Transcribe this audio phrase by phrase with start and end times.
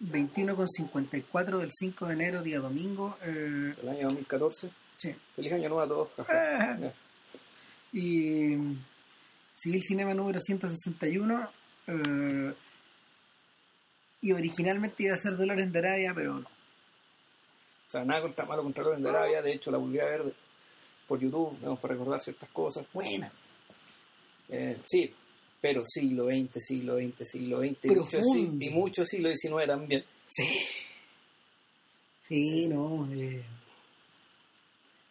[0.00, 3.16] 21,54 del 5 de enero, día domingo.
[3.22, 4.70] Eh, El año 2014.
[4.96, 5.14] sí.
[5.34, 6.08] Feliz año nuevo a todos.
[6.28, 6.76] Ah.
[7.92, 8.54] Y
[9.54, 11.50] Civil Cinema número 161.
[11.86, 12.54] eh,
[14.20, 16.46] y originalmente iba a ser Dolores de Arabia, pero no.
[16.46, 19.40] O sea, nada contra, malo contra Loren de Arabia.
[19.40, 20.34] De hecho, la volví a ver
[21.06, 22.84] por YouTube, digamos, para recordar ciertas cosas.
[22.92, 23.32] Buena.
[24.50, 25.14] Eh, sí,
[25.60, 27.84] pero siglo XX, siglo XX, siglo XX.
[27.84, 30.04] Y mucho, sí- y mucho siglo XIX también.
[30.26, 30.46] Sí.
[32.22, 33.08] Sí, no.
[33.12, 33.42] eh,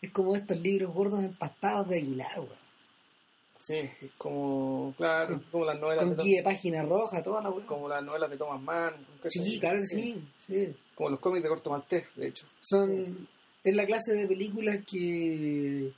[0.02, 2.68] es como estos libros gordos empastados de Aguilar, weón.
[3.64, 7.50] Sí, es como, claro, como las novelas Con de, guía de página roja, toda la
[7.66, 8.94] como las novelas de Thomas Mann.
[9.22, 9.44] ¿cachai?
[9.44, 10.24] Sí, claro que sí.
[10.46, 10.74] sí.
[10.96, 12.46] Como los cómics de Corto Maltés, de hecho.
[12.62, 13.28] Son.
[13.64, 15.92] Es la clase de películas que.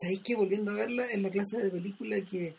[0.00, 1.04] ¿Sabéis que volviendo a verla?
[1.06, 2.54] Es la clase de película que.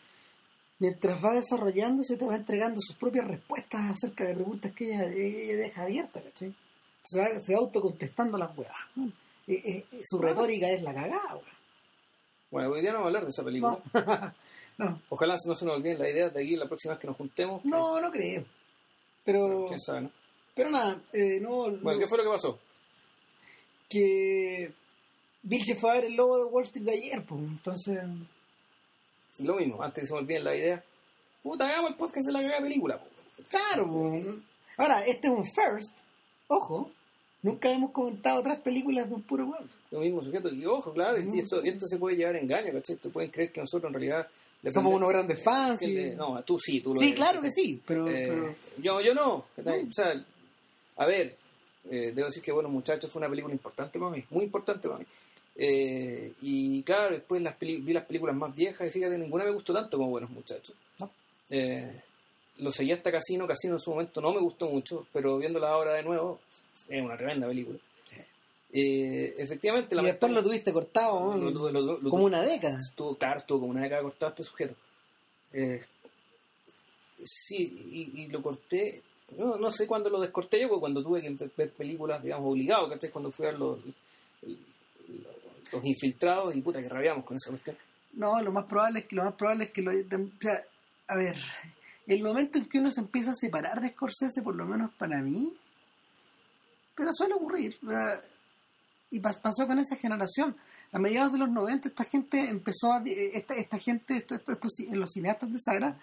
[0.80, 5.56] Mientras va desarrollándose, te va entregando sus propias respuestas acerca de preguntas que ella, ella
[5.56, 6.54] deja abiertas, ¿cachai?
[7.04, 8.74] Se va, se va autocontestando las weas.
[9.46, 11.44] Eh, eh, eh, su retórica es la cagada, weón.
[12.50, 13.78] Bueno, hoy día no vamos a hablar de esa película.
[13.92, 14.34] No.
[14.78, 17.16] no, Ojalá no se nos olviden la idea de aquí la próxima vez que nos
[17.16, 17.62] juntemos.
[17.62, 18.44] que- no, no creo.
[19.24, 20.10] Pero, ¿Quién sabe, no?
[20.54, 22.58] pero nada, eh, no, Bueno, no- ¿qué fue lo que pasó?
[23.88, 24.72] que
[25.82, 27.98] a ver el lobo de Wall Street de ayer, pues, entonces...
[29.40, 30.84] Y lo mismo, antes que se me olviden la idea.
[31.42, 33.00] Puta, hagamos el podcast de la cagada película.
[33.48, 34.22] Claro, po.
[34.76, 35.92] ahora, este es un first,
[36.48, 36.90] ojo,
[37.42, 39.70] nunca hemos comentado otras películas de un puro weón.
[39.90, 40.50] Lo mismo sujeto.
[40.52, 42.96] Y ojo, claro, y esto, esto se puede llevar a engaño, ¿cachai?
[42.96, 44.28] Te pueden creer que nosotros en realidad...
[44.72, 45.80] Somos unos grandes fans.
[45.82, 48.06] y- le- No, tú sí, tú lo sí, eres, claro que sí, pero...
[48.08, 49.32] Eh, pero- yo, yo no.
[49.56, 50.22] O sea,
[50.96, 51.34] a ver,
[51.90, 55.00] eh, debo decir que Buenos Muchachos fue una película importante para mí, muy importante para
[55.00, 55.06] mí.
[55.62, 59.74] Eh, y claro, después las vi las películas más viejas y fíjate, ninguna me gustó
[59.74, 60.74] tanto como Buenos Muchachos.
[60.98, 61.10] No.
[61.50, 62.00] Eh,
[62.58, 65.92] lo seguí hasta Casino, Casino en su momento no me gustó mucho, pero viéndola ahora
[65.94, 66.40] de nuevo,
[66.88, 67.78] es una tremenda película.
[68.72, 71.70] Eh, efectivamente, y después lo tuviste cortado, lo- ¿no?
[71.70, 72.78] lo- lo- lo- como una década.
[72.78, 74.74] estuvo claro, estuvo como una década cortado este sujeto.
[75.52, 75.84] Eh,
[77.24, 79.02] sí, y, y lo corté,
[79.36, 82.88] no, no sé cuándo lo descorté yo, porque cuando tuve que ver películas, digamos, obligado,
[82.88, 83.10] ¿cachai?
[83.10, 83.78] Cuando fui a los,
[85.72, 87.76] los infiltrados y puta que rabiamos con esa cuestión.
[88.14, 90.64] No, lo más probable es que lo más probable es que lo o sea,
[91.08, 91.36] a ver,
[92.06, 95.20] el momento en que uno se empieza a separar de Scorsese, por lo menos para
[95.22, 95.52] mí,
[96.94, 97.76] pero suele ocurrir.
[99.12, 100.56] Y pas- pasó con esa generación.
[100.92, 105.10] A mediados de los 90 esta gente empezó a esta, esta gente, esto- esto- los
[105.10, 105.96] cineastas de Sagra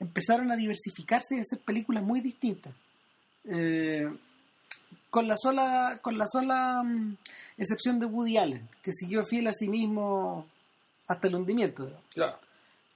[0.00, 2.72] empezaron a diversificarse y a hacer películas muy distintas.
[3.44, 4.08] Eh,
[5.12, 7.16] con la sola, con la sola mm,
[7.58, 10.46] excepción de Woody Allen, que siguió fiel a sí mismo
[11.06, 11.84] hasta el hundimiento.
[11.84, 12.04] digamos.
[12.14, 12.38] Claro.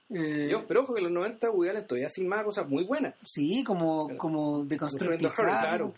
[0.09, 3.13] Eh, Yo, pero ojo que en los 90 Woody Allen todavía filmaba cosas muy buenas.
[3.23, 5.93] sí, como, como de Heart, claro.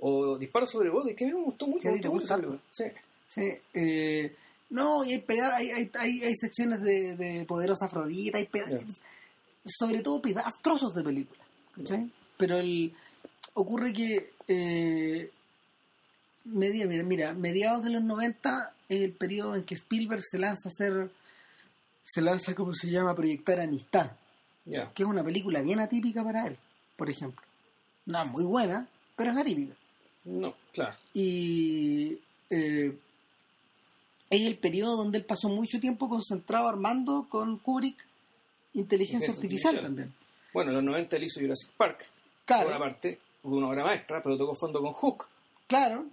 [0.00, 1.88] O Disparos sobre Body, que a mí me gustó mucho.
[1.92, 2.58] Sí, me gustó mucho.
[2.72, 2.84] Sí.
[3.28, 4.34] Sí, eh,
[4.70, 8.80] no, y hay, hay, hay, hay, hay secciones de, de Poderosa Afrodita, hay peda- Ya.
[9.64, 11.40] sobre todo pedazos, trozos de película,
[11.76, 12.10] ¿cachai?
[12.36, 12.92] Pero el,
[13.54, 15.30] ocurre que, eh,
[16.44, 20.68] media- mira, mira, mediados de los 90 es el periodo en que Spielberg se lanza
[20.68, 21.10] a hacer,
[22.04, 24.12] se lanza, como se llama?, a proyectar Amistad,
[24.64, 24.92] Ya.
[24.92, 26.56] que es una película bien atípica para él,
[26.96, 27.42] por ejemplo.
[28.06, 28.86] No es muy buena,
[29.16, 29.74] pero es atípica.
[30.24, 30.94] No, claro.
[31.14, 32.18] y
[32.50, 32.96] eh,
[34.30, 38.06] es el periodo donde él pasó mucho tiempo concentrado armando con Kubrick
[38.74, 39.82] inteligencia artificial artificial.
[39.84, 40.14] también.
[40.54, 42.06] Bueno, en los 90 él hizo Jurassic Park.
[42.44, 42.68] Claro.
[42.68, 45.26] Por una parte, una obra maestra, pero tocó fondo con Hook.
[45.66, 46.06] Claro.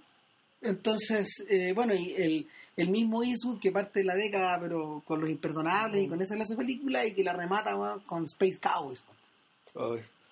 [0.62, 5.20] Entonces, eh, bueno, y el, el mismo Eastwood que parte de la década, pero con
[5.22, 7.76] Los Imperdonables y con esa clase de película y que la remata
[8.06, 9.02] con Space Cowboys.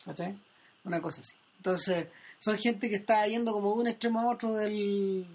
[0.05, 0.35] ¿cachai?
[0.83, 1.33] Una cosa así.
[1.57, 2.07] Entonces,
[2.39, 5.25] son gente que está yendo como de un extremo a otro del,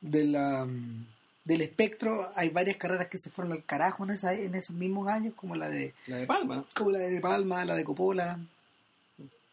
[0.00, 1.06] de la, mm,
[1.44, 2.32] del espectro.
[2.34, 5.56] Hay varias carreras que se fueron al carajo en, esa, en esos mismos años, como
[5.56, 8.38] la de la de Palma, como la de Palma, la de Coppola.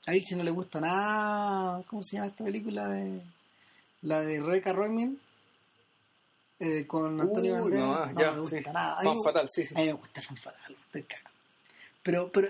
[0.06, 1.84] A Vixi no le gusta nada.
[1.88, 2.88] ¿Cómo se llama esta película?
[2.88, 3.22] de
[4.02, 5.18] La de Rebecca Royman
[6.60, 8.14] eh, con Antonio Uy, Banderas.
[8.14, 8.66] no, ya, me gusta sí.
[8.74, 9.02] nada.
[9.04, 9.74] Fan me- fatal, sí, sí.
[9.76, 11.30] a mí me gusta Fan Fatal, estoy cagado.
[12.04, 12.50] Pero, pero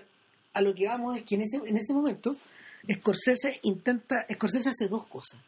[0.54, 2.36] a lo que vamos es que en ese, en ese momento
[2.92, 5.40] Scorsese intenta, Scorsese hace dos cosas.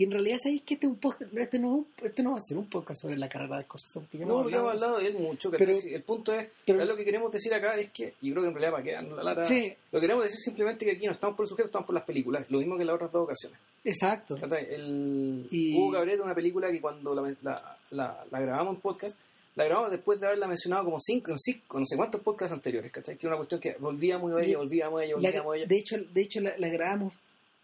[0.00, 2.40] Y en realidad sabéis que este, es un podcast, este, no, este no va a
[2.40, 4.00] ser un podcast sobre la carrera de Scorsese.
[4.12, 5.50] ya No, hemos hemos hablado de él mucho.
[5.50, 8.48] Pero- el punto es, pero- lo que queremos decir acá es que, y creo que
[8.48, 9.74] en realidad para que darnos la lata, Sí.
[9.92, 12.04] lo que queremos decir simplemente que aquí no estamos por el sujeto, estamos por las
[12.04, 13.58] películas, lo mismo que en las otras dos ocasiones.
[13.84, 14.36] Exacto.
[14.36, 19.18] El Y- Hugo Cabrera, una película que cuando la, la, la- la grabamos en podcast,
[19.54, 23.18] la grabamos después de haberla mencionado como cinco, cinco, no sé cuántos podcasts anteriores, ¿cachai?
[23.18, 25.66] Que era una cuestión que volvíamos a ella, volvíamos a ella, La- volvíamos a ella.
[25.66, 27.12] de hecho, de hecho la, la grabamos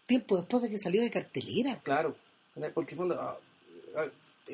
[0.05, 1.79] tiempo después de que salió de cartelera.
[1.83, 2.15] Claro,
[2.73, 3.37] porque fondo, ah,
[3.95, 4.05] ah,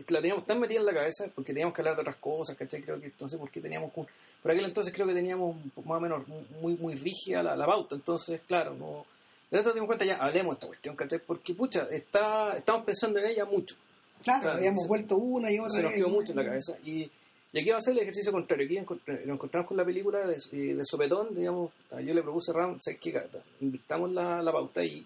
[0.10, 2.82] la teníamos tan metida en la cabeza porque teníamos que hablar de otras cosas, ¿cachai?
[2.82, 3.92] Creo que entonces, porque teníamos.
[3.92, 4.08] Por
[4.52, 5.56] aquel entonces creo que teníamos
[5.86, 6.28] más o menos
[6.62, 9.06] muy, muy rígida la, la pauta, entonces, claro, no.
[9.52, 11.20] De esto dimos cuenta ya, hablemos de esta cuestión, ¿cachai?
[11.20, 13.76] Porque, pucha, está, estamos pensando en ella mucho.
[14.24, 15.70] Claro, habíamos vuelto una y otra.
[15.70, 16.76] Se nos quedó mucho en la cabeza.
[16.84, 17.10] Y,
[17.52, 18.66] y aquí va a ser el ejercicio contrario.
[18.66, 18.76] Aquí
[19.06, 21.72] nos encontramos con la película de, eh, de Sopetón, digamos.
[22.04, 23.22] Yo le propuse a Ram, ¿sabes qué?
[23.62, 25.06] Invirtamos la, la pauta y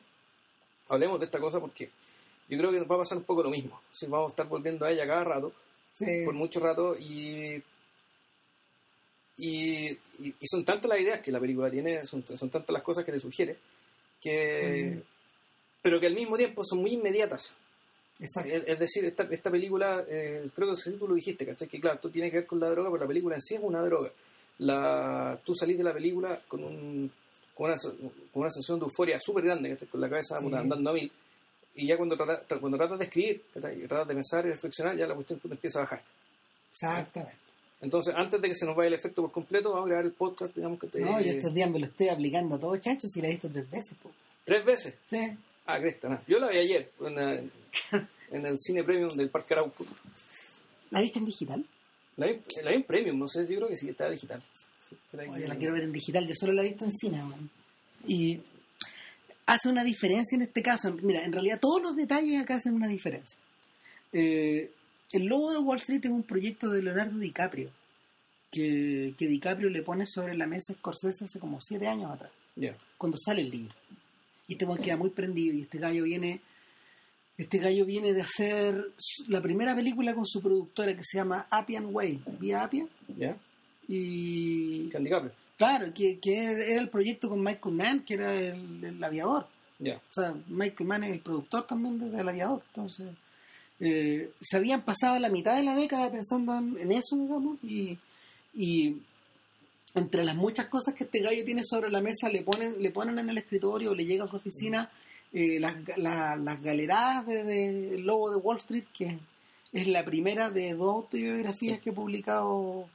[0.88, 1.90] hablemos de esta cosa porque
[2.48, 3.82] yo creo que nos va a pasar un poco lo mismo.
[4.08, 5.52] vamos a estar volviendo a ella cada rato,
[6.24, 7.62] por mucho rato, y,
[9.38, 9.98] y,
[10.50, 13.20] son tantas las ideas que la película tiene, son, son tantas las cosas que te
[13.20, 13.58] sugiere,
[14.22, 15.02] que,
[15.82, 17.56] pero que al mismo tiempo son muy inmediatas.
[18.20, 21.68] Es, decir, esta, esta película, eh, creo que tú lo dijiste, ¿cachai?
[21.68, 23.62] Que claro, tú tienes que ver con la droga, pero la película en sí es
[23.62, 24.12] una droga.
[24.60, 27.12] La, tú salís de la película con, un,
[27.54, 31.12] con, una, con una sensación de euforia súper grande, con la cabeza andando a mil
[31.78, 35.16] y ya cuando tratas, cuando tratas de escribir, tratas de pensar y reflexionar, ya la
[35.16, 36.04] cuestión empieza a bajar.
[36.72, 37.38] Exactamente.
[37.80, 40.12] Entonces, antes de que se nos vaya el efecto por completo, vamos a grabar el
[40.12, 41.00] podcast, digamos que te...
[41.00, 43.50] No, yo estos días me lo estoy aplicando a todo chacho, si la he visto
[43.50, 43.98] tres veces.
[44.44, 44.98] ¿Tres veces?
[45.06, 45.30] Sí.
[45.68, 46.22] Ah, cresta, no.
[46.28, 47.52] Yo la vi ayer en,
[48.32, 49.86] en el cine premium del Parque Arauco.
[50.90, 51.66] ¿La viste en digital?
[52.16, 54.42] La vi, la en premium, no sé, yo creo que sí, está digital.
[55.14, 57.22] Oye, la quiero ver en digital, yo solo la he visto en cine.
[58.08, 58.42] Y
[59.48, 60.94] hace una diferencia en este caso.
[61.02, 63.38] Mira, en realidad todos los detalles acá hacen una diferencia.
[64.14, 64.72] Eh,
[65.14, 67.72] el Lobo de Wall Street es un proyecto de Leonardo DiCaprio,
[68.52, 72.32] que, que DiCaprio le pone sobre la mesa Scorsese hace como siete años atrás,
[72.98, 73.74] cuando sale el libro.
[74.48, 76.42] Y este queda muy prendido y este gallo viene...
[77.38, 78.94] Este gallo viene de hacer
[79.28, 82.24] la primera película con su productora que se llama Appian Way.
[82.40, 82.90] ¿Vía Appian?
[83.16, 83.38] Ya.
[83.88, 84.90] Y...
[84.90, 85.32] DiCaprio.
[85.58, 89.48] Claro, que, que, era el proyecto con Michael Mann, que era el, aviador.
[89.80, 92.62] O sea, Michael Mann es el productor también del aviador.
[92.70, 93.08] Entonces,
[93.80, 97.98] eh, se habían pasado la mitad de la década pensando en, eso, digamos, y,
[98.54, 99.02] y,
[99.96, 103.18] entre las muchas cosas que este gallo tiene sobre la mesa, le ponen, le ponen
[103.18, 104.92] en el escritorio, le llega a su oficina
[105.34, 109.18] eh, las, las galeradas de, Lobo de Wall Street, que
[109.74, 112.88] es la primera de dos autobiografías que he publicado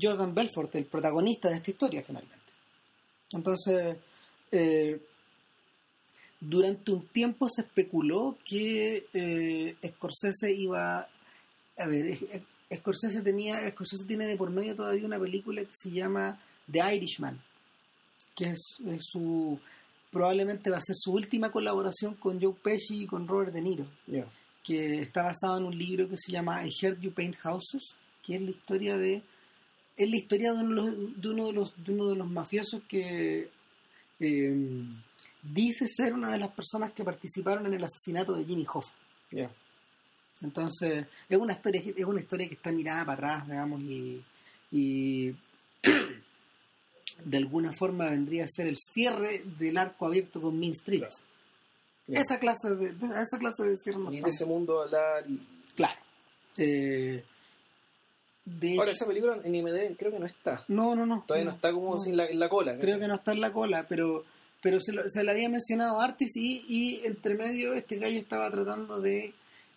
[0.00, 2.38] Jordan Belfort, el protagonista de esta historia finalmente.
[3.32, 3.96] Entonces,
[4.50, 5.00] eh,
[6.40, 11.06] durante un tiempo se especuló que eh, Scorsese iba
[11.76, 12.18] a ver,
[12.74, 17.40] Scorsese tenía Scorsese tiene de por medio todavía una película que se llama The Irishman,
[18.34, 19.58] que es, su
[20.10, 23.86] probablemente va a ser su última colaboración con Joe Pesci y con Robert De Niro,
[24.64, 28.36] que está basado en un libro que se llama I Heard You Paint Houses, que
[28.36, 29.22] es la historia de
[29.96, 33.50] es la historia de uno de los, de uno de los, mafiosos que
[34.18, 34.84] eh,
[35.42, 38.92] dice ser una de las personas que participaron en el asesinato de Jimmy Hoffa.
[40.42, 44.24] Entonces, es una historia, es una historia que está mirada para atrás, digamos, y,
[44.72, 45.34] y
[47.24, 51.04] de alguna forma vendría a ser el cierre del arco abierto con Mean Street.
[52.08, 54.00] Esa clase de, esa clase de cierre.
[54.10, 55.38] y de ese mundo hablar y...
[55.76, 56.00] Claro.
[56.56, 57.22] Eh,
[58.78, 60.64] Ahora, esa película en IMD creo que no está.
[60.68, 61.24] No, no, no.
[61.26, 62.78] Todavía no, está como sin la, en la cola.
[62.78, 64.24] Creo que no está en la cola, pero
[64.62, 68.50] pero se, lo, se le había mencionado Artis y, y entre medio este gallo estaba
[68.50, 69.32] tratando de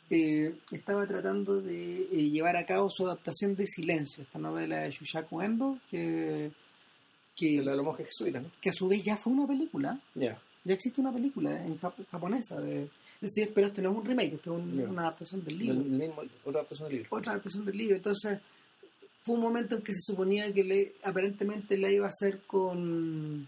[0.10, 4.92] eh, estaba tratando de eh, llevar a cabo su adaptación de Silencio, esta novela de
[4.92, 6.52] Shushaku Endo, que,
[7.36, 8.52] que, de la monja jesuita, ¿no?
[8.62, 10.00] que a su vez ya fue una película.
[10.14, 10.38] Ya.
[10.66, 12.90] Ya existe una película en japonesa de,
[13.54, 15.82] pero esto no es un remake, esto es una adaptación del libro.
[16.46, 17.18] otra adaptación del libro.
[17.18, 17.96] Otra adaptación del libro.
[17.96, 18.40] Entonces,
[19.24, 23.48] fue un momento en que se suponía que le, aparentemente la iba a hacer con,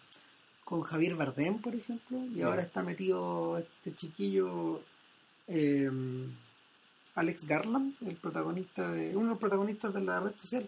[0.64, 4.82] con Javier Bardem, por ejemplo, y ahora está metido este chiquillo
[5.48, 6.34] em,
[7.16, 10.68] Alex Garland, el protagonista de uno de los protagonistas de la red social,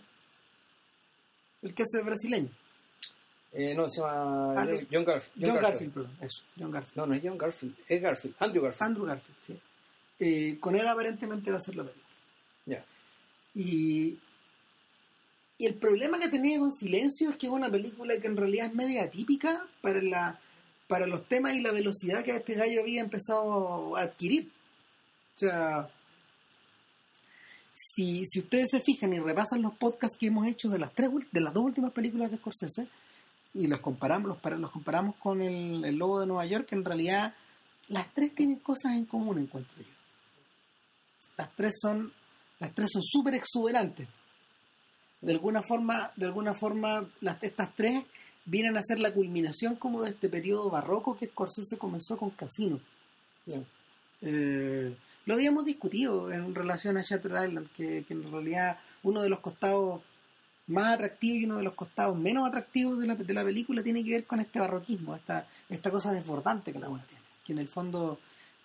[1.62, 2.50] el que hace brasileño.
[3.54, 5.48] Eh, no, se llama John Garfield.
[5.48, 6.98] John, Garfield, perdón, eso, John Garfield.
[6.98, 8.84] No, no es John Garfield, es Garfield, Andrew Garfield.
[8.90, 9.60] Andrew Garfield, sí.
[10.20, 12.06] Eh, con él aparentemente va a ser la película.
[12.66, 12.86] Ya.
[13.56, 14.20] Y
[15.60, 18.68] y el problema que tenía con Silencio es que es una película que en realidad
[18.68, 20.40] es media atípica para, la,
[20.88, 24.52] para los temas y la velocidad que este gallo había empezado a adquirir.
[25.36, 25.90] O sea,
[27.74, 31.10] si, si ustedes se fijan y repasan los podcasts que hemos hecho de las, tres,
[31.32, 32.88] de las dos últimas películas de Scorsese
[33.56, 37.34] y los comparamos, los, los comparamos con el, Lobo de Nueva York, en realidad
[37.88, 39.90] las tres tienen cosas en común, encuentro yo.
[41.36, 42.14] Las tres son
[42.60, 44.08] las tres son súper exuberantes
[45.22, 48.04] de alguna forma, de alguna forma las, estas tres
[48.46, 52.80] vienen a ser la culminación como de este periodo barroco que Scorsese comenzó con Casino.
[54.22, 54.96] Eh,
[55.26, 59.40] lo habíamos discutido en relación a Shutter Island, que, que en realidad uno de los
[59.40, 60.02] costados
[60.68, 64.04] más atractivos y uno de los costados menos atractivos de la, de la película tiene
[64.04, 67.24] que ver con este barroquismo, esta, esta cosa desbordante que la buena tiene.
[67.46, 68.20] Que en el fondo,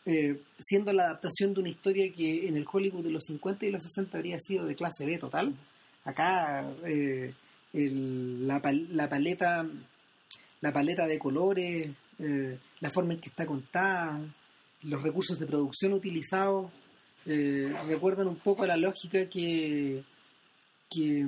[0.04, 3.70] eh, siendo la adaptación de una historia que en el Hollywood de los 50 y
[3.70, 5.54] los 60 habría sido de clase B total,
[6.04, 7.32] acá eh,
[7.72, 9.66] el- la, la paleta
[10.60, 11.90] la paleta de colores,
[12.20, 14.20] eh, la forma en que está contada,
[14.84, 16.70] los recursos de producción utilizados,
[17.26, 20.04] eh, recuerdan un poco a la lógica que,
[20.88, 21.26] que,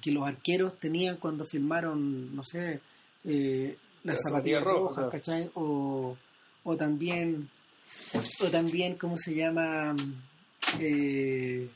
[0.00, 2.80] que los arqueros tenían cuando filmaron, no sé,
[3.24, 5.50] eh, las Las zapatillas rojas.
[5.54, 6.16] O,
[6.64, 7.48] o también,
[8.40, 9.94] o también, ¿cómo se llama?
[10.80, 11.68] Eh,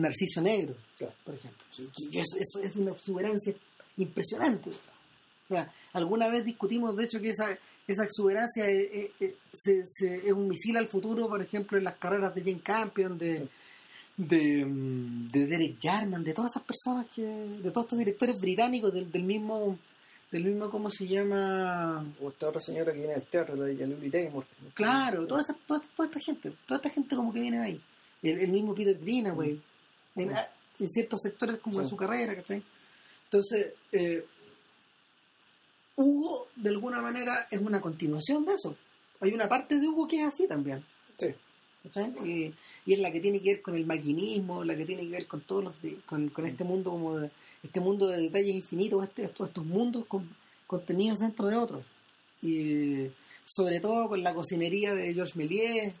[0.00, 1.14] Narciso Negro, Claro.
[1.24, 1.64] por ejemplo.
[1.74, 3.54] Que, que eso, eso es una exuberancia
[3.96, 4.70] impresionante.
[4.70, 10.16] O sea, alguna vez discutimos, de hecho, que esa, esa exuberancia eh, eh, eh, se-
[10.26, 13.48] es un misil al futuro, por ejemplo, en las carreras de Jane Campion, de,
[14.16, 18.92] de, mm, de Derek Jarman, de todas esas personas que, de todos estos directores británicos,
[18.92, 19.78] del, del mismo,
[20.30, 22.04] del mismo, ¿cómo se llama?
[22.20, 24.44] O esta otra señora que viene del teatro, la de Lily Taymor.
[24.74, 27.80] Claro, toda, esa, toda, toda esta gente, toda esta gente como que viene de ahí.
[28.22, 29.58] El, el mismo Peter Greenaway,
[30.18, 30.34] en,
[30.80, 31.90] en ciertos sectores como de Sí.
[31.90, 32.62] su carrera, ¿cachai?
[33.24, 34.24] Entonces, eh,
[35.96, 38.76] Hugo, de alguna manera, es una continuación de eso.
[39.20, 40.84] Hay una parte de Hugo que es así también.
[41.18, 41.28] Sí.
[42.24, 42.54] Y,
[42.86, 45.26] y es la que tiene que ver con el maquinismo, la que tiene que ver
[45.26, 47.30] con todos los de- con, con este mundo como de,
[47.62, 50.28] este mundo de detalles infinitos, este, estos, estos mundos con-
[50.66, 51.84] contenidos dentro de otros.
[52.42, 53.06] Y
[53.44, 55.94] sobre todo con la cocinería de Georges Méliès,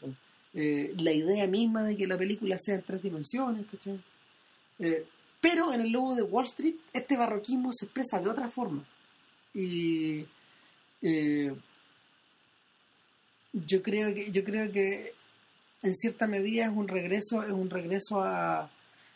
[0.60, 3.64] eh, la idea misma de que la película sea en tres dimensiones.
[4.80, 5.06] Eh,
[5.40, 8.84] pero en el logo de Wall Street este barroquismo se expresa de otra forma.
[9.54, 10.24] Y
[11.02, 11.54] eh,
[13.52, 15.14] yo creo que yo creo que
[15.82, 18.62] en cierta medida es un regreso es un regreso a,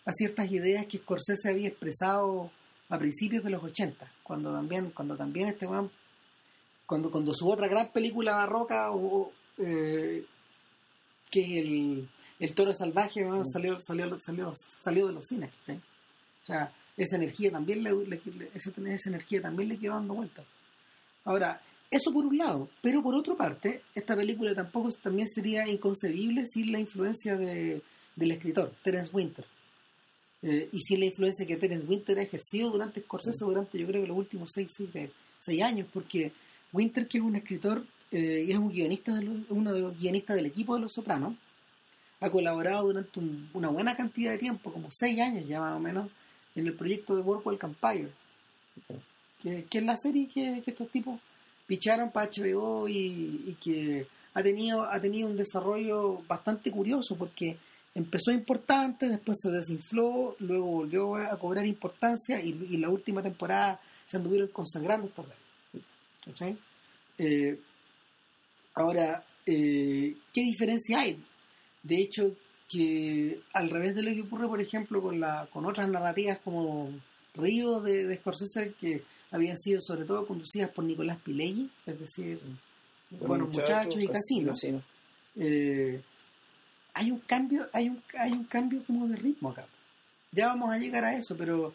[0.04, 2.50] a ciertas ideas que Scorsese había expresado
[2.88, 5.90] a principios de los 80 cuando también cuando también este weón-
[6.86, 8.90] cuando cuando su otra gran película barroca
[11.32, 12.08] que es el,
[12.38, 17.50] el toro salvaje weón, salió, salió salió salió de los cines o sea esa energía
[17.50, 18.20] también le, le-
[18.54, 20.44] esa, esa energía también le quedó dando vueltas
[21.24, 21.60] ahora
[21.90, 26.72] eso por un lado, pero por otra parte, esta película tampoco también sería inconcebible sin
[26.72, 27.82] la influencia de,
[28.16, 29.44] del escritor, Terence Winter.
[30.40, 34.00] Eh, y sin la influencia que Terence Winter ha ejercido durante Scorsese, durante yo creo
[34.00, 36.32] que los últimos seis, seis, seis años, porque
[36.72, 39.98] Winter, que es un escritor eh, y es un guionista, de los- uno de los
[39.98, 41.34] guionistas del equipo de Los Sopranos,
[42.20, 45.80] ha colaborado durante un- una buena cantidad de tiempo, como seis años ya más o
[45.80, 46.08] menos,
[46.54, 48.10] en el proyecto de Boardwalk Empire,
[49.42, 51.18] que, que es la serie que, que estos tipos
[51.66, 52.94] picharon para HBO y,
[53.46, 57.56] y que ha tenido, ha tenido un desarrollo bastante curioso porque
[57.94, 63.80] empezó importante, después se desinfló, luego volvió a cobrar importancia y, y la última temporada
[64.06, 65.26] se anduvieron consagrando estos
[66.38, 66.56] reyes.
[67.18, 67.58] Eh,
[68.74, 71.22] ahora, eh, ¿qué diferencia hay?
[71.82, 72.34] De hecho,
[72.68, 76.90] que al revés de lo que ocurre, por ejemplo, con, la, con otras narrativas como
[77.34, 82.40] Río de, de Scorsese, que habían sido sobre todo conducidas por Nicolás Pileggi, es decir,
[83.10, 84.52] Buenos Muchachos y Casino.
[85.36, 86.00] eh,
[86.94, 89.66] hay un cambio, hay un, hay un cambio como de ritmo acá.
[90.30, 91.74] Ya vamos a llegar a eso, pero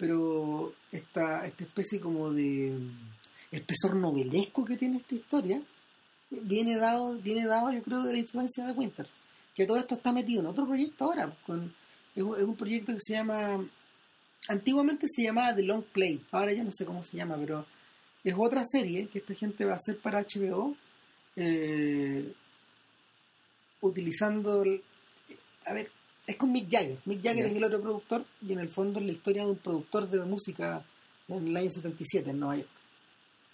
[0.00, 2.72] pero esta, esta especie como de
[3.50, 5.60] espesor novelesco que tiene esta historia
[6.30, 9.06] viene dado, viene dado yo creo de la influencia de Winter.
[9.54, 11.74] Que todo esto está metido en otro proyecto ahora, con,
[12.14, 13.64] es, un, es un proyecto que se llama
[14.48, 17.66] antiguamente se llamaba The Long Play, ahora ya no sé cómo se llama, pero
[18.24, 20.74] es otra serie que esta gente va a hacer para HBO,
[21.36, 22.32] eh,
[23.82, 24.82] utilizando, el-
[25.66, 25.90] a ver,
[26.26, 26.98] es con Mick Jagger.
[27.04, 29.56] Mick Jagger es el otro productor y en el fondo es la historia de un
[29.58, 30.84] productor de música
[31.28, 32.68] en el año 77 en Nueva York.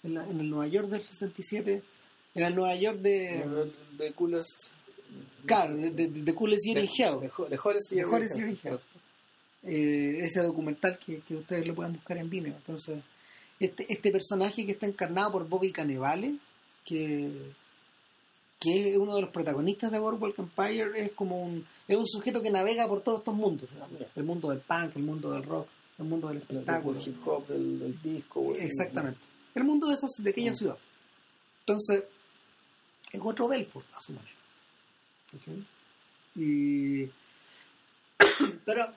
[0.03, 1.83] En, la- en el Nueva York del 77,
[2.37, 3.71] en el Nueva York de...
[3.97, 4.69] The coolest.
[5.45, 7.19] Claro, de, de, de Coolest Year in Hell.
[7.49, 8.07] The, hottest year
[8.49, 8.79] in hell.
[9.63, 12.55] Eh, ese documental que, que ustedes lo puedan buscar en Vimeo.
[12.55, 12.99] Entonces,
[13.59, 16.35] este, este personaje que está encarnado por Bobby Cannavale,
[16.85, 17.31] que,
[18.59, 22.41] que es uno de los protagonistas de Boardwalk Empire, es como un, es un sujeto
[22.41, 23.69] que navega por todos estos mundos.
[23.99, 24.07] Ya.
[24.15, 25.67] El mundo del punk, el mundo del rock,
[25.97, 26.99] el mundo del espectáculo.
[27.03, 28.53] hip hop, del, del disco.
[28.55, 29.19] Exactamente.
[29.55, 30.55] El mundo de, esas, de aquella Mm.
[30.55, 30.77] ciudad.
[31.65, 32.03] Entonces,
[33.11, 34.35] es otro Belfort, a su manera.
[36.35, 37.05] Y...
[38.65, 38.93] Pero,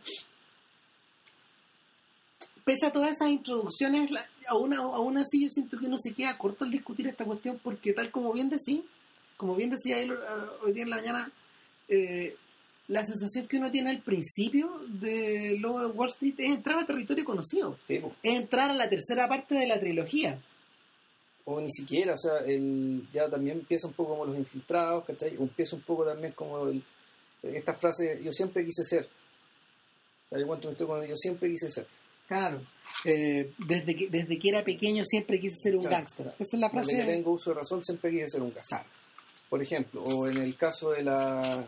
[2.65, 6.37] pese a todas esas introducciones, la- aún, aún así yo siento que uno se queda
[6.39, 8.81] corto al discutir esta cuestión porque tal como bien decís,
[9.37, 10.17] como bien decía él, eh,
[10.63, 11.33] hoy día en la mañana,
[11.89, 12.37] eh,
[12.89, 16.87] la sensación que uno tiene al principio de Lobo de Wall Street es entrar a
[16.87, 17.79] territorio conocido.
[17.87, 18.01] Sí.
[18.23, 20.39] Es entrar a la tercera parte de la trilogía.
[21.57, 25.37] O ni siquiera, o sea, el, ya también empieza un poco como los infiltrados, ¿cachai?
[25.39, 26.83] O empieza un poco también como el,
[27.43, 29.09] esta frase, yo siempre quise ser.
[30.27, 31.87] O sea, yo cuento historia cuando yo siempre quise ser.
[32.29, 32.61] Claro.
[33.05, 35.97] Eh, desde, que, desde que era pequeño siempre quise ser un Claro.
[35.97, 36.27] gángster.
[36.39, 36.97] Esa es la Desde frase.
[36.97, 38.51] que tengo uso de razón, siempre quise ser un.
[38.53, 38.85] Claro.
[39.49, 41.65] Por ejemplo, o en el caso de la.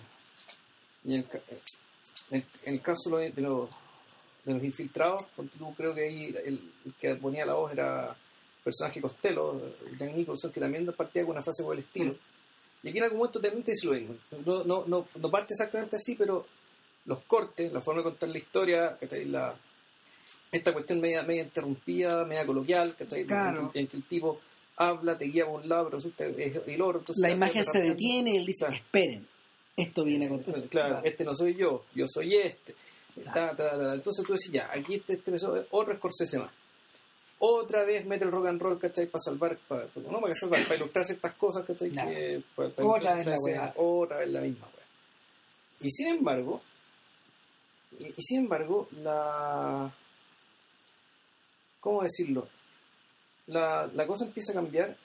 [1.05, 1.25] en,
[2.31, 3.69] el, en- caso de los,
[4.45, 8.17] de los, infiltrados, ponte tú creo que ahí el, el que ponía la voz era
[8.62, 9.61] personaje Costello,
[9.99, 12.14] Jack Nicholson, que también partía con una frase por el estilo.
[12.83, 14.16] Y aquí en algún momento también te dice lo mismo.
[14.45, 16.47] No, no, no, no parte exactamente así, pero
[17.04, 18.99] los cortes, la forma de contar la historia,
[20.50, 23.25] esta cuestión media, media interrumpida, media coloquial, ¿cachai?
[23.25, 23.62] Claro.
[23.62, 24.40] En, que, en que el tipo
[24.76, 26.62] habla, te guía por un lado, pero resulta es el.
[26.66, 28.75] Entonces, La imagen se detiene y él dice, Claro.
[28.75, 29.26] esperen,
[29.76, 30.42] esto viene con...
[30.69, 32.75] Claro, este no soy yo, yo soy este.
[33.25, 33.95] Ta, ta, ta, ta.
[33.95, 36.50] Entonces tú decís, ya, aquí este, este episodio, otro Scorsese más.
[37.45, 39.07] Otra vez mete el rock and roll, ¿cachai?
[39.07, 41.91] Para salvar, para, no para salvar, para ilustrar ciertas cosas, ¿cachai?
[41.91, 44.87] Que, para, para Otra vez la escenas, Otra vez la misma weá.
[45.81, 46.63] Y sin embargo,
[47.99, 49.93] y, y sin embargo, la.
[51.81, 52.49] ¿Cómo decirlo?
[53.49, 54.97] La, la cosa empieza a cambiar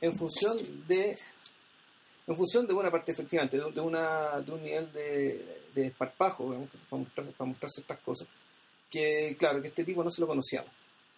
[0.00, 0.58] en función
[0.88, 1.16] de
[2.26, 6.46] en función de una parte efectivamente de, de una de un nivel de, de esparpajo
[6.46, 8.26] digamos, para mostrar, para mostrar ciertas cosas
[8.92, 10.70] que claro que este tipo no se lo conocíamos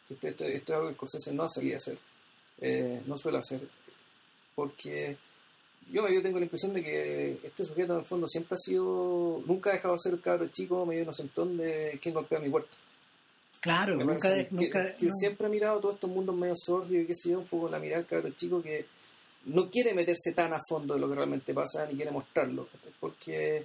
[0.08, 1.98] esto, esto, esto es algo que Scorsese no sabía hacer
[2.60, 3.60] eh, no suele hacer
[4.54, 5.16] porque
[5.90, 9.42] yo, yo tengo la impresión de que este sujeto en el fondo siempre ha sido
[9.46, 12.74] nunca ha dejado de ser el cabro chico medio inocentón de quien golpea mi puerta
[13.60, 14.28] Claro, me nunca...
[14.28, 15.12] de- que, nunca que no.
[15.12, 17.78] siempre ha mirado todos estos mundos medio sórdidos y qué sé yo, un poco la
[17.78, 18.84] mirada del cabro chico que
[19.46, 22.68] no quiere meterse tan a fondo de lo que realmente pasa ni quiere mostrarlo,
[23.00, 23.64] porque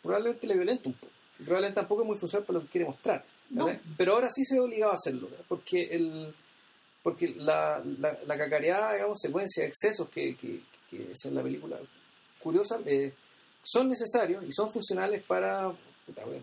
[0.00, 1.12] probablemente le violenta un poco.
[1.38, 3.24] Probablemente tampoco es muy funcional para lo que quiere mostrar.
[3.52, 3.68] No.
[3.96, 5.44] Pero ahora sí se ve obligado a hacerlo, ¿verdad?
[5.48, 6.34] porque el
[7.02, 11.42] porque la, la, la cacareada, digamos, secuencia de excesos que, que, que es en la
[11.42, 11.76] película,
[12.38, 13.12] curiosa, eh,
[13.62, 15.72] son necesarios y son funcionales para,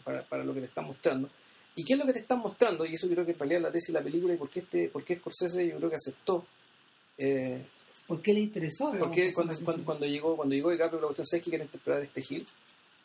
[0.03, 1.29] para, para lo que te están mostrando.
[1.75, 2.85] ¿Y qué es lo que te están mostrando?
[2.85, 4.49] Y eso yo creo que en realidad es la tesis de la película y por
[4.49, 6.45] qué, este, por qué Scorsese yo creo que aceptó.
[7.17, 7.65] Eh,
[8.05, 8.91] ¿Por qué le interesó?
[8.99, 12.01] porque que cuando, cuando, cuando llegó cuando llegó DiCaprio la cuestión ¿sabes que quiere interpretar
[12.01, 12.45] este Gil?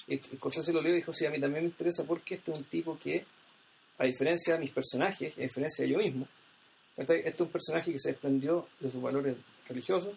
[0.09, 2.59] Eh, Scorsese lo leyó y dijo, sí, a mí también me interesa porque este es
[2.59, 3.25] un tipo que,
[3.99, 6.29] a diferencia de mis personajes, a diferencia de yo mismo,
[6.97, 9.37] este es un personaje que se desprendió de sus valores
[9.69, 10.15] religiosos,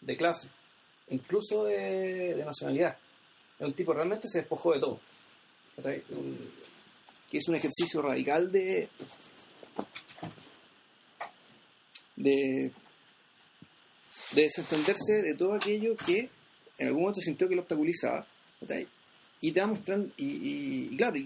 [0.00, 0.48] de clase,
[1.08, 2.98] incluso de, nacionalidad.
[3.58, 5.00] Es un tipo que realmente se despojó de todo.
[7.30, 8.88] que es un ejercicio radical de
[12.16, 12.70] de
[14.32, 16.28] de desentenderse de todo aquello que
[16.78, 18.26] en algún momento sintió que lo obstaculizaba
[19.40, 21.16] y te va mostrando y, claro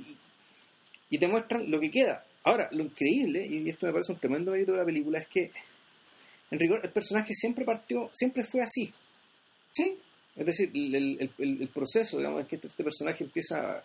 [1.11, 4.53] y te muestran lo que queda ahora lo increíble y esto me parece un tremendo
[4.53, 5.51] mérito de la película es que
[6.51, 8.93] en rigor el personaje siempre partió siempre fue así
[9.71, 9.97] Sí,
[10.35, 13.85] es decir, el, el- el- el proceso, digamos, es que este, este personaje empieza,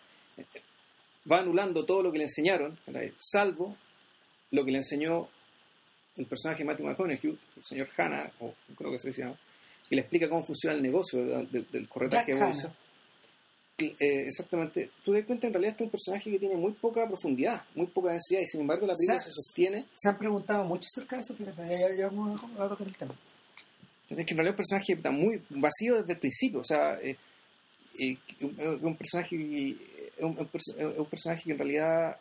[1.31, 2.79] va anulando todo lo que le enseñaron,
[3.19, 3.75] salvo
[4.51, 5.27] lo que le enseñó
[6.15, 9.38] el personaje de Matthew McConaughey, el señor Hanna, o creo que se ¿no?
[9.89, 12.67] que le explica cómo funciona el negocio del, del corretaje Jack de bolsa.
[12.67, 12.75] Hanna.
[13.99, 14.91] Eh, exactamente.
[15.03, 17.63] Tú te das cuenta, en realidad, este es un personaje que tiene muy poca profundidad,
[17.75, 19.85] muy poca densidad, y sin embargo la película se sostiene.
[19.95, 23.15] se han preguntado mucho acerca de eso, fíjate, ya, ya vamos a, tocar el tema.
[24.09, 26.59] Es que en realidad es un personaje está muy vacío desde el principio.
[26.59, 27.17] O sea, eh,
[27.97, 28.17] eh,
[28.81, 32.17] un, personaje es un, un personaje que en realidad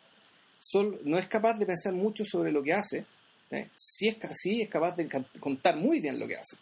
[0.59, 3.05] sol- no es capaz de pensar mucho sobre lo que hace.
[3.51, 3.69] ¿eh?
[3.75, 5.07] Sí, es, sí es capaz de
[5.39, 6.57] contar muy bien lo que hace.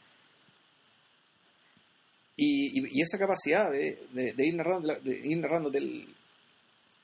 [2.35, 6.05] Y, y- y esa capacidad de, de- de ir narrando, de ir narrando del,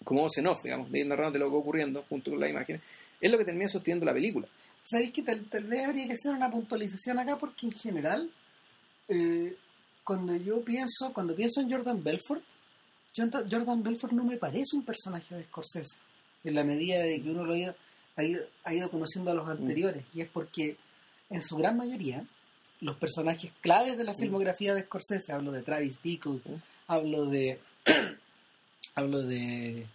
[0.03, 2.49] como voz en off, digamos, de ir narrando lo que va ocurriendo junto con las
[2.49, 2.81] imágenes,
[3.19, 4.47] es lo que termina sosteniendo la película.
[4.85, 7.37] ¿Sabéis que tal, tal vez habría que hacer una puntualización acá?
[7.37, 8.31] Porque en general,
[9.09, 9.53] eh,
[10.03, 12.41] cuando yo pienso, cuando pienso en Jordan Belfort,
[13.15, 15.97] Jordan Belfort no me parece un personaje de Scorsese,
[16.43, 17.75] en la medida de que uno lo ha ido,
[18.15, 20.77] ha ido, ha ido conociendo a los anteriores, y es porque
[21.29, 22.23] en su gran mayoría,
[22.81, 26.39] los personajes claves de la filmografía de Scorsese, hablo de Travis Bickle,
[26.87, 27.59] hablo de
[28.95, 29.87] hablo de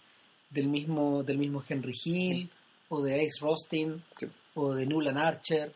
[0.50, 2.50] del mismo del mismo Henry Hill
[2.88, 4.26] o de Ace Rostin Sí.
[4.54, 5.72] o de Nulan Archer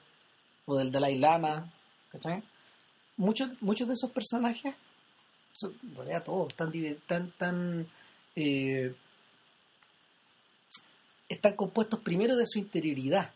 [0.67, 1.73] o del Dalai Lama
[2.11, 2.43] ¿cachai?
[3.17, 4.75] muchos muchos de esos personajes
[5.53, 6.71] son, realidad todos tan
[7.07, 7.87] tan tan
[8.35, 8.95] eh,
[11.29, 13.31] están compuestos primero de su interioridad.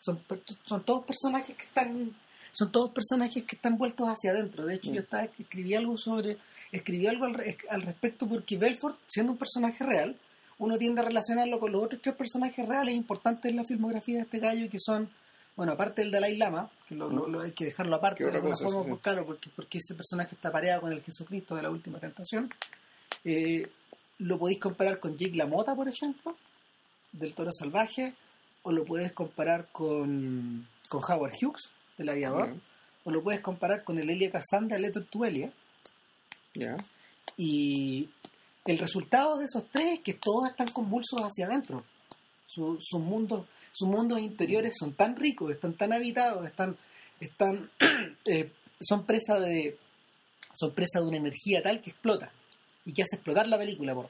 [0.00, 0.22] Son,
[0.66, 2.14] son todos personajes que están
[2.56, 4.64] son todos personajes que están vueltos hacia adentro.
[4.64, 6.38] De hecho, yo estaba, escribí algo sobre,
[6.72, 7.36] escribí algo al,
[7.68, 10.16] al, respecto porque Belfort, siendo un personaje real,
[10.58, 14.22] uno tiende a relacionarlo con los otros tres personajes reales importantes en la filmografía de
[14.22, 15.10] este gallo, que son,
[15.54, 19.02] bueno, aparte del Dalai Lama, que lo, hay que dejarlo aparte de alguna forma, pues,
[19.02, 22.48] claro, porque, porque ese personaje está pareado con el Jesucristo de la última tentación.
[23.22, 23.68] Eh,
[24.20, 26.34] lo podéis comparar con Jake LaMotta, por ejemplo,
[27.12, 28.14] del Toro Salvaje,
[28.62, 32.54] o lo puedes comparar con, con Howard Hughes, del Aviador,
[33.04, 35.52] o lo puedes comparar con el Elia de Letter to Elia.
[37.36, 38.08] Y
[38.64, 41.84] el resultado de esos tres es que todos están convulsos hacia adentro.
[42.46, 46.78] sus mundos sus mundos interiores son tan ricos, están tan habitados, están,
[47.20, 47.70] están
[48.24, 49.76] eh, son presa de
[50.54, 52.32] son presa de una energía tal que explota
[52.86, 54.08] y que hace explotar la película por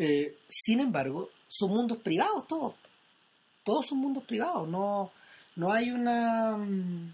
[0.00, 2.74] eh, sin embargo, son mundos privados todos.
[3.62, 4.68] Todos son mundos privados.
[4.68, 5.12] No,
[5.58, 6.56] no hay una.
[6.56, 7.12] Mm,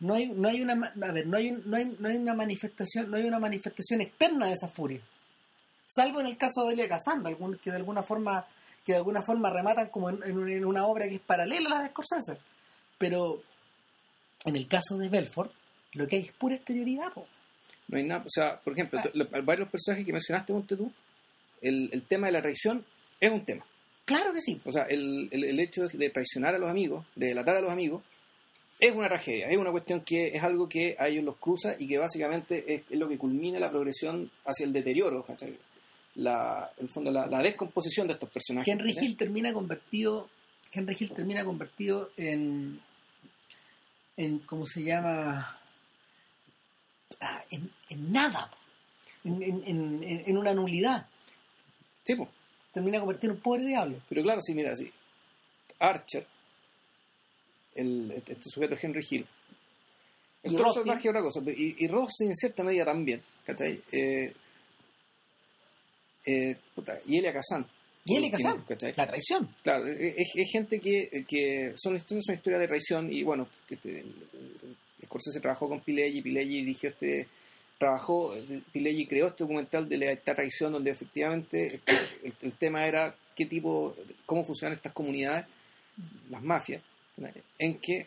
[0.00, 3.10] no hay, no hay una a ver, no hay, no hay, no hay una manifestación,
[3.10, 5.00] no hay una manifestación externa de esa furia.
[5.86, 7.30] Salvo en el caso de Elia Casanda,
[7.62, 8.44] que de alguna forma,
[8.84, 11.90] que de alguna forma rematan como en, una obra que es paralela a la de
[11.90, 12.38] Scorsese.
[12.98, 13.40] Pero
[14.44, 15.52] en el caso de Belfort,
[15.92, 17.12] lo que hay es pura exterioridad,
[17.86, 19.40] No hay nada, o sea, por ejemplo, ah.
[19.42, 20.92] varios personajes que mencionaste, tú,
[21.60, 22.84] el, el tema de la traición
[23.20, 23.64] es un tema.
[24.10, 24.60] Claro que sí.
[24.64, 28.02] O sea, el, el, hecho de traicionar a los amigos, de delatar a los amigos,
[28.80, 31.86] es una tragedia, es una cuestión que es algo que a ellos los cruza y
[31.86, 35.24] que básicamente es, lo que culmina la progresión hacia el deterioro,
[36.16, 38.66] la, el fondo, la, descomposición de estos personajes.
[38.66, 40.28] Henry Hill termina convertido,
[40.72, 42.80] Henry Hill termina convertido en,
[44.16, 45.56] en ¿cómo se llama?
[47.20, 48.50] Ah, en, en nada,
[49.22, 51.06] en, en, en, una nulidad.
[52.02, 52.28] Sí, pues.
[52.72, 53.96] Termina convertido en un pobre diablo.
[54.08, 54.90] Pero claro, sí, mira, sí.
[55.78, 56.26] Archer,
[57.74, 59.26] el, este sujeto Henry Hill.
[60.42, 61.40] El salvaje es otra cosa.
[61.46, 63.22] Y, y Ross en cierta medida también.
[63.44, 63.80] ¿Cachai?
[63.92, 64.32] Eh,
[66.26, 66.56] eh,
[67.06, 67.66] y Elia Kazan.
[68.04, 68.64] Y Elia Kazan.
[68.96, 69.54] La traición.
[69.62, 73.12] Claro, es, es gente que, que son historias, son historias de traición.
[73.12, 74.04] Y bueno, este,
[75.04, 76.22] Scorsese trabajó con Pileggi.
[76.22, 77.28] Pileggi dirigió este
[77.80, 78.34] trabajó,
[78.72, 83.96] Pileggi creó este documental de esta traición donde efectivamente este, el, tema era qué tipo,
[84.26, 85.46] cómo funcionan estas comunidades,
[86.28, 86.82] las mafias,
[87.58, 88.06] en que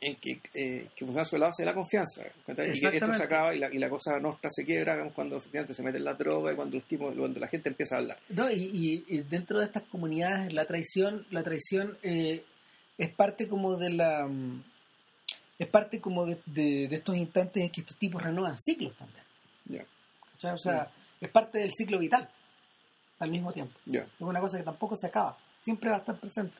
[0.00, 3.22] en que, eh, que funciona sobre la base de la confianza y que esto se
[3.22, 6.14] acaba y la, y la cosa nuestra se quiebra cuando efectivamente se mete en la
[6.14, 8.18] droga y cuando, cuando la gente empieza a hablar.
[8.30, 12.44] No y, dentro de estas comunidades la traición la traición eh,
[12.98, 14.28] es parte como de la
[15.58, 19.24] es parte como de, de, estos instantes en que estos tipos renuevan ciclos también.
[20.42, 20.90] O sea,
[21.20, 22.28] es parte del ciclo vital
[23.18, 23.78] al mismo tiempo.
[23.86, 26.56] Es una cosa que tampoco se acaba, siempre va a estar presente.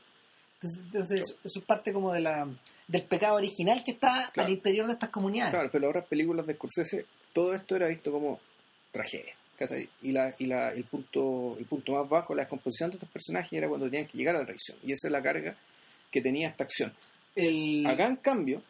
[0.62, 2.48] Entonces, eso es parte como de la,
[2.88, 5.52] del pecado original que está al interior de estas comunidades.
[5.52, 7.04] Claro, pero ahora películas de Scorsese,
[7.34, 8.40] todo esto era visto como
[8.90, 9.34] tragedia.
[10.02, 13.52] Y, la, y la, el, punto, el punto más bajo, la descomposición de estos personajes
[13.52, 14.78] era cuando tenían que llegar a la traición.
[14.82, 15.54] Y esa es la carga
[16.10, 16.92] que tenía esta acción.
[17.36, 17.86] El...
[17.86, 18.62] Acá, en cambio,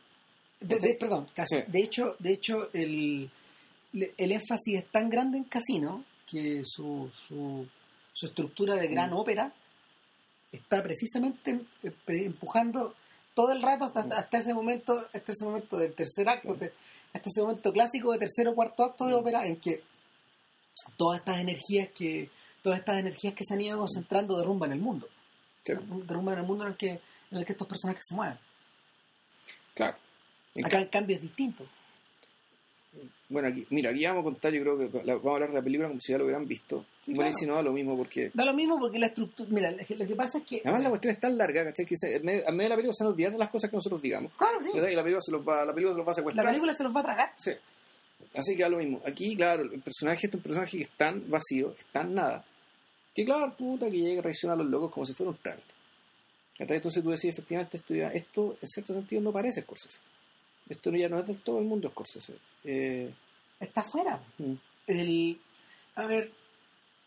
[0.60, 1.26] de, perdón,
[1.68, 3.30] de hecho, de hecho el,
[3.92, 7.66] el énfasis es tan grande en Casino que su, su,
[8.22, 9.14] estructura de gran mm.
[9.14, 9.52] ópera
[10.52, 12.94] está precisamente eh, empujando
[13.34, 16.52] todo el rato hasta, ese momento, hasta ese momento del tercer acto,
[17.12, 19.18] hasta ese momento clásico de tercer o cuarto acto de mm.
[19.18, 19.82] ópera en que
[20.96, 22.30] todas estas energías que
[22.62, 25.08] todas estas energías que se han ido concentrando derrumban el mundo.
[25.64, 28.38] Derrumban el mundo en el que en el que estos personajes se mueven.
[29.74, 29.96] Claro.
[30.62, 31.66] Acá el cambio es distinto.
[33.28, 35.62] Bueno, aquí, mira, aquí vamos a contar, yo creo que vamos a hablar de la
[35.62, 36.84] película como si ya lo hubieran visto.
[37.06, 38.30] bueno, si no da lo mismo porque...
[38.32, 39.48] Da lo mismo porque la estructura...
[39.50, 40.60] Mira, lo que pasa es que...
[40.62, 41.86] Además la cuestión es tan larga, ¿cachai?
[41.86, 44.32] Que a medio, de la película se nos olvidan de las cosas que nosotros digamos.
[44.34, 44.70] Claro, sí.
[44.72, 46.44] Y la película, se los va, la película se los va a secuestrar.
[46.44, 47.32] La película se los va a tragar.
[47.36, 47.52] Sí.
[48.34, 49.00] Así que da lo mismo.
[49.04, 52.44] Aquí, claro, el personaje este es un personaje que es tan vacío, es tan nada,
[53.14, 55.72] que claro, puta, que llega a reaccionar a los locos como si fuera un trámite.
[56.58, 59.98] Entonces tú decís, efectivamente, esto, esto en cierto sentido no parece Scorsese.
[60.68, 62.34] Esto ya no es del todo el mundo Scorsese.
[62.64, 63.12] Eh,
[63.60, 64.20] Está fuera.
[64.38, 64.54] Mm.
[64.86, 65.38] El,
[65.96, 66.30] a ver.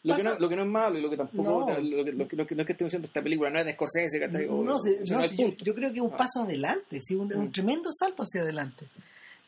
[0.04, 1.70] Lo que, no, lo que, no, es malo y lo que tampoco.
[1.82, 4.20] Lo, que, lo, que, no es que estemos diciendo esta película no es de Scorsese,
[4.20, 4.48] ¿cachai?
[4.48, 6.18] No, no, yo, creo que es un ah.
[6.18, 7.52] paso adelante, sí, un, un, mm.
[7.52, 8.86] tremendo salto hacia adelante.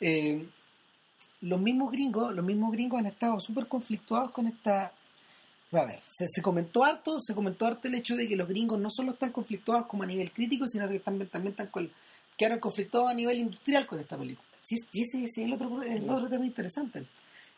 [0.02, 0.46] Eh,
[1.42, 4.92] los mismos gringos, los mismos gringos han estado súper conflictuados con esta.
[5.72, 8.80] A ver, se, se, comentó harto, se comentó harto el hecho de que los gringos
[8.80, 11.90] no solo están conflictuados como a nivel crítico, sino que también, también están con,
[12.40, 14.48] quedaron conflictados a nivel industrial con esta película.
[14.62, 17.06] Sí, sí, sí, sí el otro, el otro tema interesante.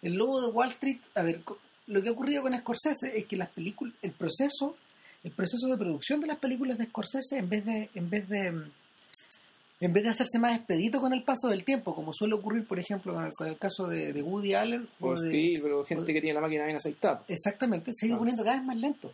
[0.02, 1.42] El lobo de Wall Street, a ver,
[1.88, 4.76] lo que ha ocurrido con Scorsese es que las películas, el proceso,
[5.24, 8.48] el proceso de producción de las películas de Scorsese, en vez de, en vez de,
[8.48, 12.80] en vez de hacerse más expedito con el paso del tiempo, como suele ocurrir, por
[12.80, 16.14] ejemplo, con el, con el caso de, de Woody Allen O o de, Spielberg, gente
[16.14, 17.24] que tiene la máquina bien aceitada.
[17.28, 18.20] Exactamente, se ha ido Ah.
[18.20, 19.14] poniendo cada vez más lento.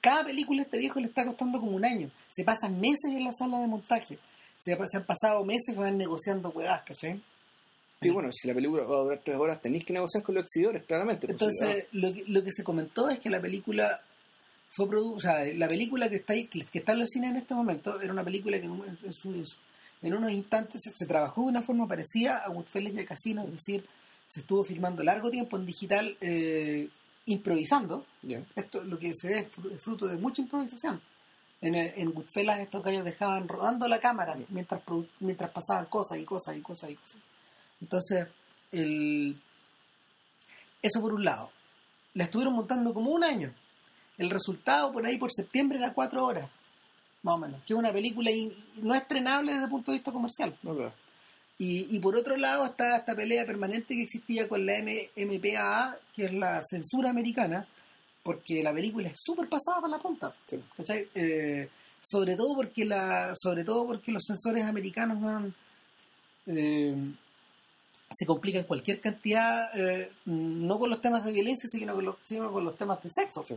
[0.00, 2.10] Cada película a este viejo le está costando como un año.
[2.30, 4.18] Se pasan meses en la sala de montaje.
[4.64, 7.20] Se, se han pasado meses van negociando huevas, ¿cachai?
[8.00, 10.44] Y bueno, si la película va a durar tres horas, tenéis que negociar con los
[10.44, 11.26] exhibidores, claramente.
[11.26, 14.00] pues, Entonces, lo que, lo que se comentó es que la película
[14.70, 17.36] fue produ o sea, la película que está ahí, que está en los cines en
[17.36, 19.54] este momento, era una película que en, un- en su-
[20.02, 23.44] en unos instantes se, se trabajó de una forma parecida a Goodfellas y a Casino,
[23.44, 23.84] es decir,
[24.26, 26.88] se estuvo filmando largo tiempo en digital eh,
[27.26, 28.04] improvisando.
[28.54, 29.38] Esto lo que se ve
[29.74, 31.00] es fruto de mucha improvisación.
[31.66, 34.82] En, en Goodfellas estos gallos dejaban rodando la cámara mientras,
[35.20, 37.16] mientras pasaban cosas y cosas y cosas y cosas.
[37.80, 38.28] Entonces,
[38.72, 39.40] el...
[40.82, 41.50] eso por un lado.
[42.14, 43.52] La estuvieron montando como un año.
[44.18, 46.48] El resultado por ahí por septiembre era cuatro horas,
[47.22, 47.60] más o menos.
[47.64, 50.54] Que es una película in- no estrenable desde el punto de vista comercial.
[51.58, 55.96] Y, y por otro lado está esta pelea permanente que existía con la M- MPAA,
[56.14, 57.66] que es la censura americana,
[58.24, 60.34] porque la película es súper pasada por la punta.
[60.46, 60.58] Sí.
[60.76, 61.08] ¿cachai?
[61.14, 61.68] Eh,
[62.02, 65.52] sobre todo porque la, sobre todo porque los censores americanos
[66.46, 66.94] eh,
[68.10, 72.50] se complican cualquier cantidad, eh, no con los temas de violencia, sino con los, sino
[72.52, 73.44] con los temas de sexo.
[73.46, 73.54] Sí.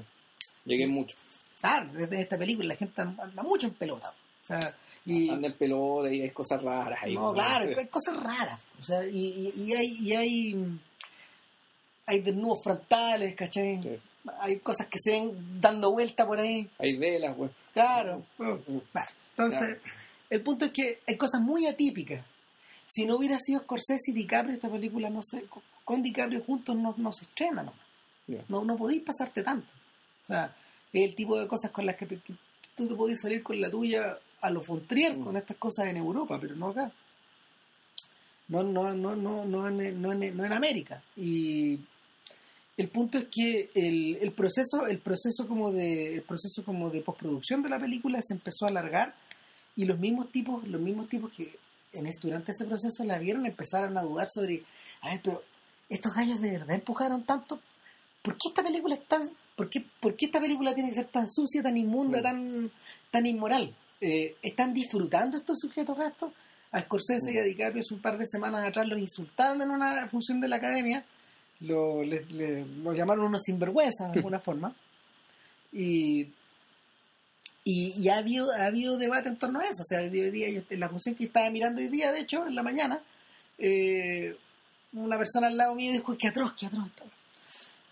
[0.65, 1.15] Llegué mucho.
[1.59, 4.13] Claro, desde esta película la gente anda mucho en pelota.
[4.43, 4.59] O sea,
[5.05, 7.15] y, Anda en pelota y hay cosas raras ahí.
[7.15, 8.59] no, pues, claro, hay cosas raras.
[8.81, 10.79] O sea, y, y- y hay, y hay,
[12.05, 13.81] hay desnudos frontales, ¿cachai?
[13.81, 13.99] Sí.
[14.39, 16.69] Hay cosas que se ven dando vuelta por ahí.
[16.79, 17.49] Hay velas, güey.
[17.73, 18.23] Claro.
[18.37, 18.77] Bueno, Mm.
[19.37, 19.79] entonces,
[20.29, 22.25] el punto es que hay cosas muy atípicas.
[22.85, 25.43] Si no hubiera sido Scorsese y DiCaprio, esta película no se,
[25.83, 27.79] con- DiCaprio juntos no, no se estrena nomás.
[28.49, 29.67] No, no podéis pasarte tanto.
[30.23, 30.55] O sea,
[30.93, 32.33] es el tipo de cosas con las que, te- que
[32.75, 35.23] tú te podés salir con la tuya a los Fontrier Mm.
[35.23, 36.91] con estas cosas en Europa, pero no acá.
[38.49, 41.01] No, no, no, no, no, en, no, en, no en América.
[41.17, 41.79] Y
[42.77, 47.01] el punto es que el, el proceso, el proceso como de, el proceso como de
[47.01, 49.15] postproducción de la película se empezó a alargar
[49.75, 51.57] y los mismos tipos, los mismos tipos que
[51.93, 54.63] en este, durante ese proceso la vieron empezaron a dudar sobre,
[55.01, 55.43] a ver, pero
[55.89, 57.59] estos gallos de verdad empujaron tanto,
[58.21, 61.05] ¿por qué esta película es tan, por qué, por qué esta película tiene que ser
[61.05, 62.69] tan sucia, tan inmunda, tan,
[63.09, 63.73] tan inmoral?
[63.99, 66.31] Eh, ¿Están disfrutando estos sujetos estos?
[66.71, 70.07] A Scorsese y a DiCaprio hace un par de semanas atrás los insultaron en una
[70.09, 71.03] función de la academia,
[71.61, 74.73] lo, le- le- lo llamaron unos sinvergüenzas de alguna forma,
[75.73, 76.27] y,
[77.63, 79.81] y, y ha, habido, ha habido debate en torno a eso.
[79.81, 82.63] O sea, hoy día, la función que estaba mirando hoy día, de hecho, en la
[82.63, 83.01] mañana,
[83.57, 84.35] eh,
[84.93, 86.87] una persona al lado mío dijo, qué atroz, qué atroz.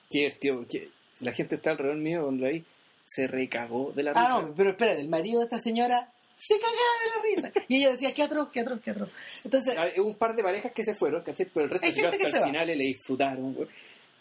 [0.10, 2.64] Qué divertido, porque la gente está alrededor mío cuando ahí
[3.04, 4.38] se recagó de la risa.
[4.38, 7.66] Ah, no, pero espérate, el marido de esta señora se cagaba de la risa.
[7.68, 9.10] Y ella decía, qué atroz, qué atroz, qué atroz.
[9.44, 11.48] Entonces, Hay un par de parejas que se fueron, ¿cachai?
[11.54, 13.68] Pero el resto llegó gente hasta que el final y le disfrutaron, güey.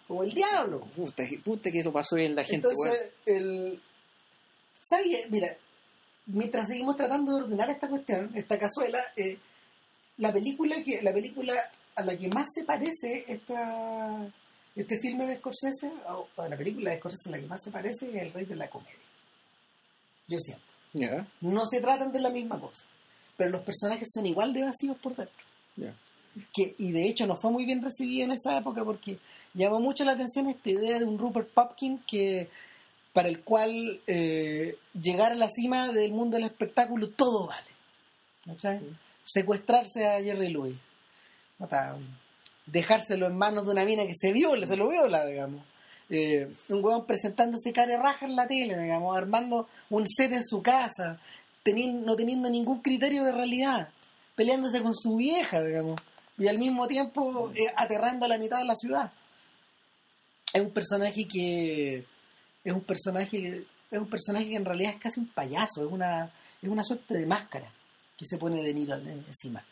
[0.07, 0.81] como el diablo.
[0.81, 2.91] Puta, que- puta que eso pasó bien la gente, güey.
[2.93, 3.83] Entonces, el...
[4.81, 5.31] ¿Sabes?
[5.31, 5.57] Mira,
[6.27, 9.39] mientras seguimos tratando de ordenar esta cuestión, esta cazuela, eh,
[10.19, 11.55] la película que la película
[11.97, 14.27] a la que más se parece esta,
[14.77, 17.71] este filme de Scorsese, o o la película de Scorsese a la que más se
[17.71, 18.95] parece es El Rey de la Comedia.
[20.29, 20.74] Yo siento.
[21.41, 22.85] No se tratan de la misma cosa,
[23.37, 25.45] pero los personajes son igual de vacíos por dentro.
[26.53, 29.19] que y de hecho no fue muy bien recibida en esa época porque
[29.55, 32.49] llamó mucho la atención esta idea de un Rupert Pupkin que
[33.13, 37.71] para el cual eh, llegar a la cima del mundo del espectáculo todo vale
[38.47, 38.81] ¿cachai?
[39.23, 40.77] secuestrarse a Jerry Lewis
[42.67, 45.63] dejárselo en manos de una mina que se viola, se lo viola digamos
[46.11, 50.63] Eh, un huevón presentándose cara raja en la tele digamos armando un set en su
[50.63, 51.19] casa
[51.65, 53.89] no teniendo ningún criterio de realidad
[54.35, 56.01] peleándose con su vieja, digamos,
[56.39, 59.13] y al mismo tiempo eh, aterrando a la mitad de la ciudad.
[60.53, 62.05] Es un personaje que
[62.65, 66.31] es un personaje es un personaje que en realidad es casi un payaso, es una
[66.61, 67.71] es una suerte de máscara
[68.17, 69.65] que se pone de Niro encima.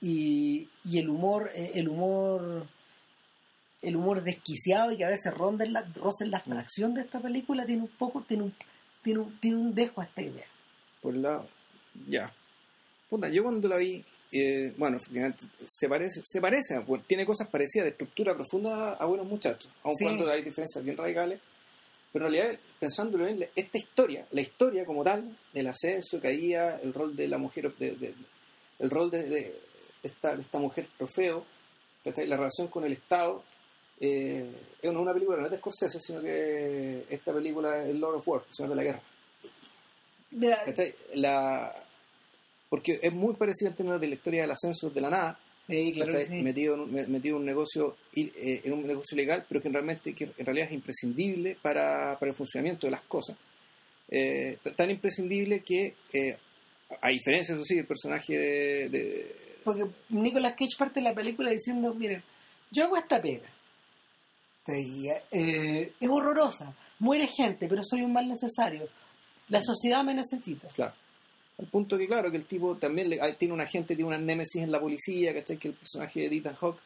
[0.00, 2.66] Y, y el humor eh, el humor
[3.82, 7.02] el humor desquiciado y que a veces ronda en la, roza en la abstracción de
[7.02, 8.54] esta película tiene un poco tiene un
[9.02, 10.46] tiene un, tiene un dejo a esta idea.
[11.00, 11.48] Por el lado.
[12.08, 12.32] Ya.
[13.10, 17.48] Puta, yo cuando la vi, eh, bueno, efectivamente, se parece, se parece, bueno, tiene cosas
[17.48, 20.04] parecidas de estructura profunda a Buenos Muchachos, aun Sí.
[20.04, 21.40] cuando hay diferencias bien radicales.
[22.12, 26.92] Pero en realidad, pensándolo bien, esta historia, la historia como tal, del ascenso, caía, el
[26.94, 28.14] rol de la mujer, de- de-
[28.78, 29.60] el rol de, de
[30.02, 31.44] esta, de esta mujer trofeo,
[32.04, 33.42] la relación con el Estado,
[34.02, 34.50] eh,
[34.82, 38.42] es una, película no es de Scorsese, sino que esta película es Lord of War,
[38.50, 39.00] Señor de la Guerra.
[40.32, 40.58] Mira.
[41.14, 41.74] La,
[42.68, 45.38] porque es muy parecido en términos de la historia del ascenso de la nada,
[45.68, 46.42] Sí, claro sí.
[46.42, 49.68] metido, en un, me- metido en un negocio eh, en un negocio legal, pero que
[49.68, 53.36] realmente que en realidad es imprescindible para, para el funcionamiento de las cosas.
[54.08, 56.36] Eh, tan imprescindible que, eh,
[57.00, 61.50] a diferencia, eso sí, el personaje de, de- Porque Nicolas Cage parte de la película
[61.52, 62.22] diciendo, miren,
[62.70, 63.48] yo hago esta pega.
[64.68, 68.88] Y, eh, es horrorosa, muere gente, pero soy un mal necesario.
[69.48, 70.68] La sociedad me necesita.
[70.68, 70.94] Claro.
[71.58, 74.18] Al punto que, claro, que el tipo también le- ah, tiene un agente, tiene una
[74.18, 75.58] némesis en la policía, ¿cachai?
[75.58, 76.78] Que el personaje de Ethan Hawke,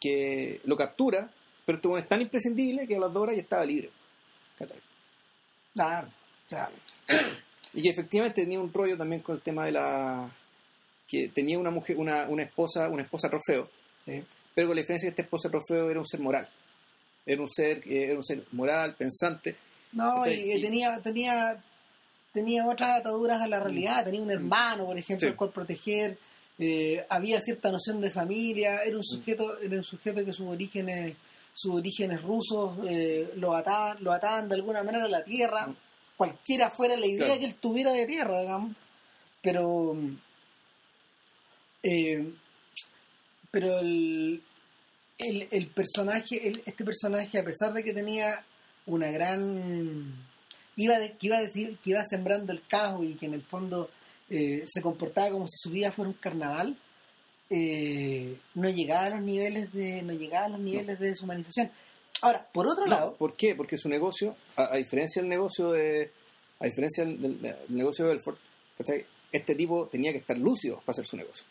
[0.00, 1.30] que lo captura,
[1.64, 3.90] pero este es tan imprescindible que a las dos horas ya estaba libre.
[4.58, 4.78] ¿cachai?
[5.74, 6.08] Claro,
[6.48, 6.72] claro.
[7.74, 10.30] Y que efectivamente tenía un rollo también con el tema de la.
[11.06, 13.68] que tenía una mujer, una, una esposa, una esposa trofeo,
[14.06, 14.22] Sí.
[14.54, 16.48] pero con la diferencia que esta esposa trofeo era un ser moral.
[17.26, 19.56] Era un ser, era un ser moral, pensante.
[19.92, 21.62] No, y, Y- tenía, tenía,
[22.32, 24.04] tenía otras ataduras a la realidad.
[24.04, 25.30] Tenía un hermano, por ejemplo, Sí.
[25.32, 26.18] al cual proteger.
[26.58, 28.82] eh, había cierta noción de familia.
[28.82, 31.14] Era un sujeto, era un sujeto que sus orígenes,
[31.52, 35.66] sus orígenes rusos eh, lo ataban, lo ataban de alguna manera a la tierra.
[35.66, 35.76] Mm.
[36.16, 37.40] Cualquiera fuera la idea Claro.
[37.40, 38.74] que él tuviera de tierra, digamos.
[39.42, 39.96] Pero,
[41.82, 42.32] eh,
[43.50, 44.42] pero el,
[45.18, 48.44] el, el personaje, el- este personaje, a pesar de que tenía
[48.86, 50.14] una gran
[50.76, 53.42] iba de- que iba a decir que iba sembrando el caos y que en el
[53.42, 53.90] fondo
[54.28, 56.76] eh, se comportaba como si su vida fuera un carnaval
[57.48, 61.70] eh, no llegaba a los niveles de no llegaba a los niveles de deshumanización
[62.22, 63.54] ahora por otro No, lado ¿Por qué?
[63.54, 66.10] Porque su negocio, a, a diferencia del negocio de.
[66.58, 68.38] A diferencia del, del- del negocio de Belfort,
[68.78, 69.04] ¿cachai?
[69.30, 71.44] este tipo tenía que estar lúcido para hacer su negocio.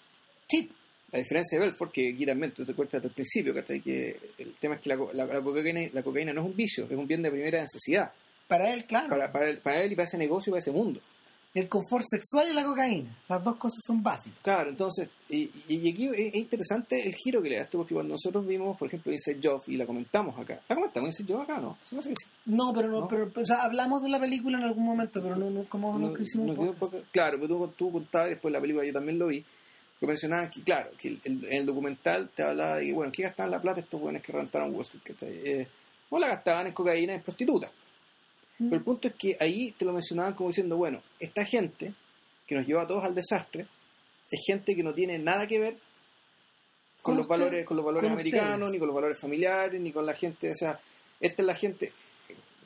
[0.50, 0.70] sí
[1.14, 3.80] A diferencia de Belfort, que claramente tú te cuentas desde el principio, ¿cachai?
[3.82, 6.86] que el tema es que la, la- la cocaína, la cocaína no es un vicio,
[6.86, 8.12] es un bien de primera necesidad.
[8.48, 10.72] para él claro Para, para, él, para él y para ese negocio y para ese
[10.72, 11.00] mundo.
[11.54, 15.90] el confort sexual y la cocaína las dos cosas son básicas Claro, entonces, y, y
[15.90, 18.88] aquí es es interesante el giro que le da esto, porque cuando nosotros vimos, por
[18.88, 21.60] ejemplo, Inside Job y la comentamos acá, ¿la comentamos Inside Job acá?
[21.60, 21.78] No,
[22.46, 23.08] no pero no, ¿No?
[23.08, 26.08] pero o sea, hablamos de la película en algún momento pero no, no como No-
[26.08, 29.18] nunca hicimos un poco- claro, pero tú, tú contabas y después la película yo también
[29.20, 29.44] lo vi,
[30.00, 33.12] que mencionaban que, claro, que el, el- en el documental te hablaba de que, bueno,
[33.12, 35.16] ¿qué gastaban la plata estos buenos que rentaron Wall Street?
[35.22, 35.68] Eh,
[36.10, 37.72] o la gastaban en cocaína en prostitutas.
[38.60, 38.66] Mm.
[38.70, 41.94] Pero el punto es que ahí te lo mencionaban como diciendo, bueno, esta gente
[42.48, 43.66] que nos lleva a todos al desastre
[44.30, 45.74] es gente que no tiene nada que ver
[47.02, 48.72] con, Con los usted- valores con los valores con americanos, ustedes.
[48.74, 50.80] ni con los valores familiares, ni con la gente, o sea,
[51.20, 51.92] esta es la gente,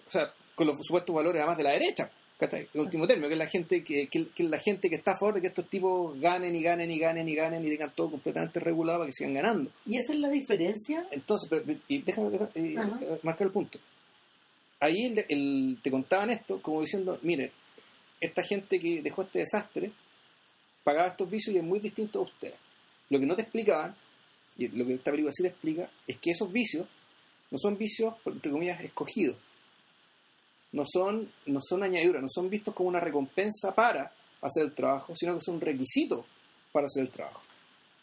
[0.08, 2.10] o sea, con los supuestos valores además de la derecha,
[2.40, 2.68] ¿cachai?
[2.74, 5.12] En último término, que es la gente que, que, que es la gente que está
[5.12, 7.92] a favor de que estos tipos ganen y ganen y ganen y ganen y tengan
[7.94, 9.70] todo completamente regulado para que sigan ganando.
[9.86, 13.78] y esa es la diferencia Entonces, pero- y déjame, déjame, eh, eh, marcar el punto.
[14.80, 17.52] Ahí el- el- te contaban esto como diciendo, miren,
[18.22, 19.92] esta gente que dejó este desastre
[20.84, 22.56] pagaba estos vicios y es muy distinto a ustedes.
[23.10, 23.96] Lo que no te explicaban,
[24.58, 26.88] y lo que esta película sí te explica, es que esos vicios
[27.52, 29.36] no son vicios, entre comillas, escogidos.
[30.72, 35.16] No son, no son añadiduras, no son vistos como una recompensa para hacer el trabajo,
[35.16, 36.26] sino que son un requisito
[36.72, 37.42] para hacer el trabajo.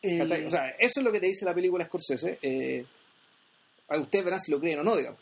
[0.03, 0.45] ¿Cachai?
[0.45, 2.39] O sea, eso es lo que te dice la película Scorsese.
[2.43, 2.85] Eh,
[3.89, 5.19] a ustedes verán si lo creen o no, digamos.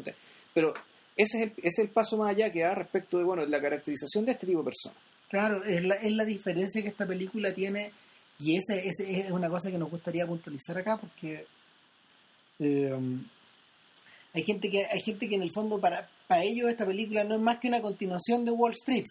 [0.52, 0.74] Pero
[1.16, 3.50] ese es, el, ese es el paso más allá que da respecto de bueno de
[3.50, 4.98] la caracterización de este tipo de personas.
[5.28, 7.92] Claro, es la, es la diferencia que esta película tiene
[8.38, 11.46] y ese, ese es una cosa que nos gustaría puntualizar acá porque
[12.58, 12.98] eh,
[14.34, 17.36] hay gente que hay gente que en el fondo para, para ellos esta película no
[17.36, 19.04] es más que una continuación de Wall Street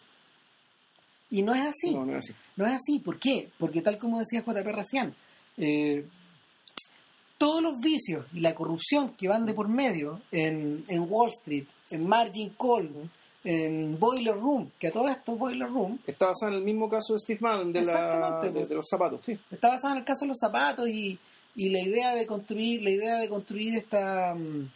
[1.31, 1.91] y no es así.
[1.91, 2.36] No, no es así.
[2.57, 3.49] No es así, ¿por qué?
[3.57, 5.15] Porque tal como decía JP Racián,
[5.57, 6.05] eh,
[7.39, 11.65] todos los vicios y la corrupción que van de por medio en, en Wall Street,
[11.89, 13.09] en Margin Call,
[13.43, 17.13] en Boiler Room, que a todo esto Boiler Room Está basado en el mismo caso
[17.13, 19.21] de Steve Madden de, la, de, de los zapatos.
[19.25, 19.38] Sí.
[19.49, 21.17] está basado en el caso de los zapatos y,
[21.55, 24.69] y la idea de construir la idea de construir esta mm,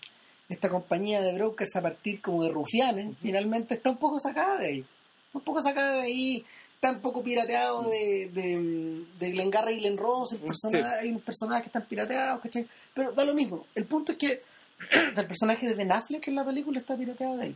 [0.49, 4.67] esta compañía de brokers a partir como de rufianes finalmente está un poco sacada de
[4.67, 4.85] ahí
[5.33, 6.45] un poco sacada de ahí
[6.75, 10.95] está un poco pirateado de, de, de Glengarry y Glen Ross el persona- Sí.
[11.01, 12.67] hay unos personajes que están pirateados ¿cachai?
[12.93, 14.41] pero da lo mismo el punto es que
[15.17, 17.55] el personaje de Ben Affleck en la película está pirateado de ahí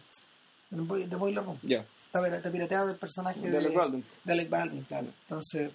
[0.72, 1.86] de de Boiler Room Ya.
[2.06, 4.04] está, está pirateado del personaje De Alec Baldwin.
[4.24, 5.08] de Alec Baldwin, claro.
[5.24, 5.72] Entonces,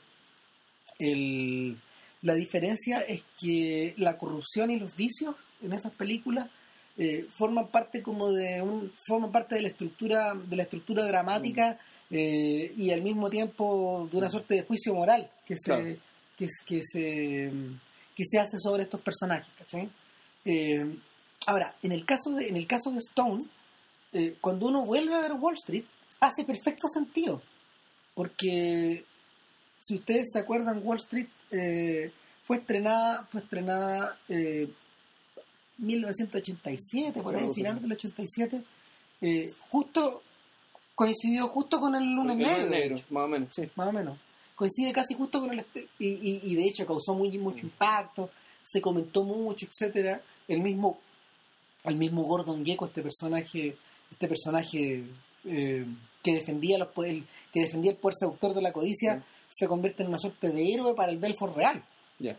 [0.99, 1.77] el,
[2.23, 6.49] la diferencia es que la corrupción y los vicios en esas películas
[6.99, 11.79] eh, forman parte como de un forman parte de la estructura de la estructura dramática
[12.11, 15.85] eh, y al mismo tiempo de una suerte de juicio moral que se Claro.
[16.37, 17.53] que, que se
[18.15, 19.49] que se hace sobre estos personajes.
[20.45, 20.97] Eh,
[21.47, 23.45] ahora en el caso de en el caso de Stone
[24.41, 25.85] cuando uno vuelve a ver Wall Street
[26.21, 27.43] hace perfecto sentido
[28.15, 29.05] porque
[29.79, 32.11] si ustedes se acuerdan, Wall Street eh,
[32.45, 34.69] fue estrenada, fue estrenada eh,
[35.79, 38.63] 1987, por ahí, final del 87.
[39.23, 40.23] eh, justo
[40.95, 43.63] coincidió justo con el lunes El negro, negro, más o menos, sí.
[43.75, 44.19] más o menos.
[44.55, 47.67] Coincide casi justo con el este- y, y, y de hecho causó muy mucho Mm.
[47.67, 48.31] impacto,
[48.63, 50.23] se comentó mucho, etcétera.
[50.49, 50.99] El mismo,
[51.85, 53.77] el mismo Gordon Gekko, este personaje,
[54.11, 55.05] este personaje
[55.45, 55.87] eh,
[56.23, 59.17] que defendía los el, que defendía el poder seductor de la codicia,
[59.49, 59.57] Sí.
[59.61, 61.85] se convierte en una suerte de héroe para el Belfort real.
[62.19, 62.37] Ya.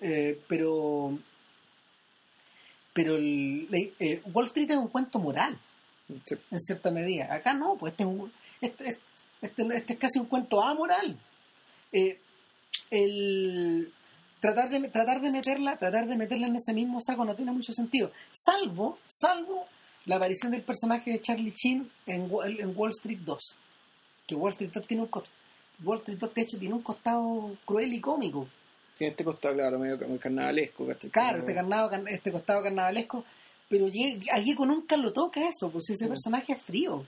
[0.00, 1.18] Eh, pero
[2.92, 3.68] pero el-
[3.98, 5.58] eh, Wall Street es un cuento moral
[6.08, 6.34] Sí.
[6.50, 7.32] en cierta medida.
[7.32, 9.00] Acá no, pues este es, un- este, es-
[9.42, 11.16] este, este es casi un cuento amoral.
[11.92, 12.18] Eh,
[12.90, 13.92] el
[14.40, 17.72] tratar de tratar de meterla, tratar de meterla en ese mismo saco no tiene mucho
[17.72, 19.66] sentido, salvo, salvo
[20.06, 23.56] la aparición del personaje de Charlie Chin en, en Wall Street 2.
[24.26, 25.10] Que Wall Street 2 tiene un
[25.84, 28.48] Wall Street 2 de hecho tiene un costado cruel y cómico.
[29.00, 30.86] Tiene este costado, claro, medio, carnavalesco.
[30.86, 31.08] ¿cachai?
[31.10, 33.24] Claro, este, carnado, este costado carnavalesco,
[33.66, 36.08] pero Diego nunca lo toca eso, pues ese Sí.
[36.10, 37.06] personaje es frío.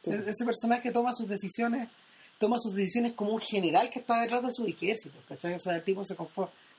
[0.00, 0.10] Sí.
[0.10, 1.90] E- Ese personaje toma sus decisiones,
[2.38, 5.52] toma sus decisiones como un general que está detrás de su ejército, ¿cachai?
[5.52, 6.16] O sea, el tipo se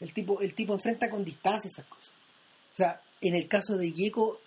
[0.02, 2.10] el tipo, el tipo enfrenta con distancia esas cosas.
[2.74, 4.42] O sea, en el caso de Yeko,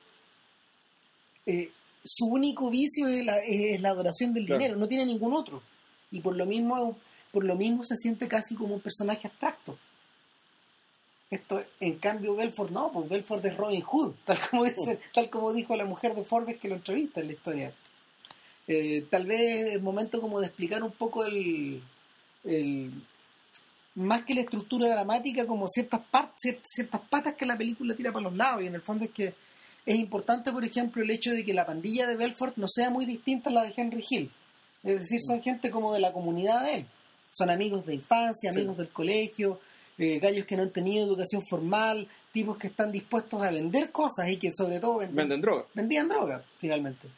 [1.47, 1.71] eh,
[2.03, 4.59] su único vicio es la, es la adoración del Claro.
[4.59, 5.63] dinero, no tiene ningún otro.
[6.11, 6.99] Y por lo mismo,
[7.31, 9.79] por lo mismo se siente casi como un personaje abstracto.
[11.31, 15.53] Esto, en cambio, Belfort no, pues Belfort es Robin Hood, tal como, dice, tal como
[15.53, 17.73] dijo la mujer de Forbes que lo entrevista en la historia.
[18.67, 21.83] Eh, tal vez es momento como de explicar un poco el,
[22.45, 22.93] el-
[23.95, 28.13] más que la estructura dramática, como ciertas, par- cier- ciertas patas que la película tira
[28.13, 28.63] para los lados.
[28.63, 29.35] Y en el fondo es que
[29.85, 33.07] es importante, por ejemplo, el hecho de que la pandilla de Belfort no sea muy
[33.07, 34.31] distinta a la de Henry Hill.
[34.85, 36.87] Es decir, son gente como de la comunidad de él.
[37.33, 38.59] Son amigos de infancia, Sí.
[38.59, 39.61] amigos del colegio,
[39.99, 44.29] eh, gallos que no han tenido educación formal, tipos que están dispuestos a vender cosas
[44.29, 45.67] y que sobre todo venden- Venden droga.
[45.75, 47.09] vendían droga, finalmente.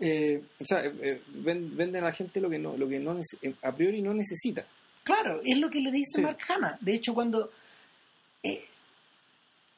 [0.00, 2.98] Eh, O sea, eh, eh, ven- venden a la gente lo que no, lo que
[3.00, 4.64] no eh, a priori no necesita.
[5.02, 6.20] Claro, es lo que le dice Sí.
[6.20, 6.76] Mark Hanna.
[6.80, 7.50] De hecho, cuando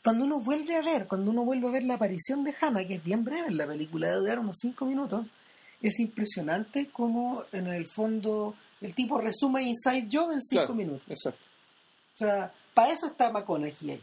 [0.02, 2.94] cuando uno vuelve a ver, cuando uno vuelve a ver la aparición de Hanna, que
[2.94, 5.26] es bien breve en la película, de durar unos cinco minutos,
[5.82, 10.74] es impresionante como en el fondo el tipo resume Inside Job en cinco Claro.
[10.74, 11.02] minutos.
[11.08, 11.40] Exacto.
[12.20, 14.00] O sea, para eso está McConaughey ahí.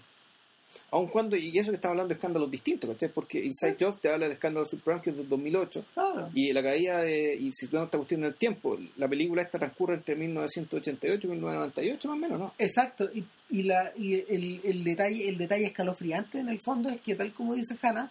[0.91, 3.09] Aun cuando, y eso que estamos hablando de escándalos distintos, ¿cachai?
[3.09, 6.29] Porque Inside Job te habla de escándalos subprime que es del 2008 Claro.
[6.33, 9.57] y la caída de, y si tú esta cuestión en el tiempo, la película esta
[9.59, 12.53] transcurre entre 1988 y 1998 más o menos, ¿no?
[12.57, 16.99] Exacto, y, y, la, y el, el detalle el detalle escalofriante en el fondo es
[17.01, 18.07] que tal como dice Hanna,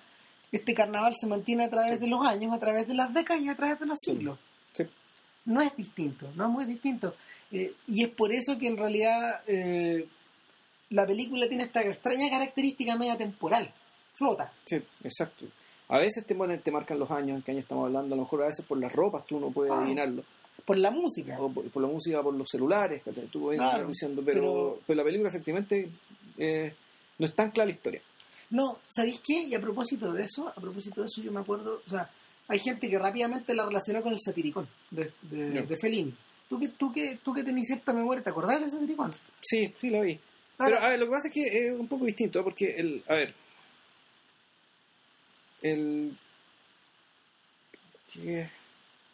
[0.51, 3.49] este carnaval se mantiene a través de los años, a través de las décadas y
[3.49, 4.39] a través de los siglos.
[4.73, 4.85] Sí.
[5.45, 7.15] No es distinto, no es muy distinto.
[7.53, 10.07] Eh, y es por eso que en realidad eh,
[10.91, 13.73] la película tiene esta extraña característica media temporal,
[14.15, 14.53] flota.
[14.65, 15.47] Sí, exacto.
[15.89, 18.25] A veces te, ponen, te marcan los años en qué año estamos hablando, a lo
[18.25, 19.79] mejor a veces por las ropas tú no puedes Ah.
[19.81, 20.25] adivinarlo,
[20.65, 21.41] Por la música.
[21.41, 25.29] o por, por la música, por los celulares, Claro, diciendo, pero, pero- pero la película
[25.29, 25.89] efectivamente
[26.39, 26.75] eh,
[27.19, 28.03] no es tan clara la historia.
[28.51, 29.43] No, ¿sabéis qué?
[29.45, 32.11] Y a propósito de eso, a propósito de eso yo me acuerdo, o sea,
[32.49, 36.15] hay gente que rápidamente la relaciona con el satiricón de, de, de Fellini.
[36.49, 39.11] Tú que, tú que, tú que tenés cierta memoria, ¿te acordás del satiricón?
[39.41, 40.19] Sí, sí la vi.
[40.59, 42.43] Ahora- Pero a ver, lo que pasa es que es un poco distinto, ¿eh?
[42.43, 43.35] porque el, a ver,
[45.63, 46.17] el,
[48.13, 48.49] que,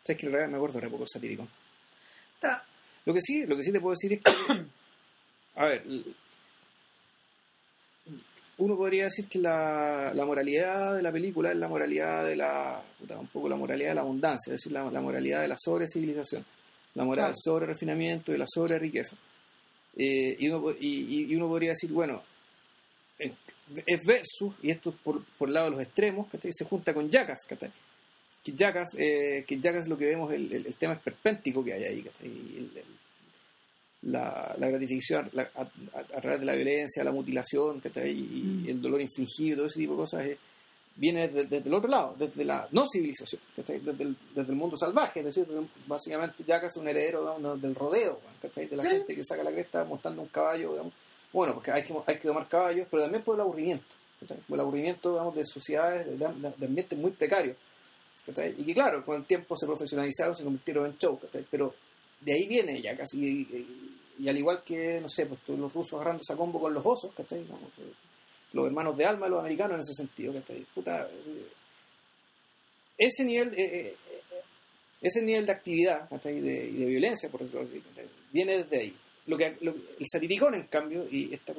[0.04, 1.48] sabes que en realidad me acuerdo re poco satírico.
[2.34, 2.64] Está-
[3.04, 4.32] Lo que sí, lo que sí te puedo decir es que,
[5.56, 5.84] a ver,
[8.58, 12.82] uno podría decir que la, la moralidad de la película es la moralidad de la,
[13.18, 15.88] un poco la moralidad de la abundancia, es decir, la, la moralidad de la sobre
[15.88, 16.44] civilización,
[16.94, 19.16] la moral sobre refinamiento y la sobre riqueza.
[19.96, 22.22] Eh, y, uno, y, y uno podría decir, bueno,
[23.18, 26.50] es versus, y esto es por, por el lado de los extremos, ¿cachai?
[26.52, 27.70] se junta con Jackass, ¿cachai?
[28.44, 31.84] Que Jackass, eh, que Jackass lo que vemos, el, el, el tema esperpéntico que hay
[31.84, 32.26] ahí, ¿cachai?
[32.28, 32.84] El- el-
[34.02, 38.10] la, la gratificación la- a, a- a través de la violencia, la mutilación, ¿cachai?
[38.10, 38.68] Y, Mm.
[38.68, 40.38] el dolor infligido, todo ese tipo de cosas, eh,
[40.96, 43.40] viene desde, desde el otro lado, desde la no civilización.
[43.56, 45.46] Desde, el, desde el mundo salvaje, es decir,
[45.86, 48.66] básicamente Jackass es un heredero digamos, del rodeo, ¿cachai?
[48.66, 48.88] De la Sí.
[48.90, 50.92] gente que saca la cresta montando un caballo, digamos.
[51.32, 53.86] Bueno, porque hay que, hay que tomar caballos, pero también por el aburrimiento,
[54.20, 54.36] ¿cachai?
[54.46, 57.56] Por el aburrimiento, digamos, de sociedades, de, de- de ambientes muy precarios,
[58.26, 58.54] ¿cachai?
[58.58, 61.46] Y que claro, con el tiempo se profesionalizaron, se convirtieron en show, ¿cachai?
[61.50, 61.74] Pero
[62.20, 65.72] de ahí viene ya casi, y, y- y al igual que, no sé, pues los
[65.72, 67.44] rusos agarrándose a combo con los osos, ¿cachai?
[68.52, 70.66] Los hermanos de alma de los americanos en ese sentido, ¿cachai?
[70.74, 71.46] Puta, eh,
[72.98, 73.56] ese nivel, eh,
[73.90, 73.96] eh,
[75.00, 77.66] ese nivel de actividad y de, y de violencia, por decirlo
[78.32, 78.96] viene desde ahí.
[79.26, 81.52] Lo que, lo- el satiricón, en cambio, y esta,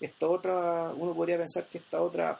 [0.00, 2.38] esta otra, uno podría pensar que esta otra,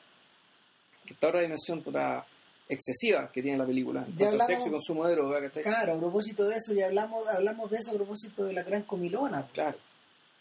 [1.05, 2.26] que esta otra dimensión puta,
[2.68, 5.51] excesiva que tiene la película, en Ya cuanto a hablamos- sexo y consumo de droga.
[5.51, 8.82] Claro, a propósito de eso, ya hablamos, hablamos de eso a propósito de la gran
[8.82, 9.78] comilona, Claro.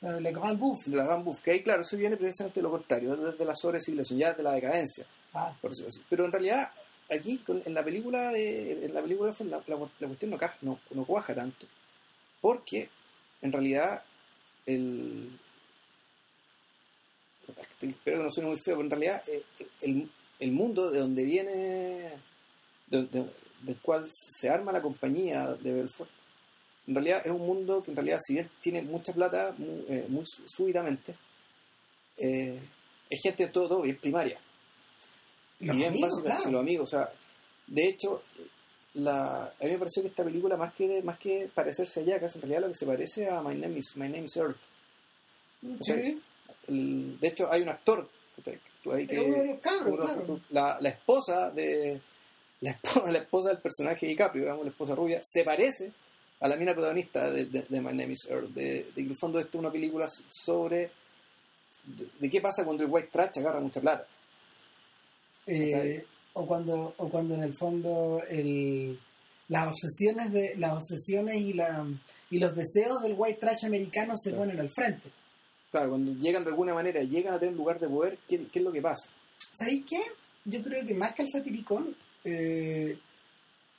[0.02, 0.90] La la Grand Bouffe.
[0.92, 3.56] de la Van Buff, que ahí, claro, eso viene precisamente de lo contrario, desde la
[3.56, 6.02] sobrecivilización, ya de la decadencia, Ah, por decirlo así.
[6.10, 6.70] Pero en realidad,
[7.10, 10.80] aquí, en la película, de, en la película la, la- la cuestión no, caja, no,
[10.92, 11.66] no cuaja tanto,
[12.42, 12.90] porque
[13.42, 14.04] en realidad
[14.66, 15.38] el...
[17.82, 19.44] Espero que no suene muy feo, pero en realidad eh,
[19.82, 22.12] el, el mundo de donde viene,
[22.88, 23.30] de- de-
[23.62, 26.10] del cual se arma la compañía de Belfort,
[26.88, 30.06] en realidad es un mundo que en realidad si bien tiene mucha plata muy, eh,
[30.08, 31.16] muy sú- súbitamente,
[32.18, 32.60] eh,
[33.10, 34.40] es gente todo, todo bien primaria.
[35.60, 36.52] Los y bien amigos, básica, claro.
[36.52, 36.94] los amigos.
[36.94, 37.10] O sea,
[37.68, 38.22] de hecho,
[38.96, 42.36] la, a mí me pareció que esta película, más que, más que parecerse a Jackass,
[42.36, 44.56] en realidad lo que se parece a My Name is, My Name is Earl.
[45.82, 46.22] sí,
[46.68, 48.10] El- de hecho, hay un actor
[48.94, 50.40] ahí que, Es uno de los cabros, uno- claro.
[50.50, 52.00] la, la esposa de
[52.62, 55.92] la esposa, la esposa del personaje de DiCaprio, digamos, la esposa rubia, se parece
[56.40, 58.54] a la mina protagonista de, de- de My Name is Earl.
[58.54, 60.92] De, que en el fondo esto es una película sobre
[61.86, 64.08] de, de qué pasa cuando el white trash agarra mucha plata.
[65.48, 69.00] Eh, o cuando o cuando en el fondo el,
[69.48, 71.86] las obsesiones de las obsesiones y la
[72.32, 74.44] y los deseos del white trash americano se Claro.
[74.46, 75.12] ponen al frente
[75.72, 78.60] Claro, cuando llegan de alguna manera, llegan a tener un lugar de poder, ¿qué, qué
[78.60, 79.10] es lo que pasa?
[79.58, 80.02] ¿sabéis qué?
[80.46, 82.98] yo creo que más que el satiricón eh,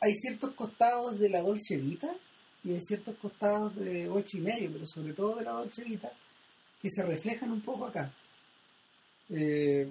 [0.01, 2.15] hay ciertos costados de la Dolce Vita
[2.67, 6.11] y hay ciertos costados de ocho y medio pero sobre todo de la Dolce Vita
[6.83, 8.12] que se reflejan un poco acá
[9.31, 9.91] Eh,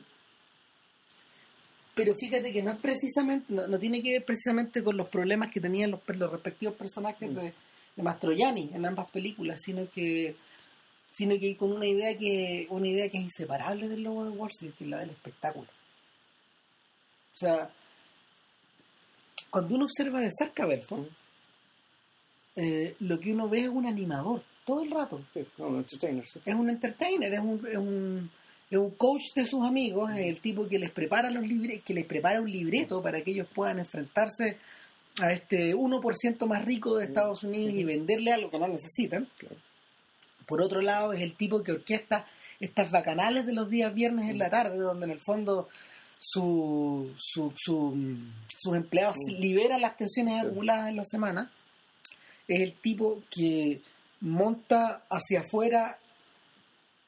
[1.95, 5.61] pero fíjate que no es precisamente, no, tiene que ver precisamente con los problemas que
[5.61, 7.53] tenían los, los respectivos personajes de,
[7.95, 10.35] de Mastroianni en ambas películas, sino que
[11.13, 14.49] sino que con una idea que una idea que es inseparable del logo de Wall
[14.49, 15.67] Street, que es la del espectáculo.
[17.33, 17.69] O sea,
[19.49, 21.07] cuando uno observa de cerca, Ujú.
[22.55, 26.25] Eh, lo que uno ve es un animador todo el rato Sí, no, un entertainer,
[26.25, 26.39] sí.
[26.43, 28.31] es un entertainer, es un, es un,
[28.71, 31.93] es un coach de sus amigos, es el tipo que les prepara los libre, que
[31.93, 34.57] les prepara un libreto para que ellos puedan enfrentarse
[35.21, 39.27] a este 1% más rico de Estados Unidos y venderle algo que no necesitan.
[39.37, 39.55] Claro.
[40.47, 42.25] Por otro lado, es el tipo que orquesta
[42.59, 45.69] estas bacanales de los días viernes en la tarde, donde en el fondo
[46.19, 48.17] su, su, su-
[48.57, 49.39] sus empleados Mm.
[49.39, 51.51] liberan las tensiones acumuladas en la semana.
[52.47, 53.81] Es el tipo que
[54.21, 55.97] monta hacia afuera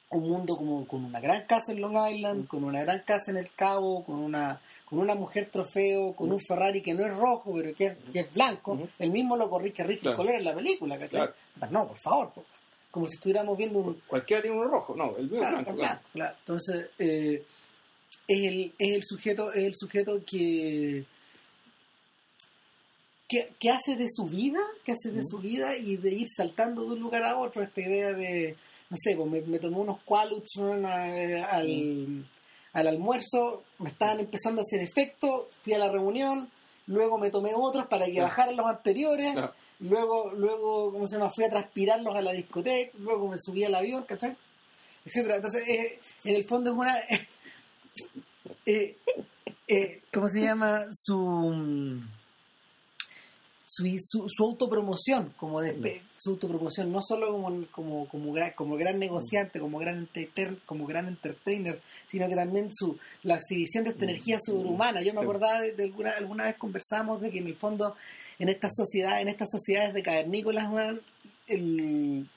[0.09, 2.47] un mundo como con una gran casa en Long Island, Mm.
[2.47, 4.59] con una gran casa en el Cabo, con una
[4.89, 8.21] con una mujer trofeo, con un Ferrari que no es rojo, pero que es, que
[8.21, 8.87] es blanco.
[8.97, 10.11] El mismo lo corrige rige Claro.
[10.13, 11.27] el color en la película, ¿cachai?
[11.57, 11.71] Claro.
[11.73, 12.31] No, por favor.
[12.31, 12.45] po.
[12.89, 15.75] Como si estuviéramos viendo un, Cualquiera tiene uno rojo, no, el mío es Claro, blanco.
[15.75, 16.35] claro, claro.
[16.39, 17.43] Entonces, eh,
[18.29, 21.03] es, el, es el sujeto, es el sujeto que,
[23.27, 26.83] que, que hace de su vida, que hace de su vida y de ir saltando
[26.83, 28.55] de un lugar a otro, esta idea de,
[28.89, 32.25] no sé, pues me, me tomé unos qualuts a- al,
[32.73, 36.49] al almuerzo, me estaban empezando a hacer efecto, fui a la reunión,
[36.87, 39.35] luego me tomé otros para que bajaran los anteriores,
[39.79, 41.31] luego, luego, ¿cómo se llama?
[41.35, 44.35] Fui a transpirarlos a la discoteca, luego me subí al avión, ¿cachai?
[45.05, 45.35] Etcétera.
[45.37, 46.95] Entonces, eh, en el fondo es una...
[48.65, 48.97] eh,
[49.67, 50.85] eh, ¿Cómo se llama?
[50.91, 52.01] Su...
[53.77, 55.73] Su, su, su autopromoción, como de,
[56.15, 60.87] su autopromoción, no solo como, como, como, gran, como gran negociante, como gran, enter- como
[60.87, 65.01] gran entertainer, sino que también su la exhibición de esta energía sobrehumana.
[65.03, 67.95] Yo me acordaba de, de alguna, alguna vez conversamos de que en el fondo
[68.39, 70.71] en esta sociedad, en estas sociedades de cavernícolas,
[71.47, 72.27] el-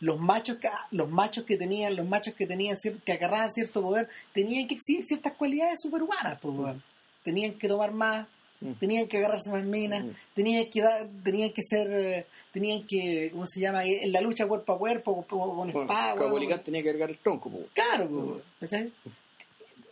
[0.00, 4.08] los machos que los machos que tenían, los machos que tenían que agarraban cierto poder,
[4.32, 6.82] tenían que exhibir ciertas cualidades superhumanas, pues, weón.
[7.22, 8.26] tenían que tomar más,
[8.60, 8.72] Mm.
[8.74, 10.10] tenían que agarrarse más minas, Mm.
[10.34, 13.84] tenían que dar, tenían que ser, eh, tenían que, ¿cómo se llama?
[13.84, 16.40] En la lucha cuerpo a cuerpo, con, espada, Cabo weón.
[16.40, 17.66] Licán tenía que cargar el tronco, po.
[17.72, 18.92] Claro, weón, ¿cachai?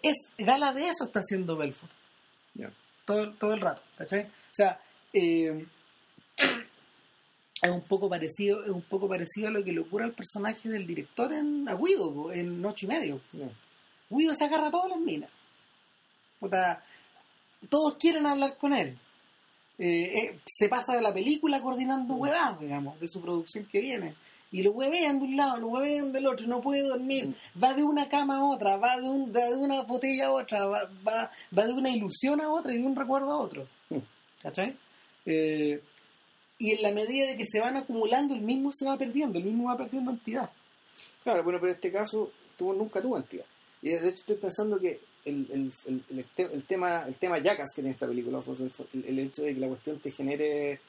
[0.03, 1.91] Es gala de eso está haciendo Belfort
[3.09, 4.25] todo, todo el rato, ¿cachai?
[4.25, 4.79] O sea,
[5.15, 5.65] eh,
[7.63, 10.69] es un poco parecido, es un poco parecido a lo que le ocurre al personaje
[10.69, 13.21] del director en a Guido, po, en ocho y medio.
[13.33, 13.49] Ya.
[14.11, 15.31] Guido se agarra a todas las minas.
[16.39, 16.85] Puta,
[17.69, 18.99] todos quieren hablar con él.
[19.79, 24.15] Eh, eh, se pasa de la película coordinando huevadas, digamos, de su producción que viene.
[24.51, 27.37] Y lo huevean de un lado, lo huevean del otro, no puede dormir.
[27.63, 30.67] Va de una cama a otra, va de, un, va de una botella a otra,
[30.67, 33.69] va, va, va de una ilusión a otra y de un recuerdo a otro.
[33.91, 33.99] Mm.
[34.43, 34.77] ¿Cachai?
[35.27, 35.83] Eh,
[36.59, 39.45] y en la medida de que se van acumulando, el mismo se va perdiendo, el
[39.45, 40.51] mismo va perdiendo entidad.
[41.23, 43.45] Claro, bueno, pero en este caso tuvo, nunca tuvo entidad.
[43.83, 46.03] Y de hecho estoy pensando que el, el,
[46.53, 48.41] el, tema el tema yacas que tiene esta película,
[48.95, 50.81] el, el, hecho de que la cuestión te genere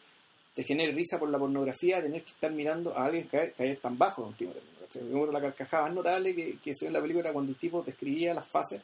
[0.55, 3.97] te genere risa por la pornografía, tener que estar mirando a alguien caer, caer tan
[3.97, 4.51] bajo en último
[4.91, 5.31] término.
[5.31, 7.81] La carcajada más notable que, que se ve en la película era cuando el tipo
[7.83, 8.81] describía las fases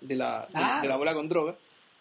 [0.00, 0.76] de la, Ah.
[0.76, 1.56] de, de la bola con droga.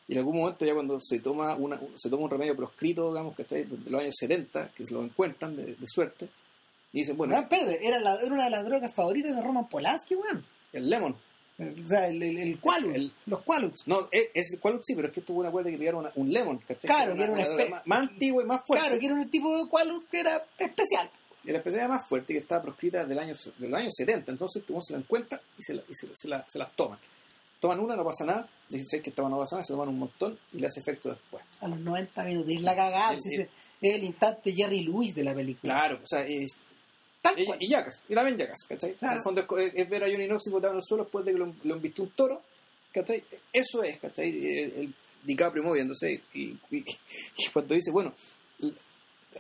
[0.08, 3.36] Y en algún momento ya cuando se toma una, se toma un remedio proscrito, digamos,
[3.36, 6.28] que está ahí de los años 70, que se lo encuentran de, de suerte,
[6.92, 9.68] y dicen, bueno, No, espérate, era, la- era una de las drogas favoritas de Roman
[9.70, 10.46] Polanski, weón.
[10.74, 11.16] el lemon.
[11.60, 12.60] O sea, el, el, el
[12.96, 13.82] El- los Quaaludes.
[13.86, 16.58] No, es, es cuál sí, pero es que fue una cuerda que una- un lemon,
[16.60, 16.90] ¿cachai?
[16.90, 18.86] Claro, que era una droga espe- más, más antigua y más fuerte.
[18.88, 21.10] Claro, que era un tipo de Quaalude que era especial.
[21.44, 24.32] Y la especialidad más fuerte que estaba proscrita del año, del año 70.
[24.32, 26.98] Entonces uno se la encuentra y se, la- y se, se la- se las toman.
[27.60, 28.50] Toman una, no pasa nada.
[28.70, 31.10] Dicen "Sé que esta no pasa nada, se toman un montón y le hace efecto
[31.10, 31.44] después.
[31.62, 32.52] A los 90 minutos.
[32.52, 33.14] Es la cagada.
[33.14, 33.20] El-
[33.82, 35.74] es el instante Jerry Lewis de la película.
[35.74, 36.58] Claro, o sea, es,
[37.24, 37.58] Tal y, cual.
[37.60, 38.94] y yacas, y también yacas, ¿cachai?
[38.94, 39.14] Claro.
[39.14, 41.26] En el fondo es, co- es- ver a Johnny Knoxville botado en el suelo después
[41.26, 42.42] de que lo, lo un toro,
[42.94, 43.24] ¿cachai?
[43.52, 44.30] Eso es, ¿cachai?
[44.30, 46.86] El, el DiCaprio moviéndose y, y-
[47.38, 48.14] y cuando dice, bueno,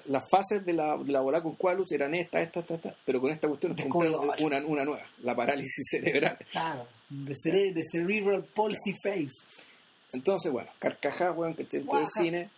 [0.05, 3.21] las fases de la, de la bola con Qualus eran estas, estas, estas, estas, pero
[3.21, 6.37] con esta cuestión comprando una, una nueva, la parálisis cerebral.
[6.51, 6.87] Claro.
[7.09, 9.45] De, cere- de Cerebral Palsy Face.
[10.13, 12.05] Entonces, bueno, carcajada, weón, que dentro del Guaja.
[12.21, 12.49] cine.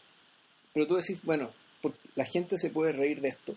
[0.74, 1.52] Pero tú decís, bueno,
[2.16, 3.56] la gente se puede reír de esto.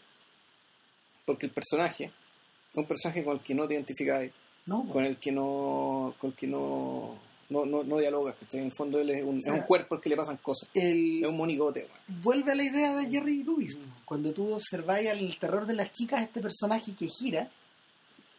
[1.29, 4.31] Porque el personaje, es un personaje con el que no te identificas,
[4.65, 7.19] No, con el que no, con el que no,
[7.51, 8.61] no, no, no dialogas, ¿cachai?
[8.61, 10.39] En el fondo él es un, O sea, es un cuerpo al que le pasan
[10.39, 10.71] cosas.
[10.73, 11.87] el, Es un monigote,
[12.23, 13.77] vuelve a la idea de Jerry Lewis.
[14.07, 17.51] Cuando tú observáis el terror de las chicas, este personaje que gira,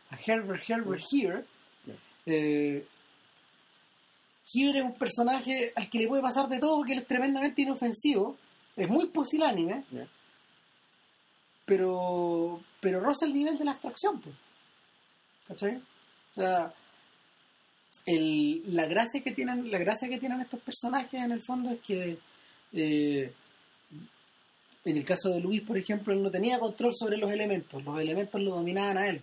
[0.10, 1.46] a Herbert Herbert Here,
[2.26, 2.88] eh,
[4.52, 7.62] Here es un personaje al que le puede pasar de todo porque él es tremendamente
[7.62, 8.36] inofensivo,
[8.76, 9.84] es muy pusilánime.
[11.70, 14.20] Pero pero roza el nivel de la abstracción.
[14.22, 14.36] Pues.
[15.48, 15.76] ¿Cachai?
[15.78, 16.74] O sea,
[18.06, 21.80] el- la gracia que tienen la gracia que tienen estos personajes en el fondo es
[21.82, 22.18] que
[22.74, 23.34] eh,
[24.86, 28.00] en el caso de Luis por ejemplo él no tenía control sobre los elementos los
[28.00, 29.22] elementos lo dominaban a él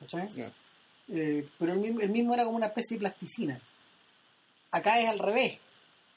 [0.00, 0.28] ¿cachai?
[1.08, 3.60] Eh, pero él mismo, él mismo era como una especie de plasticina
[4.70, 5.58] acá es al revés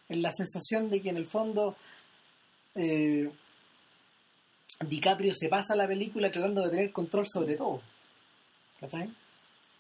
[0.10, 1.76] es la sensación de que en el fondo
[2.76, 3.30] eh,
[4.80, 7.82] DiCaprio se pasa la película tratando de tener control sobre todo
[8.80, 9.10] ¿cachai?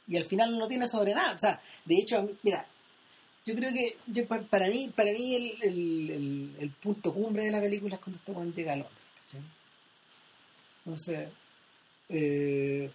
[0.08, 1.36] y al final no tiene sobre nada.
[1.36, 2.66] O sea, de hecho, mira,
[3.46, 7.96] yo creo que yo, pa- para mí para mí el, punto cumbre de la película
[7.96, 8.98] es cuando este weón llega a Londres.
[9.26, 9.42] ¿cachai?
[10.86, 11.30] Entonces,
[12.10, 12.92] eh,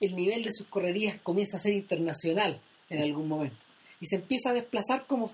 [0.00, 3.56] el nivel de sus correrías comienza a ser internacional en algún momento.
[4.00, 5.32] Y se empieza a desplazar como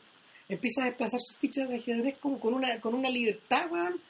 [0.51, 4.01] empieza a desplazar sus fichas de ajedrez como con una con una libertad, weón,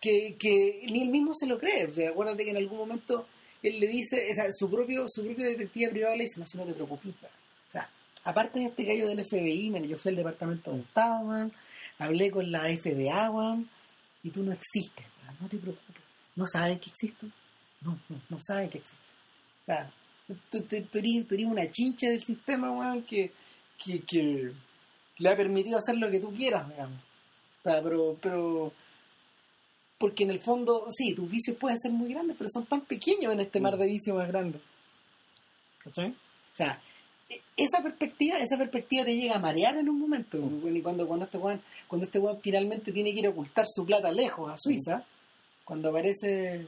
[0.00, 1.86] que, que ni él mismo se lo cree.
[1.86, 3.26] O sea, acuérdate que en algún momento
[3.62, 6.56] él le dice, o sea, su propio, su propio detective privado le dice, no, si
[6.56, 7.14] no te preocupes.
[7.14, 7.90] O sea,
[8.24, 11.52] aparte de este gallo del FBI, man, yo fui al departamento de Estado, weón,
[11.98, 13.68] hablé con la FDA, weón,
[14.22, 15.06] y tú no existes,
[15.40, 16.02] no te preocupes.
[16.36, 17.26] ¿No saben que existo?
[17.80, 19.02] No, no, no saben que existo.
[19.62, 19.90] O sea,
[20.50, 23.32] tú, eres, una chincha del sistema, que,
[23.84, 24.52] que, que
[25.18, 27.00] le ha permitido hacer lo que tú quieras, digamos.
[27.58, 28.72] O sea, pero, pero
[29.98, 33.32] porque en el fondo, sí, tus vicios pueden ser muy grandes, pero son tan pequeños
[33.32, 34.60] en este mar de vicios más grande.
[35.84, 36.10] ¿Cachai?
[36.10, 36.80] O sea,
[37.28, 40.38] e- esa perspectiva, esa perspectiva te llega a marear en un momento.
[40.38, 43.84] Y cuando, cuando este weón, cuando este weón finalmente tiene que ir a ocultar su
[43.84, 45.04] plata lejos, a Suiza,
[45.64, 46.66] cuando aparece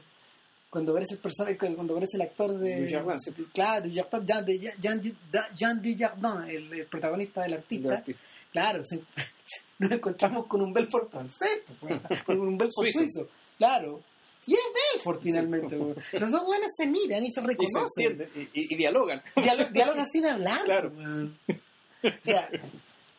[0.69, 3.33] cuando aparece el personaje, cuando aparece el actor de Dujardin, sí.
[3.53, 8.21] claro, Dujardin, Jean, de- Jean, Jean Dujardin, el, el protagonista del artista, Del artista.
[8.51, 8.83] Claro,
[9.79, 12.99] nos encontramos con un Belfort francés, pues, con un Belfort Suizo.
[12.99, 13.27] suizo.
[13.57, 14.01] Claro.
[14.47, 14.59] Y es
[14.93, 15.77] Belfort finalmente.
[15.77, 16.13] pues.
[16.13, 18.05] Los dos buenos se miran y se Y se reconocen.
[18.21, 19.21] entienden y, dialogan.
[19.35, 20.63] Dialo- dialogan sin hablar.
[20.65, 20.91] Claro.
[20.91, 21.59] pues.
[22.03, 22.49] O sea,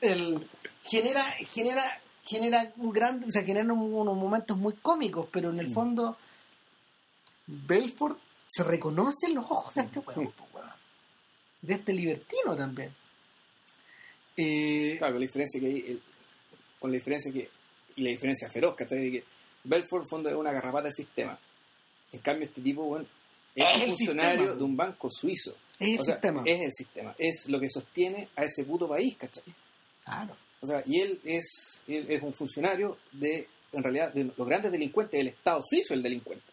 [0.00, 0.48] el,
[0.82, 1.22] genera,
[1.52, 5.68] genera, genera un gran, o sea, genera un- unos momentos muy cómicos, pero en el
[5.70, 5.74] Mm.
[5.74, 6.16] fondo
[7.46, 8.18] Belfort
[8.48, 10.04] se reconoce en los ojos de este Mm.
[10.06, 10.70] huevo, pues, weón.
[11.62, 12.92] de este libertino también.
[14.36, 16.02] Eh, Claro, con la diferencia que hay, el-
[16.78, 17.48] con la diferencia que,
[17.96, 18.98] y la diferencia feroz, ¿cachai?
[18.98, 19.24] De que
[19.64, 21.38] Belfort, en fondo, es una garrapata del sistema.
[22.12, 23.06] En cambio, este tipo, bueno,
[23.54, 24.58] es Es un funcionario sistema.
[24.58, 25.54] de un banco suizo.
[25.78, 26.42] es el O sea, sistema.
[26.46, 29.42] es el sistema, es lo que sostiene a ese puto país, ¿cachai?
[30.04, 30.36] Claro.
[30.60, 34.70] O sea, y él es, él es un funcionario de, en realidad, de los grandes
[34.72, 36.44] delincuentes del Estado suizo, el delincuente.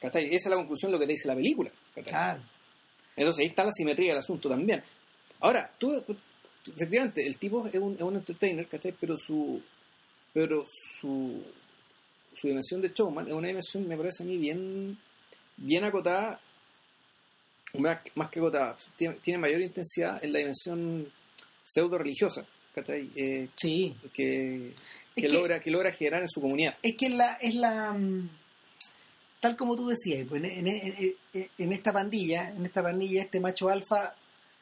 [0.00, 0.26] ¿Cachai?
[0.26, 1.70] Esa es la conclusión de lo que te dice la película.
[1.94, 2.10] ¿cachai?
[2.12, 2.42] Claro.
[3.16, 4.82] Entonces ahí está la simetría del asunto también.
[5.40, 6.04] Ahora, tú-
[6.66, 8.94] efectivamente, el tipo es un, es un entertainer, ¿cachai?
[9.00, 9.62] Pero su,
[10.32, 10.64] pero
[11.00, 11.42] su,
[12.34, 14.98] su dimensión de showman es una dimensión, me parece a mí, bien,
[15.56, 16.40] bien acotada,
[17.74, 21.10] más, más que acotada, tiene, tiene mayor intensidad en la dimensión
[21.64, 22.44] pseudo religiosa,
[22.74, 23.10] ¿cachai?
[23.14, 23.94] Eh, Sí.
[24.12, 24.74] que,
[25.14, 26.76] que logra, que logra generar en su comunidad.
[26.82, 27.92] Es que la, es la.
[27.92, 28.28] mm,
[29.40, 33.40] Tal como tú decías, pues, en, en- en- en esta pandilla, en esta pandilla, este
[33.40, 34.14] macho alfa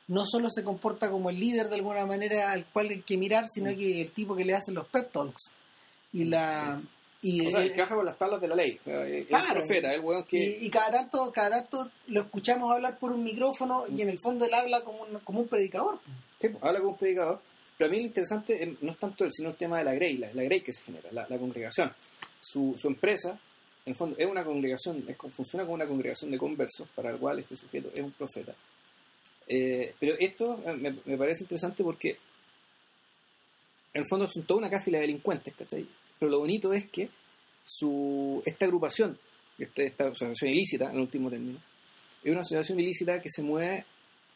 [0.09, 3.47] no solo se comporta como el líder de alguna manera al cual hay que mirar,
[3.49, 5.51] sino que el tipo que le hacen los pep talks.
[6.13, 6.81] Y la.
[7.21, 8.79] Y, O sea, eh, encaja con las tablas de la ley.
[8.85, 9.05] Claro.
[9.05, 10.39] el profeta, el weón que...
[10.39, 14.21] y, y cada tanto, cada tanto lo escuchamos hablar por un micrófono y en el
[14.21, 15.99] fondo él habla como un, como un predicador.
[16.41, 17.41] Sí, pues, habla con un predicador.
[17.77, 19.95] Pero a mí lo interesante eh, no es tanto él, sino el tema de la
[19.95, 21.93] Grey, la, la Grey que se genera, la, la congregación.
[22.41, 23.31] Su, su empresa,
[23.85, 27.11] en el fondo, es una congregación, es, como- funciona como una congregación de conversos, para
[27.11, 28.55] el cual este sujeto es un profeta.
[29.49, 32.11] Eh, pero esto eh, me, me parece interesante porque,
[33.95, 35.89] en el fondo, son toda una cáfila de delincuentes, ¿cachai?
[36.19, 37.09] Pero lo bonito es que
[37.65, 39.19] su, esta agrupación,
[39.59, 41.59] esta, esta asociación ilícita, en último término,
[42.23, 43.85] es una asociación ilícita que se mueve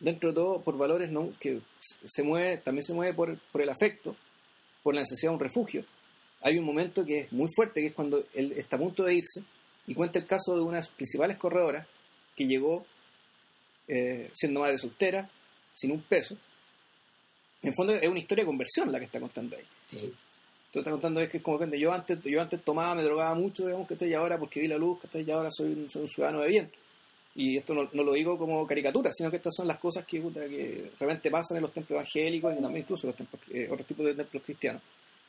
[0.02, 3.68] dentro de todo por valores no que se mueve también se mueve por, por el
[3.68, 4.16] afecto
[4.82, 5.84] por la necesidad de un refugio
[6.40, 9.14] hay un momento que es muy fuerte que es cuando él está a punto de
[9.14, 9.44] irse
[9.86, 11.86] y cuenta el caso de una de sus principales corredoras
[12.36, 12.84] que llegó
[13.88, 15.28] eh, siendo madre soltera
[15.74, 16.36] sin un peso
[17.62, 20.12] en el fondo es una historia de conversión la que está contando ahí Sí.
[20.72, 23.34] Tú estás contando es que es como que yo antes, yo antes tomaba, me drogaba
[23.34, 26.02] mucho, digamos que estoy ahora porque vi la luz, que estoy ahora soy un, soy
[26.02, 26.72] un ciudadano de bien.
[27.34, 30.18] Y esto no, no lo digo como caricatura, sino que estas son las cosas que,
[30.98, 34.06] realmente pasan en los templos evangélicos y también incluso en los templos, eh, otros tipos
[34.06, 34.80] de templos cristianos.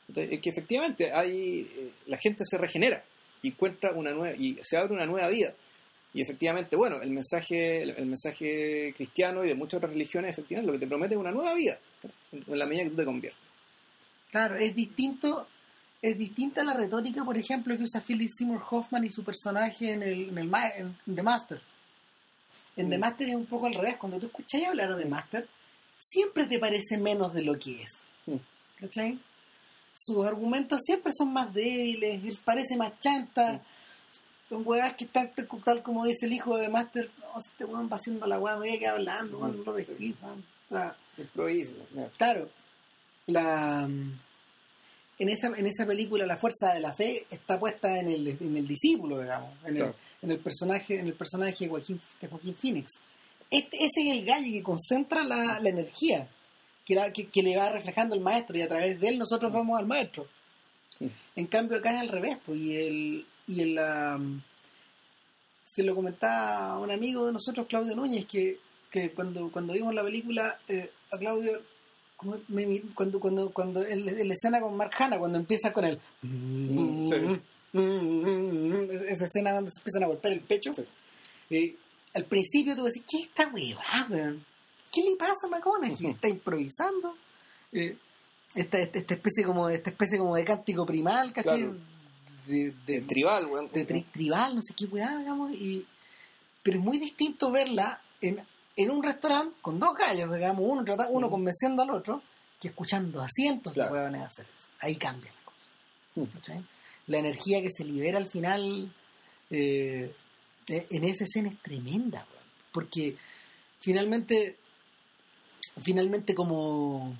[0.08, 3.04] Entonces, es que efectivamente hay eh, la gente se regenera
[3.42, 5.52] y encuentra una nueva y se abre una nueva vida.
[6.14, 10.66] Y efectivamente, bueno, el mensaje el, el mensaje cristiano y de muchas otras religiones, efectivamente,
[10.68, 11.76] lo que te promete es una nueva vida,
[12.32, 13.40] en, la medida que tú te conviertes.
[14.30, 15.46] Claro, es distinto,
[16.00, 20.02] es distinta la retórica, por ejemplo, que usa Philip Seymour Hoffman y su personaje en
[20.04, 21.60] el, en el Ma- en The Master.
[22.76, 23.00] En The Mm.
[23.00, 23.96] Master es un poco al revés.
[23.96, 25.48] Cuando tú escuchas hablar de The Master,
[25.98, 27.90] siempre te parece menos de lo que es.
[28.26, 28.36] Mm.
[28.80, 29.18] ¿Cachai?
[29.92, 33.54] Sus argumentos siempre son más débiles, él parece más chanta.
[33.54, 33.60] Mm.
[34.54, 35.32] Son huevas que están
[35.64, 37.10] tal, como dice el hijo de Master.
[37.18, 40.14] No, si este weón va haciendo la hueá, no que hablando, weón, no lo pesquís,
[40.22, 40.44] weón".
[40.70, 42.08] O sea, Improviso, ya.
[42.16, 42.48] Claro,
[43.26, 43.82] la
[45.18, 48.56] en esa, en esa película la fuerza de la fe está puesta en el, en
[48.56, 49.94] el discípulo, digamos, en, Claro.
[50.22, 52.92] el, en el personaje, en el personaje de Joaquín, de Joaquín Phoenix.
[53.50, 56.28] Este, ese es el gallo que concentra la, la energía
[56.84, 59.52] que, la- que, que le va reflejando el maestro y a través de él nosotros
[59.52, 60.26] vamos al maestro.
[60.98, 61.10] Sí.
[61.36, 64.42] En cambio acá es al revés, pues, y el, y el am,
[65.64, 68.58] se lo comentaba a un amigo de nosotros, Claudio Núñez, que,
[68.90, 71.60] que cuando, cuando vimos la película, eh, a Claudio,
[72.48, 75.98] me cuando, cuando, cuando en, en la escena con Mark Hanna, cuando empieza con el...
[76.22, 77.40] Sí.
[79.08, 80.72] Esa escena donde se empiezan a golpear el pecho.
[80.72, 80.84] Sí.
[81.50, 81.76] eh,
[82.14, 84.44] al principio tú decís, ¿qué es esta huevada, weón?
[84.92, 86.10] ¿Qué le pasa a McConaughey?
[86.10, 87.16] Está improvisando.
[87.72, 87.96] Eh,
[88.54, 91.62] esta, esta, esta especie como esta especie como de cántico primal, ¿cachai?
[91.62, 91.76] Claro.
[92.46, 93.70] De, de, De tribal, weón.
[93.72, 95.86] de tri- tribal, no sé qué weá, digamos, y,
[96.62, 98.42] pero es muy distinto verla en,
[98.76, 101.30] en un restaurante con dos gallos, digamos, uno, trata- uno Mm.
[101.30, 102.22] convenciendo al otro,
[102.60, 103.92] que escuchando a cientos Claro.
[103.94, 104.68] de huevones hacer eso.
[104.80, 106.54] Ahí cambia la cosa.
[106.54, 106.64] Mm.
[107.06, 108.92] La energía que se libera al final
[109.50, 110.14] eh,
[110.68, 112.44] eh, en esa escena es tremenda, weón.
[112.72, 113.16] porque
[113.80, 114.56] finalmente,
[115.82, 117.16] finalmente como,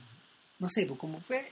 [0.58, 1.46] no sé, pues como fue,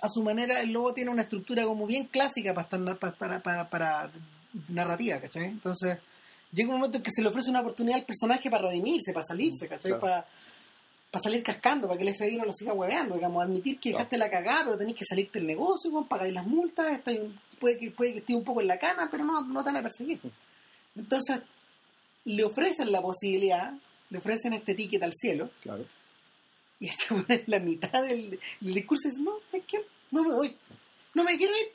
[0.00, 3.42] a su manera el lobo tiene una estructura como bien clásica para, estar, para, para,
[3.42, 4.10] para, para
[4.68, 5.46] narrativa, ¿cachai?
[5.46, 5.98] Entonces
[6.52, 9.24] llega un momento en que se le ofrece una oportunidad al personaje para redimirse, para
[9.24, 9.92] salirse, ¿cachai?
[9.92, 10.00] Claro.
[10.00, 10.26] Para,
[11.10, 13.98] para salir cascando, para que el FBI no lo siga hueveando, digamos, admitir que Claro.
[13.98, 17.38] dejaste la cagada, pero tenés que salirte del negocio, weón, pagáis las multas, estáis un-
[17.60, 19.76] puede que puede que esté un poco en la cana, pero no, no te van
[19.76, 20.20] a perseguir.
[20.96, 21.40] Entonces,
[22.24, 23.72] le ofrecen la posibilidad,
[24.10, 25.84] le ofrecen este ticket al cielo, Claro.
[26.84, 29.78] Y este weón en la mitad del, del discurso dice, no, ¿sabes qué?
[30.10, 30.56] No me voy.
[31.14, 31.66] No me quiero ir,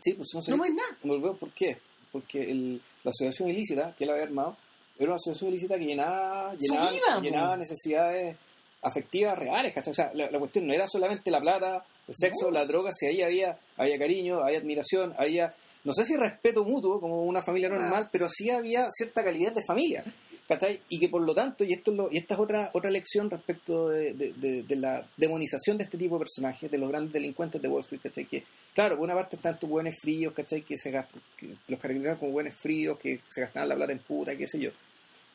[0.00, 0.50] Sí, pues no sé.
[0.50, 0.96] no me voy nada.
[1.02, 1.78] Volvemos, ¿por qué?
[2.12, 4.56] Porque el- la asociación ilícita que él había armado
[4.98, 8.36] era una asociación ilícita que llenaba, llenaba, vida, llenaba necesidades
[8.82, 9.90] afectivas reales, ¿cachai?
[9.92, 12.50] O sea, la, la cuestión no era solamente la plata, el sexo, No.
[12.52, 17.00] la droga, si ahí había, había cariño, había admiración, había, no sé si respeto mutuo
[17.00, 18.08] como una familia normal, Ah.
[18.12, 20.04] pero sí había cierta calidad de familia.
[20.48, 20.80] ¿Cachai?
[20.88, 23.30] Y que por lo tanto, y esto es lo- y esta es otra, otra lección
[23.30, 27.68] respecto de, de- la demonización de este tipo de personajes, de los grandes delincuentes de
[27.68, 28.26] Wall Street, ¿cachai?
[28.26, 30.62] Que, claro, por una parte están estos buenos fríos, ¿cachai?
[30.62, 34.00] Que se gastan, que los caracterizan como buenos fríos, que se gastaban la plata en
[34.00, 34.70] puta, qué sé yo.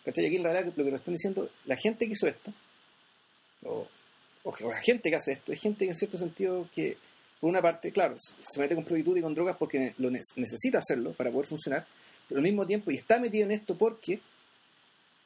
[0.05, 0.26] ¿Cachai?
[0.28, 2.53] Aquí en realidad lo que nos están diciendo, la gente que hizo esto,
[3.64, 3.88] o,
[4.43, 6.97] o la gente que hace esto, es gente que en cierto sentido que
[7.41, 11.14] por una parte, claro, se mete con prostitutas y con drogas porque lo necesita hacerlo
[11.14, 11.86] para poder funcionar,
[12.28, 14.20] pero al mismo tiempo, y está metido en esto porque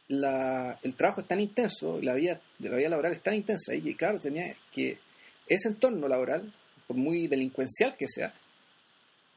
[0.07, 3.95] la, el trabajo es tan intenso, la vida, la vida laboral es tan intensa, y
[3.95, 4.97] claro, tenía que
[5.47, 6.53] ese entorno laboral,
[6.87, 8.33] por muy delincuencial que sea,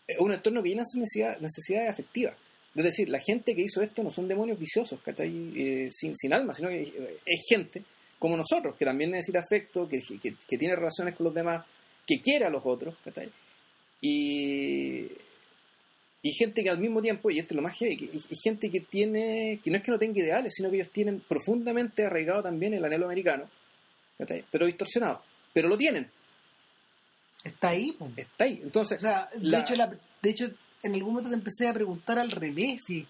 [0.06, 2.36] es un entorno que llena necesidad, necesidades afectivas.
[2.74, 6.54] Es decir, la gente que hizo esto no son demonios viciosos, eh, sin, sin alma,
[6.54, 6.82] sino que
[7.24, 7.82] es gente
[8.18, 11.64] como nosotros, que también necesita afecto, que, que, tiene relaciones con los demás,
[12.06, 12.94] que quiere a los otros,
[14.00, 15.08] Y,
[16.22, 18.80] y gente que al mismo tiempo, y esto es lo más heavy, y, gente que
[18.80, 22.74] tiene, que no es que no tenga ideales, sino que ellos tienen profundamente arraigado también
[22.74, 23.48] el anhelo americano,
[24.50, 26.10] pero distorsionado, pero lo tienen.
[27.44, 27.96] Está ahí.
[28.16, 28.60] Está ahí.
[28.62, 29.74] Entonces, de, hecho,
[30.22, 30.50] de hecho,
[30.82, 33.06] en algún momento te empecé a preguntar al revés y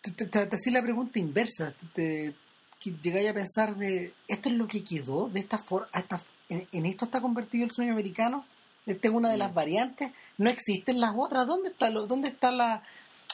[0.00, 1.74] te, te, la pregunta inversa.
[1.94, 2.34] Te,
[3.02, 5.88] llegáis a pensar de esto es lo que quedó de esta forma,
[6.48, 8.46] en, esto está convertido el sueño americano.
[8.86, 9.54] Esta es una de las mm.
[9.54, 10.10] variantes.
[10.38, 11.46] No existen las otras.
[11.46, 12.82] ¿Dónde está, lo, dónde está la,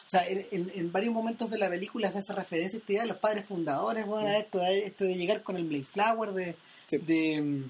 [0.09, 3.09] o sea, en, varios momentos de la película se hace referencia a esta idea de
[3.09, 4.41] los padres fundadores, bueno, mm.
[4.41, 6.57] esto, esto de llegar con el Flower, de,
[6.91, 7.65] de,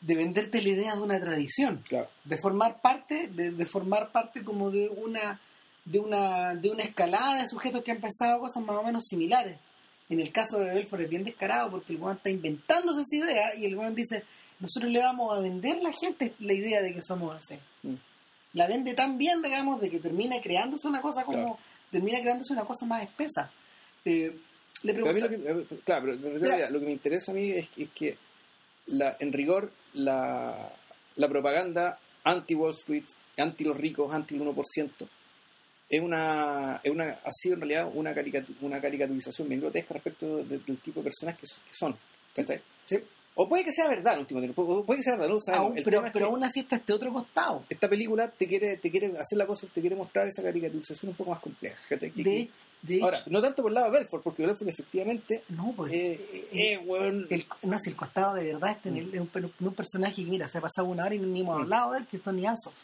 [0.00, 1.82] de venderte la idea de una tradición,
[2.24, 5.40] de formar parte, de, formar parte como de una,
[5.84, 9.58] de una, de una escalada de sujetos que han pensado cosas más o menos similares.
[10.08, 13.54] En el caso de Belfort es bien descarado porque el weón está inventándose esa idea
[13.56, 14.22] y el weón dice,
[14.60, 17.54] nosotros le vamos a vender a la gente la idea de que somos así.
[17.82, 17.94] Mm.
[18.54, 21.58] La vende tan bien, digamos, de que termina creándose una cosa como,
[21.90, 23.50] termina creándose una cosa más espesa.
[24.04, 24.36] Eh,
[24.82, 28.16] le pregunto, eh, claro, pero lo que me interesa a mí es, es que
[28.86, 30.72] la, en rigor la,
[31.16, 33.04] la propaganda anti-Wall Street,
[33.36, 35.08] anti los ricos, anti el 1%,
[35.88, 38.14] es una, es una, ha sido en realidad una,
[38.60, 41.96] una caricaturización bien grotesca respecto del tipo de personas que, son.
[42.86, 42.96] Sí.
[43.40, 46.26] O puede que sea verdad en último tiempo, puede que sea verdad, no pero, pero
[46.26, 47.64] aún así está este otro costado.
[47.68, 51.16] Esta película te quiere, te quiere hacer la cosa, te quiere mostrar esa caricaturización un
[51.16, 51.78] poco más compleja.
[51.88, 52.50] de,
[53.00, 55.44] Ahora, no tanto por el lado de Belfort, porque Belfort efectivamente.
[55.50, 55.92] No, pues.
[55.92, 56.80] Eh, eh,
[57.30, 59.30] el, no, el costado de verdad está en, mm.
[59.60, 61.62] un, personaje que, mira, se ha pasado una hora y ni hemos mm.
[61.62, 62.74] hablado de él, que es Tony Asoff.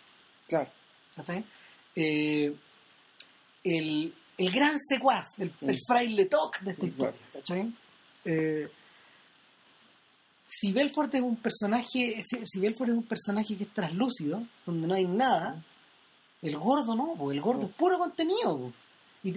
[0.47, 0.71] Claro.
[1.97, 2.55] Eh,
[3.65, 5.69] el, el gran secuaz, el, mm.
[5.71, 7.21] el fraile Toc de esta historia.
[8.25, 8.69] Eh,
[10.61, 14.95] si Belfort es un personaje, si, Belfort es un personaje que es traslúcido, donde no
[14.95, 15.63] hay nada,
[16.43, 18.73] el gordo no, porque el gordo es puro contenido.
[19.23, 19.37] Y,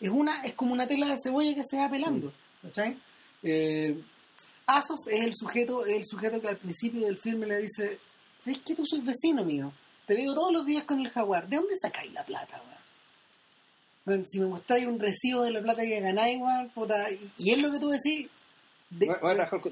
[0.00, 2.32] es, una, es como una tela de cebolla que se va pelando.
[2.62, 2.98] ¿cachai?
[3.42, 4.02] Eh,
[4.66, 8.00] Asof es el sujeto, el sujeto que al principio del filme le dice,
[8.42, 9.72] ¿sabes que tú sos vecino mío?
[10.06, 11.48] Te veo todos los días con el jaguar.
[11.48, 12.60] ¿De dónde sacáis la plata,
[14.24, 16.40] Si me mostráis un recibo de la plata que ganáis,
[16.74, 18.28] puta, y, es lo que tú decís,
[18.98, 19.08] de,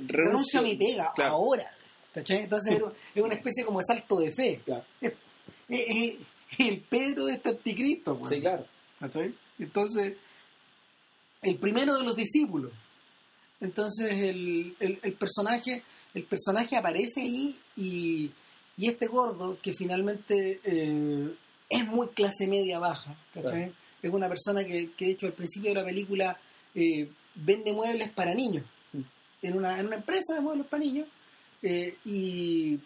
[0.06, 1.70] renuncio a mi pega ahora.
[2.12, 2.44] ¿cachai?
[2.44, 2.80] Entonces
[3.14, 4.60] es una especie como de salto de fe.
[5.66, 6.18] Es,
[6.58, 8.20] el Pedro de este anticristo.
[8.28, 8.66] Sí, claro.
[9.58, 10.14] Entonces,
[11.40, 12.70] el primero de los discípulos.
[13.60, 15.82] Entonces el, el, personaje
[16.14, 18.30] el personaje aparece ahí y,
[18.76, 21.34] y este gordo que finalmente eh,
[21.68, 23.16] es muy clase media baja,
[24.02, 26.38] Es una persona que, que, de hecho al principio de la película
[26.74, 28.64] eh, vende muebles para niños.
[29.44, 31.08] En, una, en una empresa de para niños
[31.62, 32.78] eh, y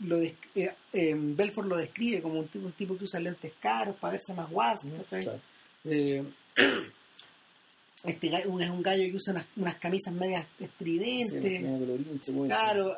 [0.00, 0.18] lo
[1.36, 4.50] Belfort lo describe como un tipo, un tipo, que usa lentes caros para verse más
[4.50, 4.88] guaso,
[8.04, 11.62] este es un gallo que usa unas, camisas medias estridentes.
[12.46, 12.96] claro,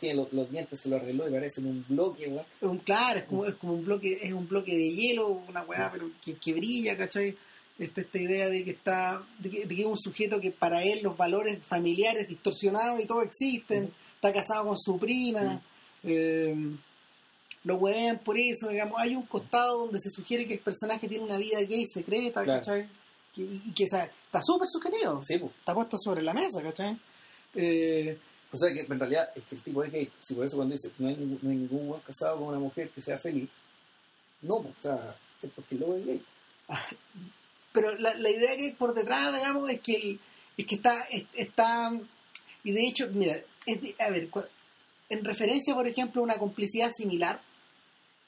[0.00, 3.54] tiene los, dientes se lo arregló y parecen un bloque, un, claro, es como, es
[3.54, 7.36] como un bloque, es un bloque de hielo, una weá, pero que, brilla, ¿cachai?
[7.78, 11.16] Esta, esta idea de que está, de que, es un sujeto que para él los
[11.16, 15.62] valores familiares distorsionados y todo existen, está casado con su prima,
[16.02, 16.54] eh,
[17.64, 21.24] lo huevean por eso, digamos, hay un costado donde se sugiere que el personaje tiene
[21.24, 22.88] una vida gay secreta, ¿cachai?
[23.36, 25.20] y, que está súper sugerido.
[25.20, 26.98] Está puesto sobre la mesa, ¿cachai?
[27.54, 28.18] Eh,
[28.50, 30.10] o sea que en realidad es que el tipo es gay.
[30.20, 32.90] Si por eso cuando dice no hay, no hay ningún buen casado con una mujer
[32.90, 33.48] que sea feliz,
[34.42, 36.22] no, o sea, es porque luego es gay.
[37.78, 40.20] Pero la, la idea que hay por detrás, digamos, es que el,
[40.56, 41.92] es que está, está
[42.64, 44.28] y de hecho, mira, es a ver,
[45.08, 47.40] en referencia, por ejemplo, a una complicidad similar,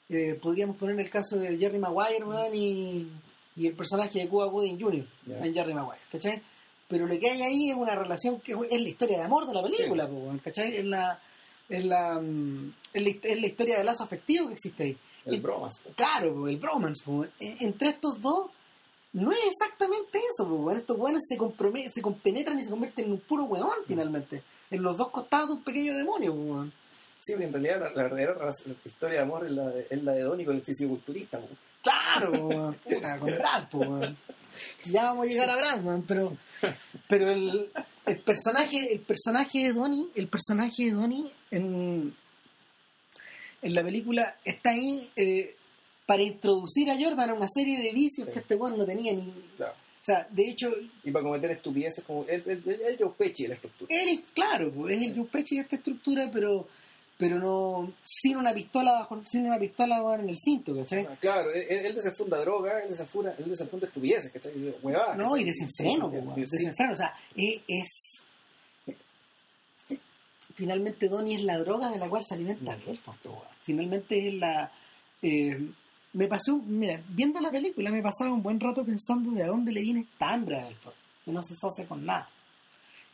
[0.07, 3.09] eh, podríamos poner el caso de Jerry Maguire, y
[3.57, 5.05] y el personaje de Cuba Gooding Jr.
[5.27, 6.41] en Jerry Maguire, ¿cachai?
[6.87, 9.53] Pero lo que hay ahí es una relación que es la historia de amor de
[9.53, 10.09] la película,
[10.41, 10.77] ¿cachai?
[10.77, 11.19] Es la,
[11.67, 13.03] es la, mm, es
[13.41, 14.97] la, historia de lazo afectivo que existe ahí.
[15.25, 15.81] El bromance.
[15.95, 17.03] Claro, el bromance.
[17.39, 18.49] Entre estos dos
[19.13, 20.71] no es exactamente eso.
[20.71, 24.43] Estos buenos se, se compenetran y se convierten en un puro hueón finalmente.
[24.69, 26.71] En los dos costados de un pequeño demonio.
[27.19, 30.03] Sí, porque en realidad la, la verdadera la historia de amor es la de, es
[30.03, 31.39] la de Donnie con el fisiculturista.
[31.39, 31.49] po.
[31.83, 34.17] Claro, weón, puta, con Brad, po, weón.
[34.85, 36.35] Ya vamos a llegar a Brad, weón, pero,
[37.07, 37.71] pero el,
[38.05, 42.13] el personaje, el personaje de Donnie, el personaje de Donnie en,
[43.61, 45.55] en la película está ahí eh,
[46.11, 48.33] para introducir a Jordan a una serie de vicios Sí.
[48.33, 49.31] que este weón no tenía ni.
[49.55, 49.71] Claro.
[49.73, 50.69] O sea, de hecho,
[51.05, 53.87] Y para cometer estupideces como el, el, el, el Joe Pesci de la estructura.
[53.97, 56.67] él es, claro, pues, es el Joe Pesci de esta estructura, pero
[57.17, 61.05] pero no sin una pistola bajo, sin una pistola en el cinto, ¿cachai?
[61.21, 64.51] Claro, él, él desenfunda droga, él desenfunda, él desenfunda estupideces, ¿cachai?
[64.83, 65.17] Huevadas.
[65.17, 66.91] No, y desenfreno, Sí, desenfreno.
[66.93, 68.23] O sea, es, es-
[70.55, 72.75] Finalmente Donnie es la droga de la cual se alimenta.
[72.85, 73.25] Belfast.
[73.63, 74.71] Finalmente es la...
[75.21, 75.69] eh,
[76.13, 79.71] me pasó, mira, viendo la película me pasaba un buen rato pensando de a dónde
[79.71, 82.29] le viene esta hambre a Belfast, que no se hace con nada.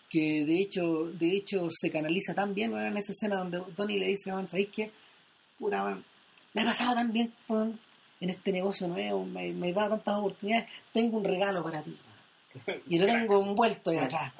[0.10, 4.08] Que de hecho, de hecho se canaliza tan bien en esa escena donde Donnie le
[4.08, 4.91] dice, weón, ¿sabéis qué?
[5.60, 6.04] Puta, weón,
[6.54, 7.32] me ha pasado tan bien
[8.20, 11.98] en este negocio nuevo, me, me da tantas oportunidades, tengo un regalo para ti.
[12.89, 14.34] Y lo tengo envuelto ahí atrás.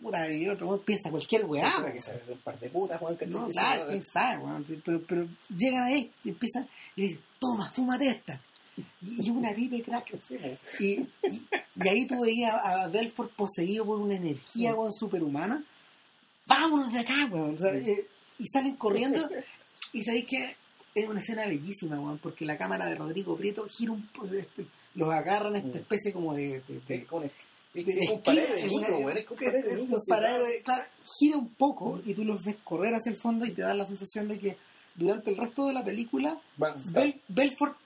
[0.00, 1.70] Puta, y otro weón piensa cualquier weá.
[1.92, 3.18] Que sabe, un par de putas, weón.
[3.30, 4.64] No, Que claro, quién sabe, weón.
[4.84, 8.40] Pero, pero llegan ahí y empiezan y le dicen, toma, fúmate esta.
[9.02, 10.14] Y, y una vive crack.
[10.78, 11.08] Y, y,
[11.84, 15.64] y ahí tú veías a, a Belfort poseído por una energía weón, superhumana.
[16.46, 17.56] Vámonos de acá, weón.
[17.56, 18.06] O sea, eh,
[18.38, 19.28] y salen corriendo.
[19.92, 20.56] y sabéis que
[20.94, 25.12] es una escena bellísima, weón, porque la cámara de Rodrigo Prieto gira un este, los
[25.12, 25.80] agarran esta Mm.
[25.82, 27.04] especie como de, de- de
[27.86, 30.84] es un paradero de es un paradero de claro.
[31.18, 33.86] gira un poco y tú los ves correr hacia el fondo y te da la
[33.86, 34.56] sensación de que
[34.94, 36.38] durante el resto de la película
[36.92, 37.76] Bel- Belfort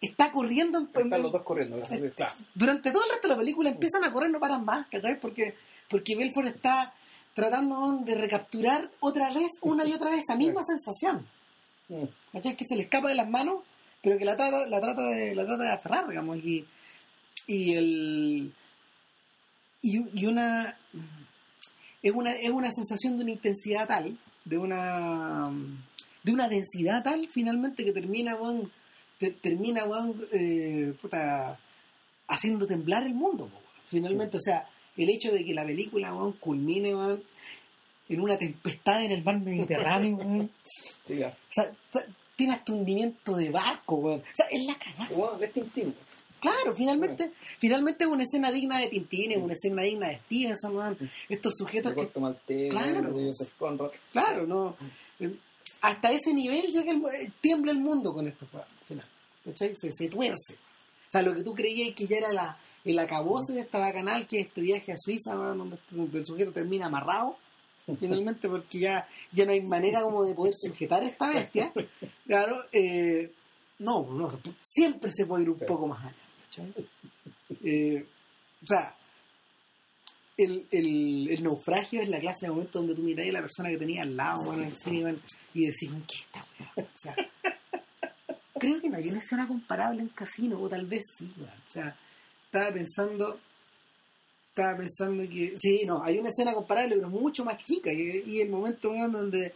[0.00, 1.78] está corriendo en- están los dos corriendo,
[2.16, 2.34] claro.
[2.54, 5.18] durante todo el resto de la película empiezan a correr no paran más ¿cachai?
[5.20, 5.54] porque
[5.88, 6.94] porque Belfort está
[7.34, 11.26] tratando de recapturar otra vez una y otra vez esa misma sensación
[11.88, 12.04] Mm.
[12.32, 12.56] ¿cachai?
[12.56, 13.62] que se le escapa de las manos
[14.00, 16.64] pero que la trata la trata de la trata de aferrar digamos y
[17.48, 18.52] y el
[19.82, 20.76] y, y una
[22.02, 25.50] es una es una sensación de una intensidad tal de una
[26.22, 28.70] de una densidad tal finalmente que termina weón,
[29.18, 31.58] te- termina weón, eh, puta,
[32.28, 33.62] haciendo temblar el mundo weón.
[33.88, 34.66] finalmente o sea
[34.96, 37.22] el hecho de que la película weón, culmine weón,
[38.08, 40.50] en una tempestad en el mar Mediterráneo weón.
[41.04, 41.34] Sí, claro.
[41.34, 41.72] o sea,
[42.36, 44.20] tiene hasta hundimiento de barco weón.
[44.20, 45.94] o sea es la cagada Bueno, es Tintín.
[46.40, 50.96] Claro, finalmente, finalmente es una escena digna de Tintín, es una escena digna de Stevenson,
[51.28, 53.12] estos sujetos que, Maltese, Claro.
[53.12, 53.90] de Joseph Conrad.
[54.12, 54.76] claro, no,
[55.20, 55.34] eh,
[55.82, 58.48] hasta ese nivel llega el, eh, tiembla el mundo con estos
[58.86, 59.06] final,
[59.44, 59.74] ¿cachai?
[59.76, 60.54] Se, se tuerce.
[60.54, 64.26] O sea, lo que tú creías que ya era la, el acabose de esta bacanal,
[64.26, 67.36] que es este viaje a Suiza, weón, donde, donde el sujeto termina amarrado,
[67.98, 71.72] finalmente, porque ya, ya no hay manera como de poder sujetar a esta bestia,
[72.26, 73.32] claro, eh,
[73.78, 74.28] no, no,
[74.62, 75.64] siempre se puede ir un Sí.
[75.64, 76.74] poco más allá, ¿cachai?
[77.64, 78.06] Eh,
[78.62, 78.94] o sea,
[80.36, 83.68] el, el, el naufragio es la clase de momento donde tú miras a la persona
[83.68, 86.72] que tenía al lado, bueno, y decís, ¿qué es esta weá?
[86.76, 87.14] O sea,
[88.58, 91.50] creo que no hay una escena comparable en Casino, o tal vez sí, weón.
[91.50, 91.96] O sea,
[92.44, 93.38] estaba pensando,
[94.48, 98.40] estaba pensando que, sí, no, hay una escena comparable, pero mucho más chica, y, y
[98.40, 99.52] el momento, weón, donde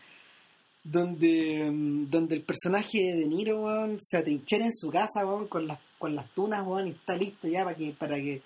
[0.84, 5.48] donde mm, donde el personaje de De Niro weón, se atrinchera en su casa weón,
[5.48, 8.42] con las con las tunas weón, y está listo ya para que para que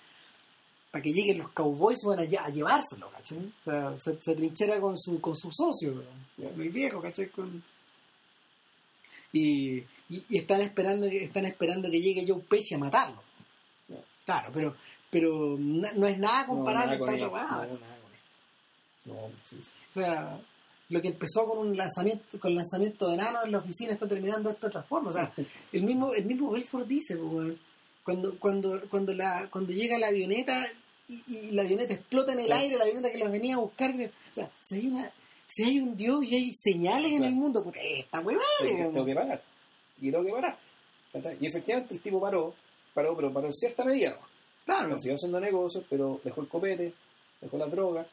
[0.91, 3.37] para que lleguen los cowboys weón, a, a llevárselo ¿cachai?
[3.37, 6.03] o sea se, se atrinchera con su con su socio
[6.37, 7.27] weón, el viejo ¿cachai?
[7.29, 7.61] Con...
[9.33, 9.77] Y,
[10.09, 13.21] y, y están esperando que están esperando que llegue Joe Pesci a matarlo
[14.25, 14.75] claro pero
[15.11, 18.11] pero na- no es nada comparable no, nada esta con otra esto, no, nada con
[18.13, 18.29] esto.
[19.05, 19.85] No, sí, sí.
[19.89, 20.39] O sea,
[20.89, 24.49] lo que empezó con un lanzamiento, con lanzamiento de enanos en la oficina está terminando
[24.49, 25.09] de esta otra forma.
[25.09, 25.31] O sea,
[25.73, 27.55] el mismo, el mismo Belfort dice, pues,
[28.03, 30.67] cuando, cuando, cuando la, cuando llega la avioneta
[31.07, 32.61] y, y la avioneta explota en el Claro.
[32.61, 35.11] aire, la avioneta que los venía a buscar, o sea, si hay una,
[35.47, 38.73] si hay un Dios y hay señales en el mundo, puta, esta huevada, Tengo que-
[38.75, 38.93] digamos.
[38.93, 39.43] tengo que parar.
[40.01, 40.57] Y tengo que parar.
[41.39, 42.53] Y efectivamente el tipo paró,
[42.93, 44.11] paró, pero paró en cierta medida.
[44.11, 44.19] ¿no?
[44.65, 46.93] Claro, Siguió haciendo negocios, pero dejó el copete,
[47.41, 48.05] dejó la droga.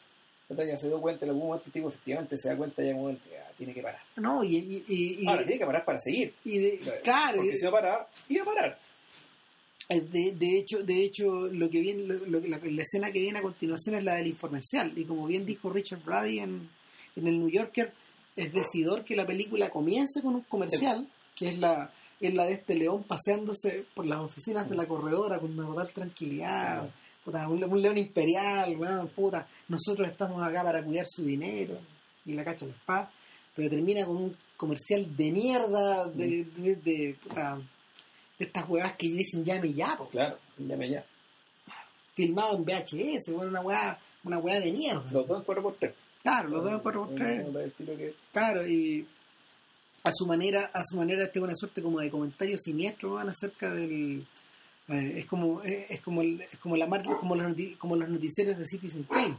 [0.49, 2.97] Ya se dio cuenta en algún momento, el tipo efectivamente se da cuenta ya en
[2.97, 4.01] un momento, ya, tiene que parar.
[4.17, 6.35] no, y, y, y, y- Ahora, tiene que parar para seguir.
[6.45, 8.79] y de- claro, Porque y- si no paraba, iba a parar.
[9.89, 13.21] Eh, De, de hecho, de hecho lo que viene, lo- lo la, la escena que
[13.21, 14.93] viene a continuación es la del informercial.
[14.97, 16.69] Y como bien dijo Richard Brady en,
[17.17, 17.93] en el New Yorker,
[18.37, 21.91] es decidor que la película comience con un comercial, que es la,
[22.21, 25.93] es la de este león paseándose por las oficinas de la corredora con una total
[25.93, 26.85] tranquilidad.
[26.85, 26.91] Sí.
[27.27, 31.77] Puta, un, un león imperial, weón, puta, nosotros estamos acá para cuidar su dinero
[32.25, 33.11] y la cacha la espada.
[33.55, 36.63] pero termina con un comercial de mierda de, Mm.
[36.63, 37.59] de, de, puta,
[38.39, 41.05] de estas huevas que dicen llame ya, po, Claro, llame ya.
[42.15, 45.05] filmado en VHS, bueno, una hueá, una hueá de mierda.
[45.13, 45.93] Los dos en 4x3.
[46.23, 47.47] Claro, los dos en 4x3.
[47.49, 48.15] El estilo que...
[48.33, 49.07] Claro, y
[50.05, 53.73] a su manera, a su manera tengo una suerte como de comentario siniestro van acerca
[53.75, 54.25] del
[54.89, 58.09] eh, es como eh, es como el- es como la mar- como los como los
[58.09, 59.37] noticieros de Citizen Kane.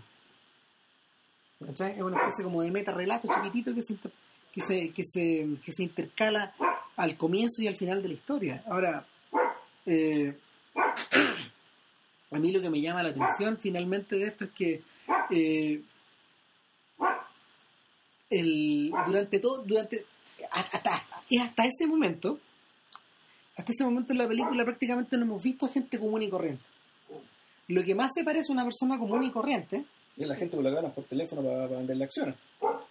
[1.59, 3.95] Es una especie como de meta relato chiquitito que se
[4.53, 6.53] que se, que se que se intercala
[6.95, 8.63] al comienzo y al final de la historia.
[8.67, 9.05] Ahora
[9.85, 10.37] eh,
[12.31, 14.81] a mí lo que me llama la atención finalmente de esto es que
[15.31, 15.81] eh,
[18.29, 20.05] el, durante todo, durante
[20.51, 20.77] hasta,
[21.41, 22.39] hasta ese momento,
[23.57, 26.63] hasta ese momento en la película prácticamente no hemos visto a gente común y corriente.
[27.69, 29.83] Lo que más se parece a una persona común y corriente,
[30.15, 32.35] Y la gente que lo ganan por teléfono para, para vender la acción.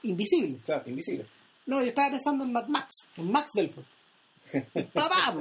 [0.02, 0.58] invisible.
[0.64, 1.24] Claro, invisible.
[1.66, 3.86] No, yo estaba pensando en Mad Max, en Max Belfort.
[4.74, 5.34] El papá,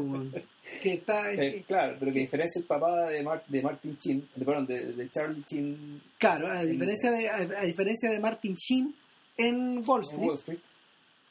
[0.81, 4.43] que está, Eh, claro, pero que diferencia el papá de, Mar- de Martin Chin, de,
[4.45, 8.95] perdón, de, de Charlie Chin claro, a diferencia de, a, a diferencia de Martin Sheen
[9.37, 10.57] en Wall en Wall Street.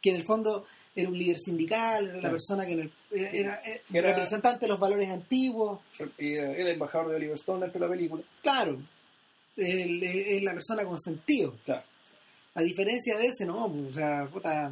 [0.00, 0.66] que en el fondo
[0.96, 3.30] era un líder sindical, era la persona que en el- era,
[3.62, 5.80] era Era- representante de los valores antiguos,
[6.18, 8.22] Y, eh, el embajador de Oliver Stone de la película.
[8.42, 8.78] Claro,
[9.56, 11.54] es la persona con sentido.
[11.64, 11.82] Claro.
[12.54, 14.70] A diferencia de ese, no, o sea, puta,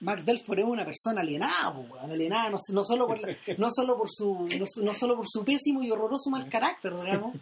[0.00, 4.08] Max Belfort es una persona alienada, alienada no, no solo por la- no solo por
[4.10, 4.48] su
[4.82, 7.36] no, solo por su pésimo y horroroso mal carácter, digamos,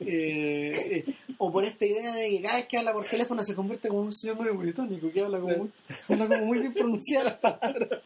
[0.00, 0.70] eh,
[1.06, 3.88] eh, o por esta idea de que cada vez que habla por teléfono se convierte
[3.88, 5.70] como un señor medio británico que habla como muy,
[6.08, 8.00] habla como muy bien pronunciadas las palabras,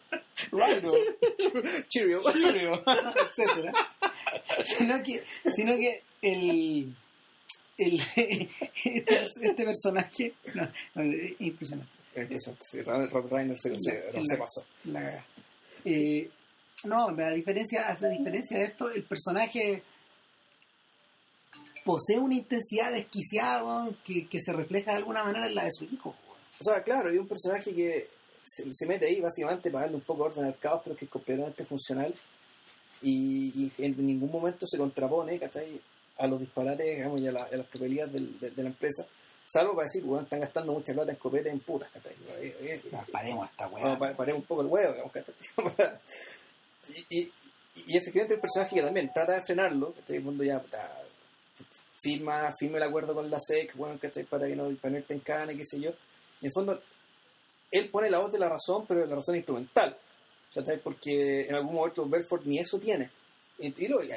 [1.89, 2.21] Cheerio.
[2.33, 2.83] Cheerio.
[2.85, 3.73] etcétera,
[4.65, 5.23] sino que
[5.55, 6.95] sino que el
[7.79, 11.93] el, este, este personaje no, no, es impresionante
[12.23, 14.65] Impresionante, sí, Rob Reiner se, se, La- se la- pasó.
[14.87, 15.25] la.
[15.85, 16.31] Eh,
[16.85, 19.83] no, a diferencia, a diferencia de esto, el personaje
[21.85, 25.85] posee una intensidad desquiciada que, que se refleja de alguna manera en la de su
[25.85, 26.15] hijo.
[26.59, 28.09] O sea, claro, hay un personaje que
[28.45, 31.05] se, se mete ahí básicamente para darle un poco de orden al caos, pero que
[31.05, 32.15] es completamente funcional
[33.03, 35.81] y, y en ningún momento se contrapone ¿cachai?
[36.19, 39.07] a los disparates digamos, y a, la- a las tropelías del- de, de la empresa,
[39.47, 42.15] salvo para decir, bueno, están gastando mucha plata en copete en putas, ¿cachai?
[42.41, 42.83] Eh, eh,
[43.13, 43.69] paremos esta
[43.99, 45.35] pa- paremos un poco el huevo, digamos, ¿cachai?
[46.89, 47.33] Y, y,
[47.89, 50.17] y efectivamente el personaje que también trata de frenarlo, ¿cachai?
[50.17, 51.03] El fondo ya puta,
[52.01, 54.25] firma, firma el acuerdo con la SEC, bueno, ¿cachai?
[54.25, 55.91] Para que no, para no irte en cana, qué sé yo.
[55.91, 55.97] En
[56.47, 56.81] el fondo,
[57.71, 59.97] él pone la voz de la razón, pero la razón instrumental,
[60.55, 60.79] ¿cachai?
[60.81, 63.11] Porque en algún momento Belfort ni eso tiene.
[63.59, 64.11] Y, y lo- y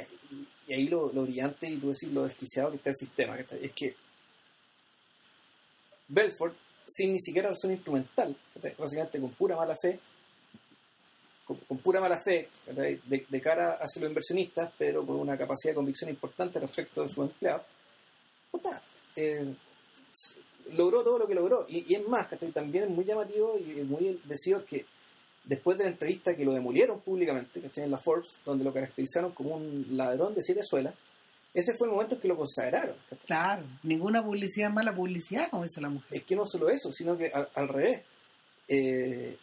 [0.73, 3.65] ahí lo, lo brillante y tú decir lo desquiciado que está el sistema, ¿cachai?
[3.65, 3.95] Es que
[6.10, 6.55] Belfort,
[6.86, 8.36] sin ni siquiera razón instrumental,
[8.78, 9.99] básicamente con pura mala fe,
[11.45, 16.10] con, pura mala fe de, cara hacia los inversionistas, pero con una capacidad de convicción
[16.10, 17.64] importante respecto de sus empleados,
[18.51, 18.82] puta,
[19.16, 19.53] eh,
[20.74, 21.66] logró todo lo que logró.
[21.68, 24.86] Y, es más, también es muy llamativo y muy decido que
[25.43, 27.86] después de la entrevista que lo demolieron públicamente, ¿cachai?
[27.86, 30.93] en la Forbes, donde lo caracterizaron como un ladrón de siete suelas,
[31.53, 32.95] ese fue el momento en que lo consagraron.
[33.25, 36.17] Claro, ninguna publicidad es mala publicidad, como dice la mujer.
[36.17, 38.03] es que no solo eso, sino que al, al revés.
[38.67, 39.35] Eh,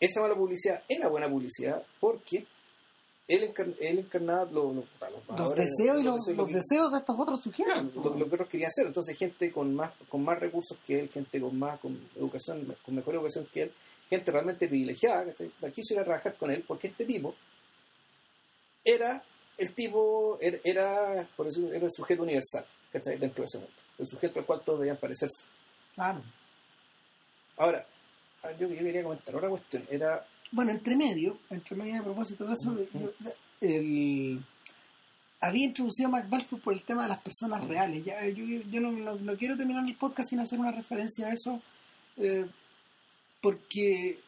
[0.00, 2.46] esa mala publicidad era buena publicidad porque
[3.26, 7.16] él, encar- él encarnaba lo- lo- los, Los deseos y los, los deseos de estos
[7.18, 7.72] otros sujetos.
[7.74, 8.86] claro, lo, lo que otros querían hacer.
[8.86, 12.94] Entonces, gente con más con más recursos que él, gente con más con educación, con
[12.94, 13.72] mejor educación que él,
[14.08, 17.34] gente realmente privilegiada, que quiso ir a trabajar con él porque este tipo
[18.84, 19.22] era
[19.58, 23.18] el tipo, era, era, por decirlo, era el sujeto universal, ¿cachai?
[23.18, 23.72] Dentro de ese mundo.
[23.98, 25.44] El sujeto al cual todos debían parecerse.
[25.94, 26.22] Claro.
[27.56, 27.84] Ahora,
[28.44, 29.84] ah, yo, yo quería comentar otra cuestión.
[29.90, 32.76] Era, Bueno, entre medio, entre medio a propósito de eso,
[33.60, 34.40] el,
[35.40, 38.04] había introducido a McBalfour por el tema de las personas reales.
[38.04, 41.32] Ya, yo yo no, no- no quiero terminar el podcast sin hacer una referencia a
[41.32, 41.60] eso,
[42.16, 42.46] eh,
[43.40, 44.20] porque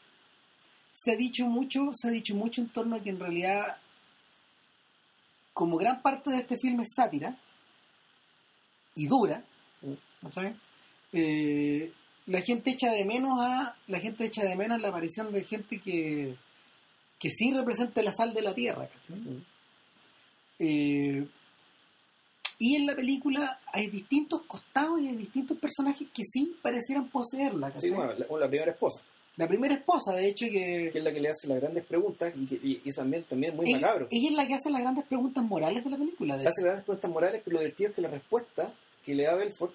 [0.92, 3.76] se ha dicho mucho, se ha dicho mucho en torno a que en realidad,
[5.60, 7.36] como gran parte de este filme es sátira
[8.94, 9.44] y dura,
[10.22, 10.56] ¿no sabes?
[11.12, 11.92] Eh,
[12.24, 15.78] la gente echa de menos a la gente echa de menos la aparición de gente
[15.78, 16.34] que
[17.18, 18.88] que sí represente la sal de la tierra.
[19.08, 19.36] Mm.
[20.60, 21.28] Eh,
[22.58, 27.66] y en la película hay distintos costados y hay distintos personajes que sí parecieran poseerla
[27.66, 27.90] ¿cachai?
[27.90, 29.02] sí, bueno, la, la primera esposa,
[29.40, 32.32] la primera esposa de hecho que que es la que le hace las grandes preguntas
[32.36, 34.06] y, que, y, y también, también es muy ella, macabro.
[34.10, 36.84] ella es la que hace las grandes preguntas morales de la película de hace grandes
[36.84, 38.72] preguntas morales, pero lo divertido es que la respuesta
[39.04, 39.72] que le da Belfort,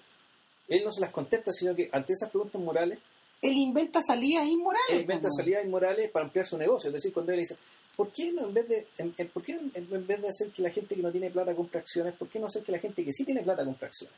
[0.68, 2.98] él no se las contesta, sino que ante esas preguntas morales,
[3.42, 4.86] él inventa salidas inmorales.
[4.90, 6.88] Él inventa salidas inmorales para ampliar su negocio.
[6.88, 7.56] Es decir, cuando él dice,
[7.96, 10.62] ¿por qué no en vez de, en, en- ¿por qué en vez de hacer que
[10.62, 13.04] la gente que no tiene plata compre acciones, ¿por qué no hacer que la gente
[13.04, 14.16] que sí tiene plata compre acciones?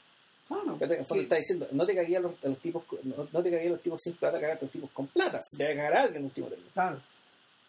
[0.49, 1.25] Claro, te- En el fondo sí.
[1.25, 3.71] está diciendo, no te cagué a los, a los tipos, no, no te cagué a
[3.71, 5.41] los tipos sin plata, cagate a los tipos con plata.
[5.43, 6.71] Si te va a cagar a alguien en último término.
[6.73, 7.03] Claro.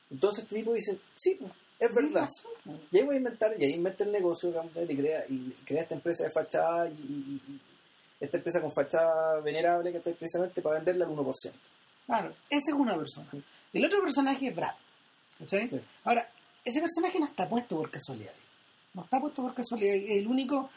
[0.10, 2.28] Entonces este tipo dice, sí, pues, es verdad.
[2.64, 2.74] Po.
[2.92, 5.82] Y ahí voy a inventar, y ahí inventa el negocio, digamos, y crea, y crea
[5.82, 7.62] esta empresa de fachada y, y- y-
[8.20, 11.54] esta empresa con fachada venerable que está precisamente para venderla al 1%.
[12.06, 13.30] Claro, ese es una persona.
[13.72, 14.74] El otro personaje es Brad.
[15.38, 15.70] ¿cachai?
[15.70, 15.80] Sí.
[16.04, 16.30] Ahora,
[16.66, 18.34] ese personaje no está puesto por casualidad.
[18.94, 19.94] No está puesto por casualidad.
[19.96, 20.70] El único.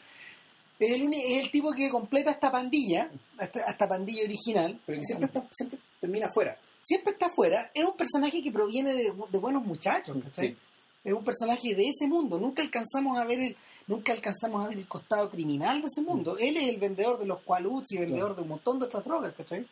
[0.85, 4.79] Es el, es el tipo que completa esta pandilla, esta, esta pandilla original.
[4.85, 6.57] Pero que siempre, está, siempre termina afuera.
[6.81, 7.71] Siempre está afuera.
[7.73, 10.17] Es un personaje que proviene de, de buenos muchachos.
[10.23, 10.49] ¿cachai?
[10.49, 10.57] Sí.
[11.03, 12.39] Es un personaje de ese mundo.
[12.39, 13.55] Nunca alcanzamos a ver el,
[13.87, 16.37] nunca alcanzamos a ver el costado criminal de ese mundo.
[16.37, 18.35] Él es el vendedor de los cualuts y vendedor Claro.
[18.35, 19.65] de un montón de otras drogas, ¿cachai?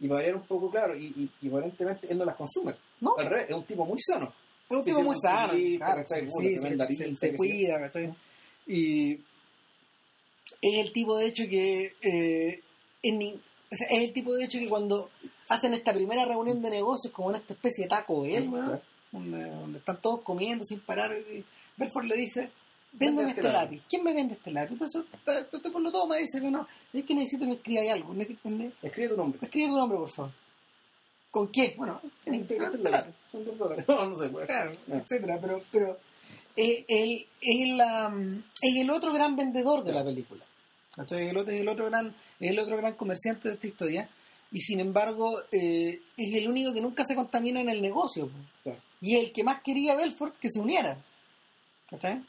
[0.00, 2.74] Y variar un poco, claro, y, y, y aparentemente él no las consume.
[3.00, 4.32] No, Al revés, es un tipo muy sano.
[4.70, 8.14] Es un tipo muy sano, se, cuida, ¿cachai?
[8.66, 9.18] Y
[10.62, 12.62] es el tipo de hecho que eh,
[13.02, 13.40] en ni-
[13.72, 15.10] o sea, es el tipo de hecho que cuando
[15.48, 18.80] hacen esta primera reunión de negocios como en esta especie de taco él, claro.
[19.12, 21.44] donde, donde están todos comiendo sin parar, y
[21.76, 22.50] Belfort le dice
[22.92, 23.76] Véndeme este este lápiz".
[23.76, 23.82] lápiz.
[23.88, 24.72] ¿Quién me vende este lápiz?
[24.72, 28.12] Entonces, este tipo lo toma y dice, bueno, es que necesito que me escriba algo.
[28.14, 29.38] Escribe tu nombre.
[29.46, 30.32] Escribe tu nombre, por favor.
[31.30, 31.74] ¿Con qué?
[31.78, 33.84] Bueno, en Este- este es la- lápiz Son dos dólares.
[33.88, 34.28] No, no sé.
[34.28, 34.46] pues.
[34.46, 34.96] claro, Ah.
[34.96, 35.98] etcétera, pero, pero
[36.56, 40.44] es, el, es, la, mm, es el otro gran vendedor de la película.
[41.00, 41.28] ¿Cachai?
[41.28, 44.08] El otro, el otro gran, es el otro gran comerciante de esta historia.
[44.52, 48.28] Y sin embargo, eh, es el único que nunca se contamina en el negocio.
[48.62, 48.80] Claro.
[49.00, 50.96] Y el que más quería Belfort que se uniera.
[51.88, 52.20] ¿Cachai?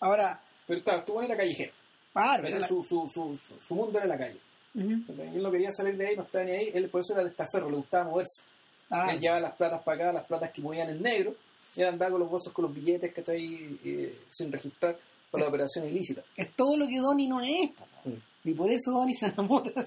[0.00, 1.72] Ahora, Pero claro, estuvo en la callejera.
[2.14, 4.38] Ese era la- su, su, su, su, mundo era la calle.
[4.74, 5.02] Ujú.
[5.22, 6.70] Él no quería salir de ahí, no estaba ni ahí.
[6.74, 8.42] Él por eso era de estaferro, le gustaba moverse.
[8.90, 11.34] Ah, Él llevaba las platas para acá, las platas que movían en negro.
[11.74, 14.96] Y él andaba con los bolsos con los billetes que está ahí eh, sin registrar
[15.34, 16.22] para la operación ilícita.
[16.36, 17.70] es todo lo que Donnie no es.
[18.04, 18.48] Mm.
[18.48, 19.72] Y por eso Donnie se enamora.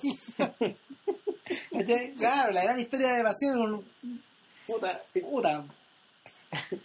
[1.72, 2.14] ¿Cachai?
[2.16, 3.68] Claro, la gran historia de pasión es
[4.04, 4.22] un-
[4.66, 5.66] Puta, eh, puta.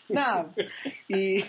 [0.09, 0.53] Nada.
[1.09, 1.45] Y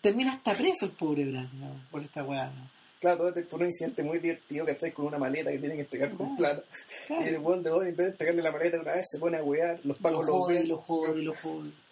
[0.00, 1.80] termina hasta preso el pobre Brad, ¿no?
[1.90, 2.46] por esta weá.
[2.50, 2.68] ¿no?
[3.00, 5.76] Claro, todo este fue un incidente muy divertido que estáis con una maleta que tienen
[5.78, 6.62] que entregar con plata.
[7.06, 7.24] Claro.
[7.24, 9.36] Y el buen de Don, en vez de entregarle la maleta una vez, se pone
[9.38, 11.70] a huear, los pacos lo los jode, ven, lo jode, lo jode.
[11.70, 11.89] se-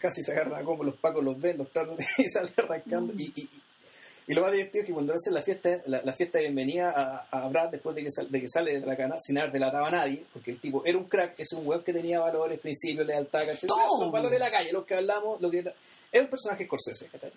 [0.00, 3.12] casi se agarran a los pacos los ven, los tratan y sale arrancando.
[3.14, 3.20] Mm.
[3.20, 3.62] Y, y, y-
[4.34, 7.44] lo más divertido es que cuando hacen la fiesta, la, la fiesta de bienvenida a,
[7.44, 9.84] a Brad después de que, sal- de que sale de la cana, sin haber delatado
[9.84, 13.06] a nadie, porque el tipo era un crack, es un weón que tenía valores, principios,
[13.06, 13.44] lealtad.
[13.68, 14.02] Todo.
[14.02, 15.72] Los valores de la calle, los que hablamos, lo que era.
[16.10, 17.30] Es un personaje Scorsese, ¿cachai?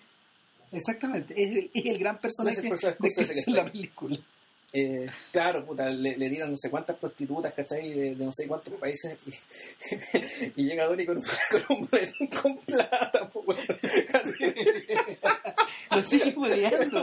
[0.72, 4.18] Exactamente, es el, es el gran personaje, Es el personaje que la película.
[4.72, 7.92] Eh, claro, puta, le, le dieron no sé cuántas prostitutas, ¿cachai?
[7.92, 9.18] De, de no sé cuántos países.
[9.26, 9.32] Y,
[10.62, 13.58] y llega Donnie con un, con un boletín con plata, pues.
[15.90, 16.34] Lo sigue.
[16.56, 16.96] Y el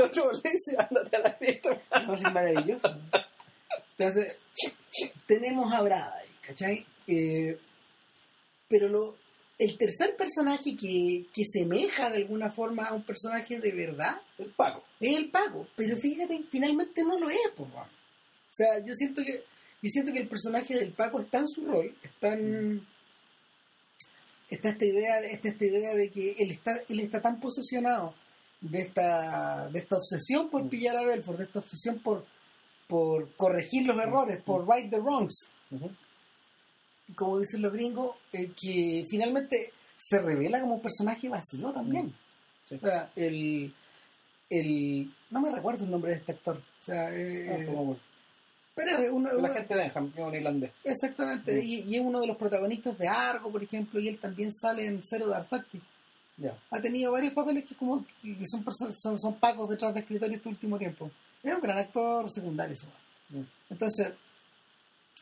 [0.00, 1.80] otro le dice, ándate a la fiesta.
[2.06, 3.00] No, es maravilloso.
[3.96, 4.36] Entonces,
[5.26, 6.86] tenemos a Brad ahí, ¿cachai?
[7.06, 7.58] Eh,
[8.68, 9.16] pero lo,
[9.58, 14.50] el tercer personaje que, que semeja de alguna forma a un personaje de verdad El
[14.50, 14.82] Paco.
[15.00, 15.68] es el Paco.
[15.76, 17.86] Pero fíjate, finalmente no lo es, pues, weón.
[17.86, 19.44] O sea, yo siento que
[19.82, 22.86] yo siento que el personaje del Paco está en su rol, está en-
[24.48, 28.14] está esta idea, está esta idea de que él está, él está tan posesionado
[28.60, 32.24] de esta, de esta obsesión por pillar a Belfort, de esta obsesión por,
[32.86, 35.48] por corregir los errores, por right the wrongs.
[37.14, 42.14] Como dicen los gringos, eh, que finalmente se revela como un personaje vacío también.
[42.68, 42.76] Sí.
[42.76, 43.74] O sea, el,
[44.50, 46.56] el no me recuerdo el nombre de este actor.
[46.56, 47.98] O sea, eh, Ah, como-
[48.74, 50.72] pero es uno, la uno- gente de es un irlandés.
[50.82, 54.52] exactamente, y, y es uno de los protagonistas de Argo, por ejemplo, y él también
[54.52, 55.82] sale en Cero Dark Factory.
[56.36, 56.58] Ya.
[56.70, 60.48] Ha tenido varios papeles que como que son, son, son pacos detrás de escritorio este
[60.48, 61.08] último tiempo.
[61.40, 62.86] Es un gran actor secundario, ese
[63.30, 63.44] weón.
[63.44, 63.48] Mm.
[63.70, 64.12] Entonces,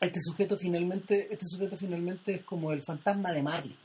[0.06, 3.76] este sujeto finalmente, este sujeto finalmente es como el fantasma de Marley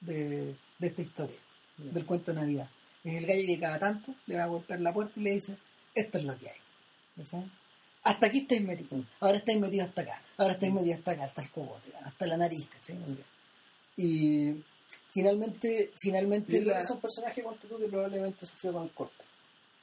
[0.00, 1.36] de, de esta historia,
[1.76, 2.68] del cuento de Navidad.
[3.04, 5.56] Es el gallo que cada tanto le va a golpear la puerta y le dice,
[5.94, 6.56] esto es lo que hay.
[8.02, 9.06] Hasta aquí estáis metidos, Mm.
[9.20, 12.36] ahora estáis metidos hasta acá, ahora estáis metidos hasta acá, hasta el cogote, hasta la
[12.38, 12.96] nariz, ¿cachai?
[12.96, 14.02] No sé qué.
[14.02, 14.64] Y
[15.12, 19.24] finalmente, finalmente la- es un personaje tú que probablemente sufrió con corta.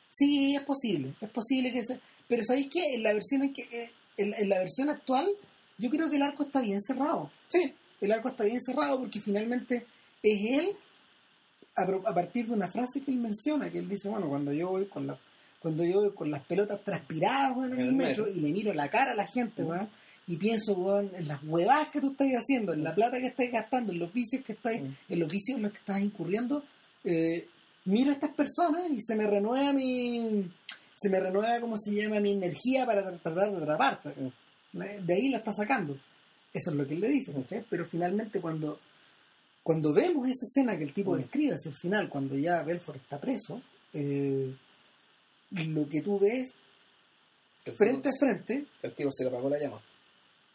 [0.09, 1.99] Sí, es posible, es posible que sea.
[2.27, 2.95] Pero ¿sabéis qué?
[2.95, 5.29] En la versión en que eh, en, en la versión actual,
[5.77, 7.29] yo creo que el arco está bien cerrado.
[7.47, 9.85] Sí, el arco está bien cerrado porque finalmente
[10.23, 10.69] es él
[11.75, 14.85] a, partir de una frase que él menciona, que él dice, bueno, cuando yo voy
[14.87, 15.17] con la
[15.59, 18.37] cuando yo voy con las pelotas transpiradas weón, en el el metro metro.
[18.37, 19.89] y le miro la cara a la gente, weón,
[20.27, 23.51] y pienso weón, en las huevadas que tú estás haciendo, en la plata que estás
[23.51, 26.63] gastando, en los vicios que estás, en los vicios en los que estás incurriendo,
[27.03, 27.47] eh,
[27.85, 30.49] miro a estas personas y se me renueva mi
[30.95, 34.13] se me renueva como se llama mi energía para tra- tratar de atraparte.
[34.73, 35.97] De ahí la está sacando.
[36.53, 37.65] Eso es lo que él le dice, ¿cachai?
[37.69, 38.79] Pero finalmente cuando,
[39.63, 41.17] cuando vemos esa escena que el tipo Mm.
[41.17, 43.61] describe hacia el final, cuando ya Belfort está preso,
[43.93, 44.53] eh,
[45.51, 46.51] lo que tú ves
[47.65, 49.81] el frente a frente, el tipo se le apagó la llama.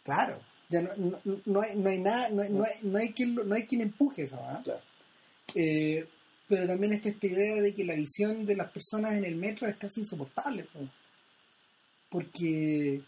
[0.03, 0.41] claro,
[0.71, 3.35] ya no, no, no hay, no hay nada, no, hay- no hay, no hay quien,
[3.35, 4.61] no hay quien empuje eso, ¿ah?
[4.65, 4.81] Claro.
[5.55, 6.07] Eh,
[6.49, 9.69] pero también está esta idea de que la visión de las personas en el metro
[9.69, 10.65] es casi insoportable.
[10.65, 10.81] po.
[12.09, 13.01] Porque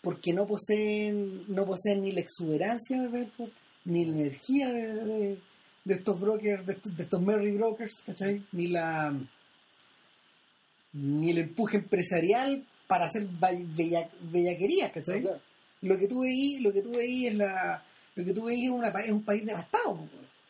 [0.00, 3.52] porque no poseen no poseen ni la exuberancia de Belfort,
[3.84, 5.38] ni la energía de, de-
[5.84, 8.44] de estos brokers, de estos, de estos Merry Brokers, ¿cachai?
[8.52, 9.14] Ni la
[10.92, 15.22] ni el empuje empresarial para hacer bella- bellaquerías, ¿cachai?
[15.22, 15.40] Claro.
[15.82, 17.82] Lo que tú veí, lo que tú veí es la
[18.16, 20.08] lo que tú veí es, una, es un país devastado, po.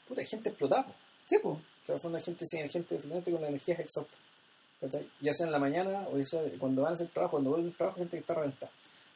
[0.09, 0.86] Puta, hay gente explotada.
[0.86, 0.94] po.
[1.27, 1.51] sí, po.
[1.51, 4.15] O sea, fue una gente sin gente finalmente con la energía exhausta.
[4.81, 5.06] ¿Cachai?
[5.20, 7.70] Ya sea en la mañana o ya sea cuando van a hacer trabajo, cuando vuelven
[7.70, 8.73] al trabajo, gente que está reventada.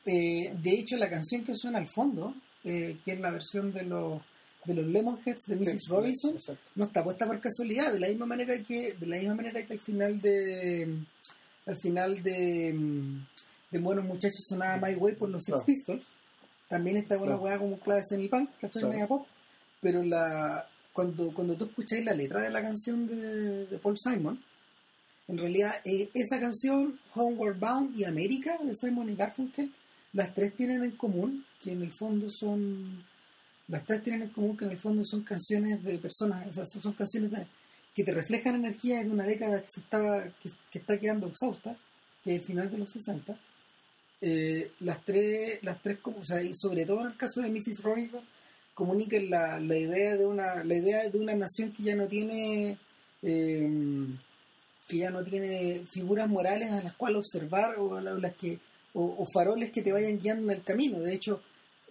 [0.07, 2.35] Eh, de hecho, la canción que suena al fondo,
[2.65, 4.20] eh, que es la versión de los
[4.65, 5.81] de los Lemonheads de Mrs.
[5.83, 6.37] Sí, Robinson,
[6.77, 9.73] no está puesta por casualidad, de la misma manera que de la misma manera que
[9.73, 10.99] al final de
[11.66, 12.73] al final de,
[13.73, 15.65] de Buenos Muchachos sonaba My Way por los Claro.
[15.65, 16.05] Pistols,
[16.69, 17.43] también está una Claro.
[17.43, 18.83] weá como clave semi-punk, ¿cachai?
[18.83, 18.89] Claro.
[18.91, 19.27] Media pop,
[19.81, 24.41] pero la cuando cuando tú escucháis la letra de la canción de, de Paul Simon,
[25.27, 29.73] en realidad eh, esa canción, Homeward Bound y América de Simon y Garfunkel,
[30.12, 33.05] las tres tienen en común que en el fondo son
[33.68, 36.64] las tres tienen en común que en el fondo son canciones de personas, o sea,
[36.66, 37.47] son canciones de-
[37.94, 41.76] que te reflejan energía de una década que se estaba que, que está quedando exhausta,
[42.22, 43.39] que es el final de los 60.
[44.20, 47.82] Eh, las tres, las tres, o sea, y sobre todo en el caso de Mrs.
[47.82, 48.22] Robinson,
[48.74, 52.78] comunican la, la idea de una la idea de una nación que ya no tiene
[53.22, 54.06] eh,
[54.89, 58.59] que ya no tiene figuras morales a las cuales observar o a la- las que
[58.94, 61.40] o, o faroles que te vayan guiando en el camino de hecho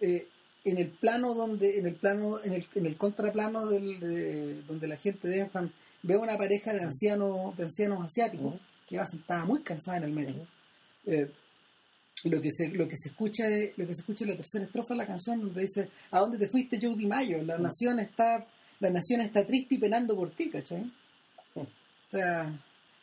[0.00, 0.26] eh,
[0.64, 4.86] en el plano donde en el plano en el, en el contraplano del, de- donde
[4.88, 5.70] la gente de Enfam
[6.02, 8.60] ve a una pareja de ancianos de ancianos asiáticos Ujú.
[8.86, 10.46] que va sentada muy cansada en el metro
[11.06, 11.28] eh,
[12.24, 14.64] lo que se lo que se escucha es, lo que se escucha en la tercera
[14.64, 17.62] estrofa de la canción donde dice a dónde te fuiste Joe Mayo la Mm.
[17.62, 18.46] nación está
[18.78, 20.90] la nación está triste y penando por ti ¿cachai?
[21.56, 21.66] O
[22.10, 22.52] sea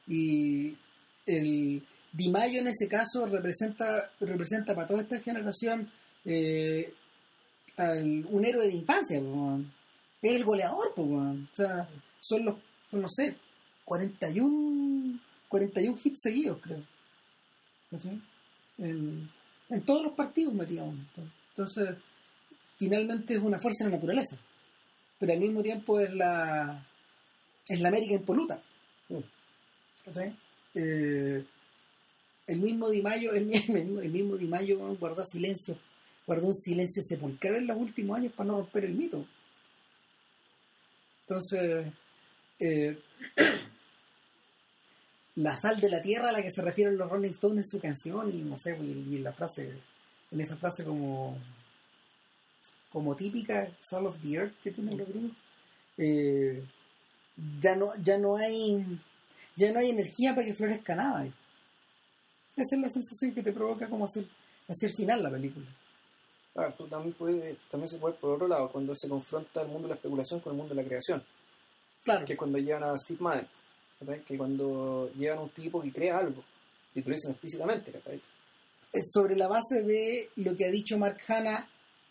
[0.07, 0.75] y
[1.25, 5.91] el Di Mayo en ese caso representa representa para toda esta generación
[6.25, 6.93] eh,
[7.77, 9.21] un héroe de infancia
[10.21, 11.87] es el goleador po, o sea
[12.19, 12.57] son los
[12.91, 13.37] no sé
[13.85, 16.83] 41 41 hits seguidos creo.
[18.77, 19.29] En,
[19.85, 20.95] todos los partidos metíamos
[21.51, 21.95] entonces
[22.77, 24.37] finalmente es una fuerza de la naturaleza.
[25.19, 26.85] Pero al mismo tiempo es la
[27.67, 28.61] es la América impoluta.
[30.05, 30.35] ¿cachai?
[30.73, 31.45] Eh,
[32.49, 34.47] el mismo Di Mayo el, mismo, el mismo Di
[34.99, 35.77] guardó silencio
[36.25, 39.25] guardó un silencio sepulcral en los últimos años para no romper el mito.
[41.21, 41.87] Entonces
[42.59, 42.99] eh,
[45.35, 47.79] la sal de la tierra a la que se refieren los Rolling Stones en su
[47.79, 49.73] canción y no sé y, en la frase
[50.31, 51.37] en esa frase como
[52.91, 55.37] como típica Salt of the Earth que tienen los gringos
[55.97, 56.63] eh,
[57.59, 58.85] ya no ya no hay
[59.55, 61.27] ya no hay energía para que florezca nada
[62.63, 64.23] esa es la sensación que te provoca como hacia
[64.87, 65.65] el final la película
[66.53, 69.83] Claro, tú también, puede, también se puede por otro lado, cuando se confronta el mundo
[69.83, 71.23] de la especulación con el mundo de la creación,
[72.03, 73.47] claro que es cuando llevan a Steve Madden,
[73.99, 74.23] ¿cachai?
[74.23, 76.43] que cuando llevan a un tipo que crea algo,
[76.95, 77.91] y te lo dicen explícitamente.
[77.91, 81.69] Eh, sobre la base de lo que ha dicho Mark Hanna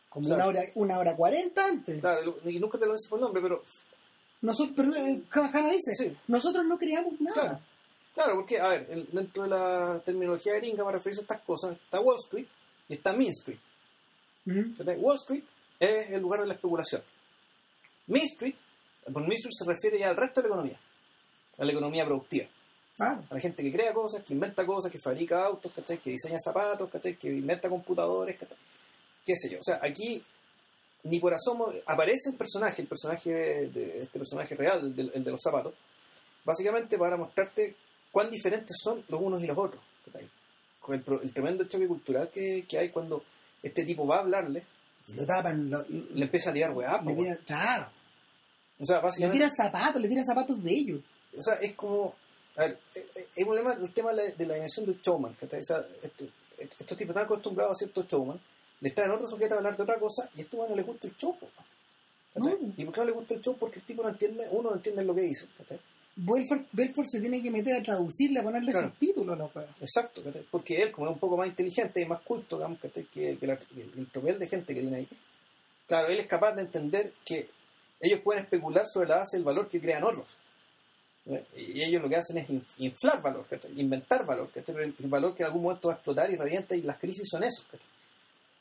[0.09, 0.37] como Claro.
[0.37, 3.62] una hora una hora cuarenta antes Claro, y nunca te lo dicen por nombre, pero
[4.43, 6.16] nosotros pero eh, Hanna dice Sí.
[6.29, 7.61] nosotros no creamos nada Claro.
[8.19, 11.77] Claro, porque, a ver, el- dentro de la terminología gringa para referirse a estas cosas
[11.77, 12.47] está Wall Street
[12.89, 13.59] y está Main Street.
[14.99, 15.45] Wall Street
[15.78, 17.01] es el lugar de la especulación.
[18.09, 18.57] Main Street,
[19.12, 20.81] por Main Street se refiere ya al resto de la economía,
[21.59, 22.47] a la economía productiva,
[22.97, 23.23] Claro.
[23.31, 25.99] a la gente que crea cosas, que inventa cosas, que fabrica autos, ¿cachai?
[25.99, 27.15] que diseña zapatos, ¿cachai?
[27.16, 28.57] que inventa computadores, ¿cachai?
[29.24, 29.61] qué sé yo.
[29.61, 30.20] O sea, aquí
[31.05, 35.03] ni por asomo aparece un personaje, el personaje de, de- este personaje real, el de,
[35.15, 35.74] el de los zapatos,
[36.45, 37.77] básicamente para mostrarte
[38.12, 39.82] cuán diferentes son los unos y los otros.
[40.80, 43.22] Con el, el tremendo choque cultural que, que hay cuando
[43.62, 44.64] este tipo va a hablarle,
[45.09, 47.89] y lo tapan lo- le empieza a tirar weá, le tiran, claro
[48.78, 51.01] O sea, le básicamente, tiran zapatos le tiran zapatos de ellos
[51.36, 52.14] o sea, es como,
[52.56, 55.36] a ver, eh, eh, un problema el tema de la, dimensión del showman.
[55.40, 55.85] O sea,
[56.59, 58.40] estos tipos están acostumbrados a ciertos showman
[58.80, 61.09] les traen otro sujeto a hablar de otra cosa y a este bueno le gusta
[61.09, 61.36] el show.
[62.36, 62.56] No.
[62.76, 63.56] ¿Y por qué no le gusta el show?
[63.59, 65.48] Porque el tipo no entiende, uno no entiende lo que dice.
[65.59, 65.80] ¿cachai?
[66.20, 68.89] Belfort, Belfort se tiene que meter a traducirle, a ponerle Claro.
[68.89, 69.66] subtítulos a la.
[69.81, 73.39] Exacto, porque él, como es un poco más inteligente y más culto, digamos, que, que
[73.47, 75.09] la- que el, el tropel de gente que tiene ahí,
[75.86, 77.49] claro, él es capaz de entender que
[78.01, 80.36] ellos pueden especular sobre la base del valor que crean otros.
[81.27, 81.45] ¿eh?
[81.57, 83.47] Y ellos lo que hacen es in- inflar valor,
[83.77, 84.51] inventar valor.
[84.53, 87.28] Pero el valor que en algún momento va a explotar y revienta, y las crisis
[87.31, 87.62] son eso.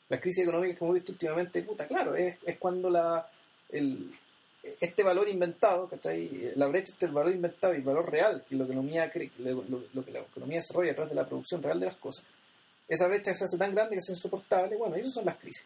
[0.08, 3.28] Las crisis económicas que hemos visto últimamente, puta, claro, es, es cuando la,
[3.70, 4.10] el,
[4.80, 6.52] este valor inventado, ¿cachai?
[6.56, 9.42] la brecha entre el valor inventado y el valor real, que la economía cre- que
[9.42, 11.96] lo, lo- lo que la economía desarrolla a través de la producción real de las
[11.96, 12.24] cosas,
[12.88, 15.64] esa brecha se hace tan grande que hace insoportable, bueno, esas son las crisis.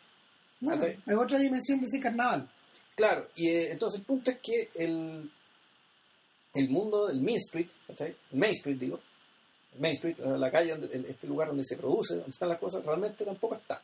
[0.61, 0.75] No,
[1.07, 2.49] es otra dimensión de ese carnaval.
[2.95, 5.31] Claro, y eh, entonces el punto es que el,
[6.55, 8.15] el mundo del Main Street, ¿cachai?
[8.33, 9.01] El Main Street, digo,
[9.79, 12.59] Main Street, la la calle, donde, el- este lugar donde se produce, donde están las
[12.59, 13.81] cosas, realmente tampoco está.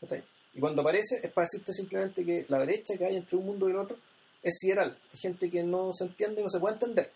[0.00, 0.22] ¿cachai?
[0.54, 3.66] Y cuando aparece es para decirte simplemente que la brecha que hay entre un mundo
[3.68, 3.96] y el otro
[4.44, 4.96] es sideral.
[5.12, 7.10] Hay gente que no se entiende y no se puede entender.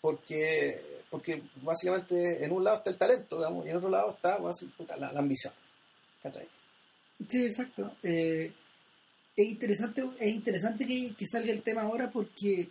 [0.00, 0.80] Porque,
[1.10, 4.38] porque básicamente en un lado está el talento, y en otro lado está
[4.98, 5.52] la, ambición.
[7.28, 7.92] Sí, exacto.
[8.02, 8.52] Eh,
[9.36, 12.68] es interesante, es interesante que, que salga el tema ahora porque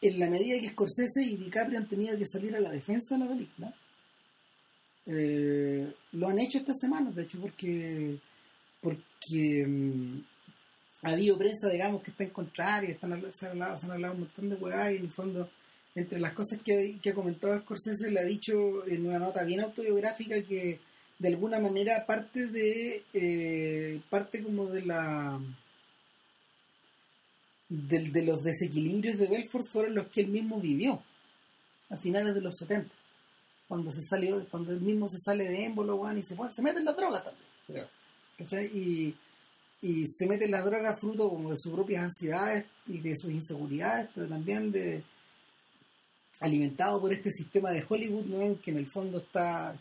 [0.00, 3.24] en la medida que Scorsese y DiCaprio han tenido que salir a la defensa de
[3.24, 3.74] la película,
[5.06, 8.18] eh, lo han hecho estas semanas, de hecho, porque
[8.80, 10.24] porque mm,
[11.02, 14.14] ha habido prensa, digamos, que está en contrario, están, se, han hablado, se han hablado
[14.14, 15.50] un montón de huevadas y en el fondo,
[15.94, 19.60] entre las cosas que, que ha comentado Scorsese, le ha dicho en una nota bien
[19.60, 20.80] autobiográfica que
[21.18, 25.40] de alguna manera parte de eh, parte como de la
[27.68, 31.02] del- de, los desequilibrios de Belfort fueron los que él mismo vivió
[31.88, 32.94] a finales de los 70
[33.68, 36.92] cuando se salió cuando él mismo se sale de émbolo y se, mete en la
[36.92, 37.86] droga también.
[38.38, 38.66] ¿cachai?
[38.66, 39.16] y,
[39.80, 43.30] y se mete en la droga fruto como de sus propias ansiedades y de sus
[43.30, 45.02] inseguridades pero también de
[46.40, 49.78] alimentado por este sistema de Hollywood que en el fondo está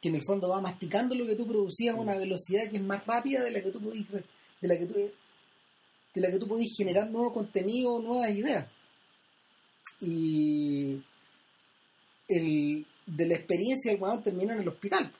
[0.00, 2.82] que en el fondo va masticando lo que tú producías a una velocidad que es
[2.82, 4.94] más rápida de la que tú podís de la que tú
[6.14, 8.68] de la que tú podís generar nuevo contenido nuevas ideas.
[10.00, 11.02] Y
[12.28, 15.12] el de la experiencia el weón termina en el hospital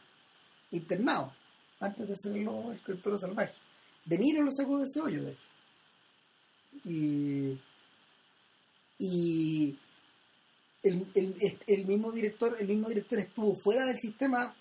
[0.70, 1.32] internado
[1.80, 3.63] antes de hacerlo el criatura salvaje
[4.04, 5.40] De Niro lo sacó de ese hoyo de hecho.
[6.84, 7.58] Y
[8.98, 9.78] y
[10.82, 14.54] el, el, el mismo director el mismo director estuvo fuera del sistema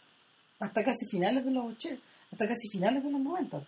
[0.59, 2.01] hasta casi finales de los 80
[2.31, 3.65] hasta casi finales de los 90 o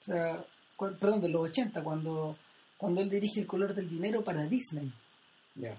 [0.00, 0.44] sea
[0.76, 2.36] cu- perdón de los 80 cuando
[2.78, 4.90] cuando él dirige el color del dinero para Disney.
[5.56, 5.76] Ya.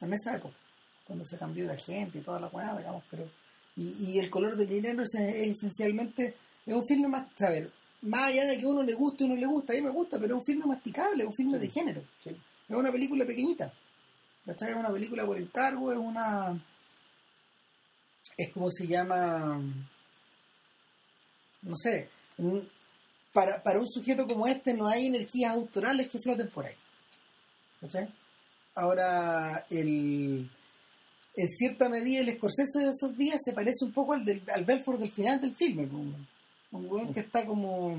[0.00, 0.56] en esa época
[1.06, 3.30] cuando se cambió de agente y toda la weá digamos pero
[3.76, 6.34] y, y el color del dinero es, es esencialmente
[6.66, 7.70] es un filme más a ver
[8.02, 10.18] más allá de que uno le guste o no le gusta a mí me gusta
[10.18, 11.66] pero es un filme masticable es un filme Sí.
[11.66, 12.30] de género Sí.
[12.30, 13.72] es una película pequeñita
[14.46, 14.70] ¿cachai?
[14.70, 16.62] es una película por encargo es una
[18.36, 19.60] es como se llama
[21.62, 22.08] no sé
[23.32, 26.74] para, para un sujeto como este no hay energías autorales que floten por ahí
[27.80, 28.08] ¿cachai?
[28.74, 30.48] ahora el
[31.36, 34.64] en cierta medida el Scorsese de esos días se parece un poco al, del, al
[34.64, 36.02] Belfort del final del filme pues,
[36.72, 37.98] un, weón que está como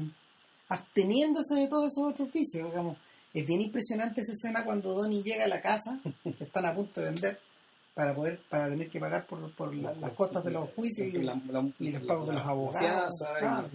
[0.67, 2.97] absteniéndose de todos esos otros vicios digamos
[3.33, 6.99] es bien impresionante esa escena cuando Donnie llega a la casa que están a punto
[7.01, 7.39] de vender
[7.93, 11.11] para poder para tener que pagar por, por la- las costas de los juicios y,
[11.21, 13.69] La- la- y los pagos de los abogados, y- claro.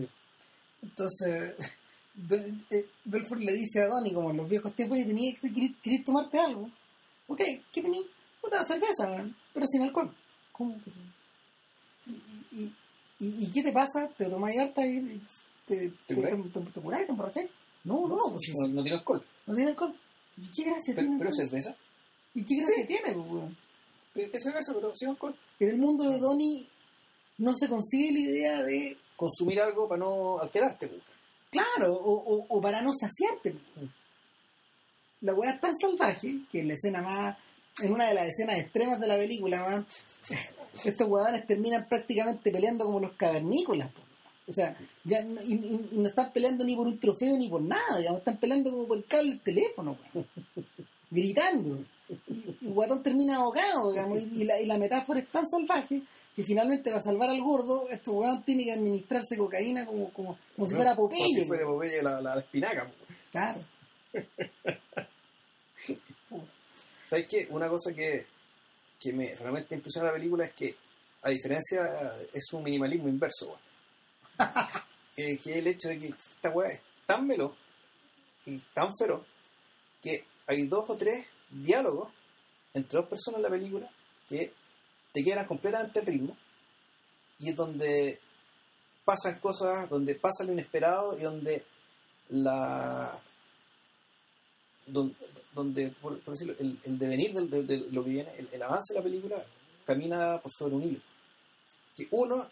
[0.83, 1.55] entonces
[2.71, 5.71] eh, Belfort le dice a Donnie como en los viejos tiempos "Oye, tenía que querer,
[5.83, 6.71] querer tomarte algo
[7.27, 7.41] ok
[7.73, 8.03] ¿qué tenía?
[8.41, 10.15] puta cerveza man, pero sin alcohol
[10.53, 10.77] ¿cómo?
[12.07, 12.11] ¿Y,
[12.57, 12.75] y,
[13.21, 14.09] y, y qué te pasa?
[14.17, 15.21] ¿te tomáis harta y
[15.67, 15.77] te,
[16.07, 17.51] te, te, te, curáis, te emborracháis?
[17.85, 19.25] no, no, pues si no, no tiene alcohol.
[19.47, 19.95] no tiene alcohol
[20.37, 21.19] ¿y qué gracia Pero, tiene?
[21.19, 21.51] pero entonces?
[21.51, 21.77] cerveza.
[22.35, 23.13] ¿y qué gracia tiene?
[23.15, 23.57] pues, weón?
[24.15, 25.35] Es cerveza, pero sin alcohol.
[25.61, 26.69] en el mundo de Donnie
[27.39, 30.89] no se consigue la idea de Consumir algo para no alterarte.
[30.89, 31.03] pues.
[31.51, 33.55] Claro, o, o, o para no saciarte.
[35.21, 37.37] La weá es tan salvaje que en la escena más.
[37.81, 39.87] En una de las escenas extremas de la película, man,
[40.85, 43.91] estos huevones terminan prácticamente peleando como los cavernícolas.
[43.93, 44.01] po.
[44.47, 47.63] O sea, ya y, y- y no están peleando ni por un trofeo ni por
[47.63, 49.97] nada, digamos, están peleando como por el cable del teléfono,
[51.11, 51.79] gritando.
[52.29, 56.03] Y, Guatón termina ahogado, digamos, y, la, y la metáfora es tan salvaje
[56.37, 60.37] que finalmente va a salvar al gordo, este weón tiene que administrarse cocaína como, como,
[60.57, 61.41] como si fuera Como Popeye.
[61.41, 62.91] si fuera Popeye la, espinaca.
[63.31, 63.61] Claro.
[67.07, 67.47] ¿Sabes qué?
[67.51, 68.27] Una cosa que,
[69.05, 70.75] que me realmente impresiona la película es que,
[71.23, 71.85] a diferencia,
[72.33, 73.59] es un minimalismo inverso.
[75.17, 77.55] eh, que el hecho de que esta weá es tan veloz
[78.47, 79.23] y tan feroz
[80.03, 82.11] que hay dos o tres diálogos
[82.73, 83.91] entre dos personas en la película
[84.29, 84.53] que
[85.13, 86.37] te quedan completamente el ritmo
[87.39, 88.19] y es donde
[89.05, 91.65] pasan cosas, donde pasa lo inesperado y donde
[92.31, 93.17] la
[94.87, 95.15] donde,
[95.55, 98.93] donde por, por decirlo, el, el devenir de, de lo que viene, el, el avance
[98.93, 99.45] de la película
[99.87, 101.01] camina por sobre un hilo.
[101.97, 102.49] Que uno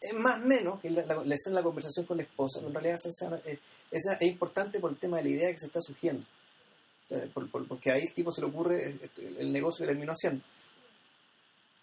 [0.00, 2.58] es más o menos que la, la- la escena de la conversación con la esposa,
[2.58, 3.58] pero en realidad esa escena es,
[3.90, 6.24] esa es importante por el tema de la idea que se está surgiendo.
[7.10, 10.12] Eh, por- por- porque ahí el tipo se le ocurre este, el negocio que terminó
[10.12, 10.42] haciendo.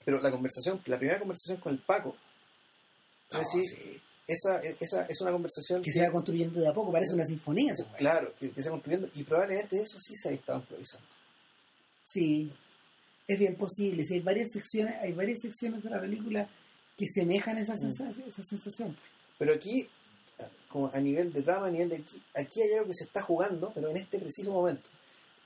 [0.05, 2.15] Pero la conversación, la primera conversación con el Paco,
[3.31, 4.01] No, decir, sí.
[4.33, 7.73] Esa, esa es una conversación Que se va construyendo de a poco, parece una sinfonía.
[7.73, 7.95] esa weá.
[7.97, 11.07] Claro, que, que se va construyendo y probablemente eso sí se estaba improvisando.
[12.03, 12.51] Sí,
[13.27, 14.03] es bien posible.
[14.03, 16.49] Sí, hay varias secciones, hay varias secciones de la película
[16.97, 18.97] que semejan esa, sensación, esa sensación.
[19.37, 19.87] Pero aquí,
[20.67, 23.21] como a nivel de trama, a nivel de aquí, aquí hay algo que se está
[23.21, 24.89] jugando, pero en este preciso momento.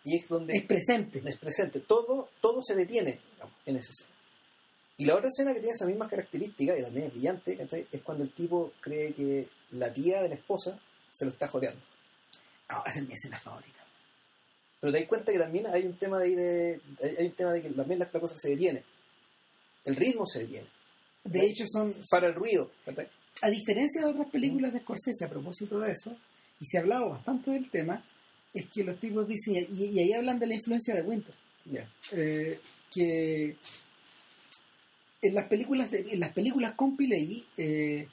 [0.05, 1.22] Y es donde Es presente.
[1.23, 1.80] es presente.
[1.81, 3.19] Todo, todo se detiene
[3.65, 4.12] en esa escena.
[4.98, 8.24] Y la otra escena que tiene esas mismas características, y también es brillante, es cuando
[8.24, 10.80] el tipo cree que la tía de la esposa
[11.11, 11.82] se lo está jodeando.
[12.70, 13.80] No, esa es mi escena favorita.
[14.80, 16.82] Pero te das cuenta que también hay un tema de ahí de.
[17.18, 18.84] Hay un tema de que también la, la cosa se detiene.
[19.86, 20.68] El ritmo se detiene.
[21.24, 22.70] De hecho, son, Para el ruido.
[23.41, 26.15] a diferencia de otras películas de Scorsese a propósito de eso,
[26.60, 28.03] y se ha hablado bastante del tema,
[28.53, 31.34] es que los tipos dicen, y, y ahí hablan de la influencia de Winter,
[31.65, 31.90] Ya.
[32.11, 32.60] eh,
[32.94, 33.56] que
[35.24, 38.08] en las películas de- en las películas con Pileggi, eh,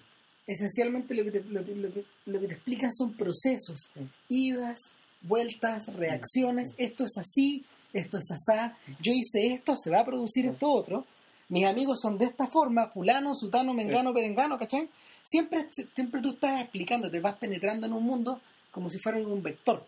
[0.46, 4.04] esencialmente lo que, te, lo, lo que- lo que te explican son procesos, Mm.
[4.28, 4.78] idas,
[5.22, 10.46] vueltas, reacciones, esto es así, esto es asá, yo hice esto, se va a producir
[10.46, 11.04] esto otro,
[11.48, 14.88] mis amigos son de esta forma, fulano, sutano, mengano, perengano, ¿cachai?
[15.22, 19.42] Siempre, siempre tú estás explicando, te vas penetrando en un mundo como si fuera un
[19.42, 19.84] vector,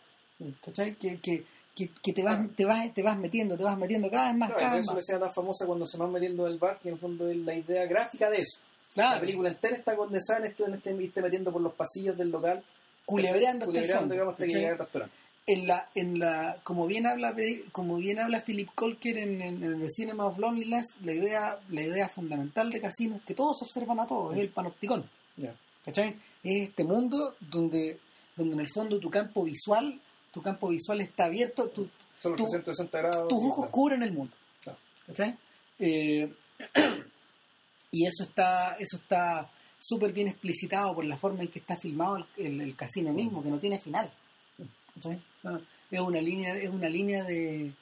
[0.65, 0.97] ¿cachai?
[0.97, 1.45] Que, que,
[1.75, 2.51] que, que te, vas, Claro.
[2.57, 4.95] te, vas, te vas metiendo, te vas metiendo cada vez más, Claro, cada vez eso
[4.95, 5.07] más.
[5.07, 7.37] sea tan famosa cuando se van metiendo en el bar, que en el fondo es
[7.39, 8.61] la idea gráfica de eso.
[8.95, 12.17] Claro, La película entera está condensada en esto, en este irte metiendo por los pasillos
[12.17, 12.63] del local.
[13.07, 15.17] culebreando culebreando, digamos, hasta que llega al restaurante.
[15.47, 17.35] en la en la como bien habla
[17.73, 21.83] como bien habla Philip Colker en, en, en The Cinema of Loneliness la idea la
[21.83, 25.53] idea fundamental de Casino es que todos observan a todos es el panopticón Ya.
[25.85, 26.17] ¿cachai?
[26.45, 27.99] es este mundo donde
[28.37, 29.99] donde en el fondo tu campo visual
[30.33, 31.89] tu campo visual está abierto tu,
[32.21, 33.29] Son los Tú- 360 grados.
[33.29, 34.35] tus ojos cubren el mundo.
[35.79, 36.33] Eh,
[37.91, 42.17] y eso está eso está súper bien explicitado por la forma en que está filmado
[42.17, 44.11] el, el- el casino mismo que no tiene final
[44.95, 45.21] ¿cachai?
[45.43, 45.61] No,
[45.91, 47.73] es una línea es una línea de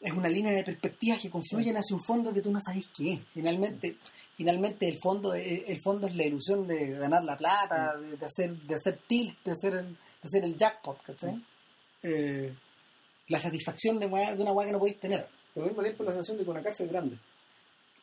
[0.00, 3.12] es una línea de perspectivas que confluyen hacia un fondo que tú no sabes qué
[3.14, 3.96] es finalmente
[4.36, 8.26] finalmente el fondo es- el fondo es la ilusión de ganar la plata de, de
[8.26, 9.86] hacer de hacer tilt de hacer
[10.26, 11.42] hacer el jackpot ¿cachai?
[12.02, 12.52] Eh,
[13.28, 16.38] la satisfacción de, una weá que no podéis tener Pero al mismo tiempo la sensación
[16.38, 17.16] de que una cárcel grande.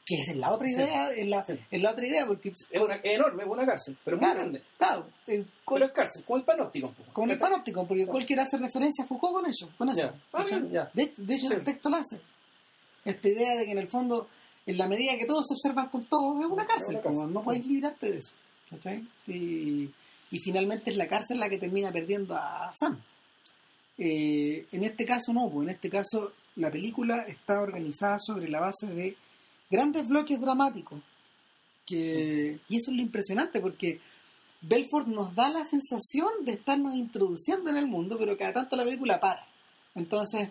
[0.05, 0.73] que esa es la otra Sí.
[0.73, 1.53] idea es, la, Sí.
[1.71, 4.39] es la otra idea porque Es, una, es enorme, es una cárcel, pero muy claro,
[4.41, 4.61] grande.
[4.77, 6.93] claro, el- Pero es cárcel, como el panóptico.
[7.13, 10.11] como el panóptico porque cuál quiere hacer referencia a Foucault con eso con eso.
[10.33, 10.43] Ah.
[10.93, 11.53] De, de hecho Sí.
[11.53, 12.19] el texto lo hace
[13.05, 14.27] esta idea de que en el fondo
[14.65, 17.41] en la medida que todos se observan con todos es una cárcel, una como no
[17.43, 18.33] puedes librarte de eso
[18.69, 19.07] ¿cachai?
[19.27, 19.89] y,
[20.33, 22.99] y finalmente es la cárcel la que termina perdiendo a Sam.
[23.99, 28.59] Eh, en este caso no, pues en este caso la película está organizada sobre la
[28.59, 29.15] base de
[29.69, 30.99] grandes bloques dramáticos
[31.85, 33.99] que, y eso es lo impresionante porque
[34.61, 38.85] Belfort nos da la sensación de estarnos introduciendo en el mundo pero cada tanto la
[38.85, 39.45] película para.
[39.93, 40.49] Entonces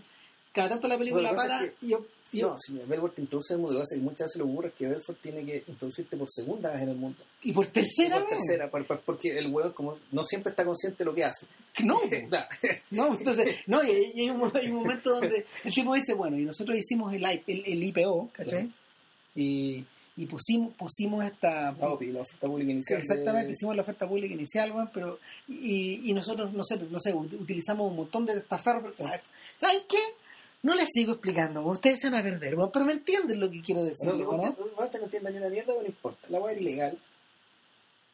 [0.52, 3.18] cada tanto la película Bueno, para es que- y yo, y yo- No, si Belfort
[3.18, 5.64] introduce el mundo, lo que muchas veces lo que ocurre es que Belfort tiene que
[5.66, 7.22] introducirte por segunda vez en el mundo.
[7.44, 10.64] y por tercera por vez tercera, por- por- porque el huevo como no siempre está
[10.64, 11.46] consciente de lo que hace.
[11.82, 11.98] no.
[12.90, 16.14] No, entonces, no, y hay, y hay un, hay un momento donde el tipo dice,
[16.14, 18.70] bueno, y nosotros hicimos el, I- el, el IPO, ¿cachai?
[19.34, 19.84] Y,
[20.16, 21.72] y pusimos, pusimos esta...
[21.72, 23.00] La OPI, la oferta pública inicial.
[23.00, 25.18] de- Exactamente, hicimos la oferta pública inicial, weón, pero...
[25.48, 28.94] Y, y nosotros, no sé, no sé, ut- utilizamos un montón de testaferros.
[28.96, 29.08] pero-
[29.58, 29.98] ¿Saben qué?
[30.62, 33.82] No les sigo explicando, ustedes se van a perder, pero me entienden lo que quiero
[33.82, 34.32] decir, No, ¿no?
[34.36, 36.28] no, no, no entiendan ni una mierda, pero no importa.
[36.28, 36.98] La weá era ilegal.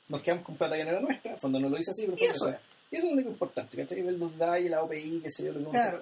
[0.08, 1.32] Nos quedamos con plata que no era nuestra.
[1.32, 2.48] En fondo no lo hizo así, pero fue eso.
[2.90, 3.98] Y eso es lo único importante, ¿cachai?
[3.98, 6.00] El los DAI, la OPI, qué sé yo, lo que Claro.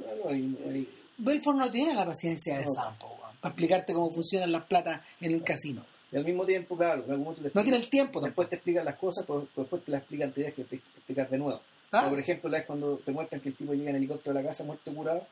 [1.18, 2.72] Belfort no tiene la paciencia de No.
[2.74, 5.84] Sampo, para explicarte cómo funcionan las platas en un casino.
[6.12, 8.26] y al mismo tiempo, claro, te No tiene el tiempo tampoco.
[8.26, 10.80] Después te explican las cosas, pero pero después te las explican, te tienes que expli-
[10.94, 11.60] explicar de nuevo.
[11.90, 11.98] Ah.
[11.98, 14.42] Como por ejemplo, la vez cuando te muestran que el tipo llega en helicóptero a
[14.42, 15.26] la casa muerto curado,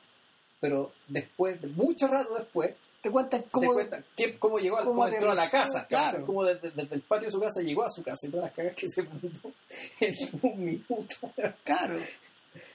[0.64, 3.74] pero después, de mucho rato después, te cuentan te cómo...
[3.74, 6.24] cuenta qué- cómo llegó al, cómo cómo entró a la casa, claro.
[6.24, 8.54] cómo desde, desde el patio de su casa llegó a su casa y todas las
[8.54, 9.28] cagas que se mandó
[10.00, 11.30] en un minuto.
[11.64, 11.96] Claro,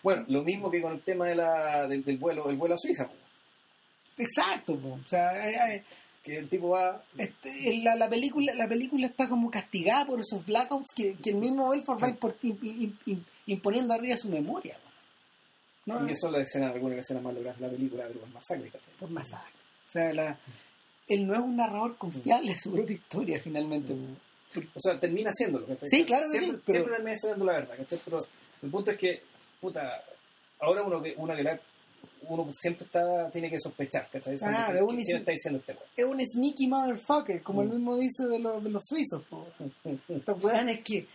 [0.04, 2.78] Bueno, lo mismo que con el tema de la, del, del vuelo, el vuelo a
[2.78, 3.10] Suiza,
[4.18, 4.76] exacto.
[4.78, 5.00] po.
[5.04, 5.34] O sea,
[6.22, 10.46] que el tipo va este, la, la película la película está como castigada por esos
[10.46, 14.78] blackouts que, que el mismo Belfort va im- im- imponiendo arriba su memoria.
[14.84, 14.89] po.
[15.90, 16.06] ¿No?
[16.06, 18.70] y las escenas, algunas de las escenas más logradas de la película, pero es masacre,
[18.70, 18.94] ¿cachai?
[19.00, 19.54] Por masacre.
[19.88, 20.40] O sea, la-
[21.08, 23.94] él no es un narrador confiable de su propia historia, finalmente.
[23.94, 24.60] po.
[24.76, 25.90] O sea, termina haciéndolo, ¿cachai?
[25.90, 28.00] Sí, claro que siempre, sí, pero- siempre termina siendo la verdad, ¿cachai?
[28.06, 28.26] Pero
[28.64, 29.22] el punto es que,
[29.60, 30.04] puta,
[30.60, 31.60] ahora uno que, uno que la-
[32.28, 34.38] uno siempre está, tiene que sospechar, ¿cachai?
[34.38, 35.78] Claro, ¿Quién, uno quién dice- está diciendo este?
[35.96, 37.74] Es un sneaky motherfucker, como el Mm.
[37.74, 39.24] mismo dice de, los de los suizos.
[39.30, 39.48] po.
[40.10, 41.08] Estos weones que.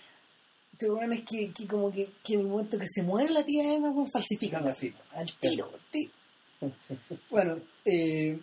[0.90, 3.90] Weones que, que como que, que en el momento que se muere la tía Emma,
[3.90, 5.00] weón, falsifican la firma.
[5.12, 6.12] Al tiro, al tiro.
[7.30, 8.38] Bueno, eh,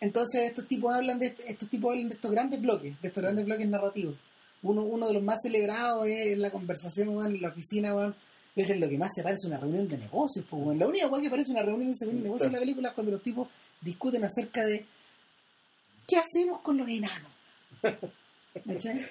[0.00, 3.44] entonces estos tipos hablan de estos tipos hablan de estos grandes bloques, de estos grandes
[3.44, 4.16] bloques narrativos.
[4.62, 8.14] Uno, uno de los más celebrados es la conversación weón, en la oficina, weón,
[8.56, 10.78] es lo que más se parece a una reunión de negocios, pues, weón.
[10.78, 13.22] La única weón que parece una reunión de negocios en la película es cuando los
[13.22, 13.48] tipos
[13.80, 14.86] discuten acerca de
[16.06, 17.30] ¿qué hacemos con los enanos?
[18.66, 19.04] ¿Cachai?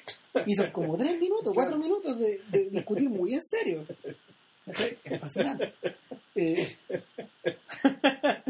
[0.46, 3.86] Y son como tres minutos, cuatro minutos de, de discutir muy en serio.
[4.66, 4.98] ¿Cachai?
[5.04, 5.74] Es fascinante.
[6.36, 6.78] Eh,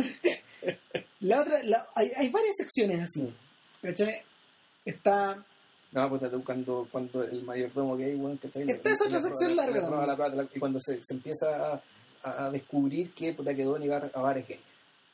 [1.22, 3.34] la otra, la- hay, hay varias secciones así.
[3.82, 4.22] ¿Cachai?
[4.86, 5.44] Está.
[5.91, 8.64] No, pues está buscando cuando el mayordomo gay, weón, ¿cachai?
[8.68, 11.82] Esta es otra sección larga la la- y cuando se, se empieza
[12.24, 14.60] a, descubrir que puta quedó negar a bares gay.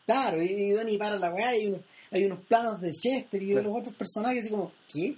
[0.05, 1.81] Claro, y Donnie para la weá, unos,
[2.11, 3.69] hay unos planos de Chester y de Claro.
[3.69, 5.15] los otros personajes, así como, ¿qué?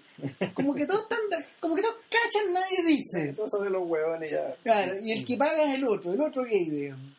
[0.53, 1.19] Como que todos están,
[1.59, 3.22] como que todos cachan, nadie dice.
[3.30, 4.55] Entonces son de los huevones ya.
[4.63, 7.13] Claro, y el que paga es el otro, el otro gay, digamos.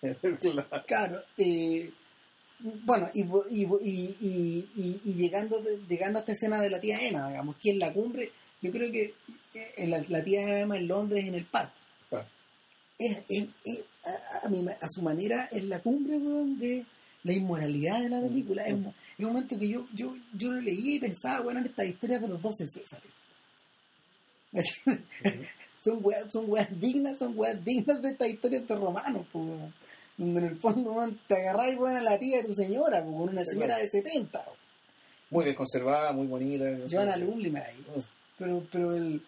[0.40, 0.84] Claro.
[0.86, 1.90] Claro, eh,
[2.60, 4.68] bueno, y, y,
[5.04, 8.30] y, llegando, llegando a esta escena de la tía Emma, digamos, que en la cumbre,
[8.62, 9.14] yo creo que
[9.54, 11.72] eh, la, la tía Emma en Londres, en el parque,
[12.08, 12.26] Claro.
[12.98, 14.46] es, es- es- a,
[14.80, 16.84] a su manera es la cumbre weón, de
[17.24, 18.64] la inmoralidad de la película.
[18.64, 21.66] Es, un, es un momento que yo, yo, yo lo leía y pensaba, bueno, en
[21.66, 23.12] estas historias de los 12 Césares.
[25.78, 29.46] son weas, son weas dignas, son weas dignas de estas historias de romanos, pues,
[30.16, 33.28] donde en el fondo te agarrás weón, a la tía de tu señora, pues, con
[33.28, 34.38] una señora de 70.
[34.38, 34.58] weón.
[35.30, 36.64] Muy bien conservada, muy bonita.
[36.90, 37.84] Joanna Lumley di.
[38.38, 39.22] Pero, pero el,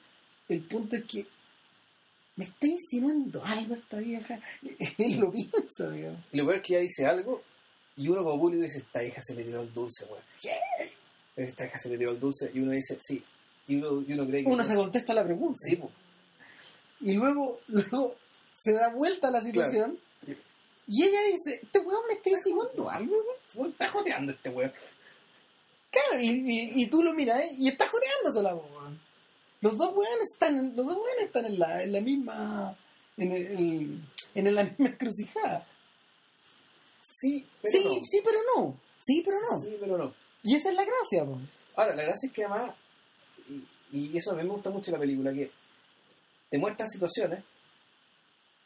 [0.48, 1.26] el punto es que
[2.36, 4.40] me está insinuando algo esta vieja.
[4.98, 6.20] Él lo piensa, digamos.
[6.32, 7.42] Y lo peor es que ella dice algo
[8.00, 10.22] y uno como público dice, esta hija se le tiró el dulce, weón.
[11.36, 13.22] Esta hija se le tiró el dulce y uno dice, sí.
[13.68, 14.50] Y uno, y uno cree que...
[14.50, 15.58] Uno se contesta la pregunta.
[15.62, 15.92] Sí, pues.
[17.00, 18.16] Y luego, luego
[18.56, 19.98] se da vuelta la situación.
[20.24, 20.40] Claro.
[20.86, 23.36] Y ella dice, este weón me está insinuando algo, weón.
[23.54, 24.72] Weón, Está joteando este weón.
[25.90, 27.50] Claro, y, y, y tú lo miras, ¿eh?
[27.58, 28.98] Y está jodeándosela, weón.
[29.60, 32.78] Los dos weones están, los dos weones están en la, en la misma,
[33.18, 34.00] en, el,
[34.34, 35.66] en la misma encrucijada.
[37.12, 37.94] Sí, pero Sí, no.
[38.04, 38.80] sí, pero no.
[39.00, 39.60] Sí, pero no.
[39.60, 40.14] Sí, pero no.
[40.42, 41.48] Y esa es la gracia, weón.
[41.76, 42.74] Ahora, la gracia es que además,
[43.92, 45.50] y, y eso a mí me gusta mucho de la película, que
[46.48, 47.42] te muestran situaciones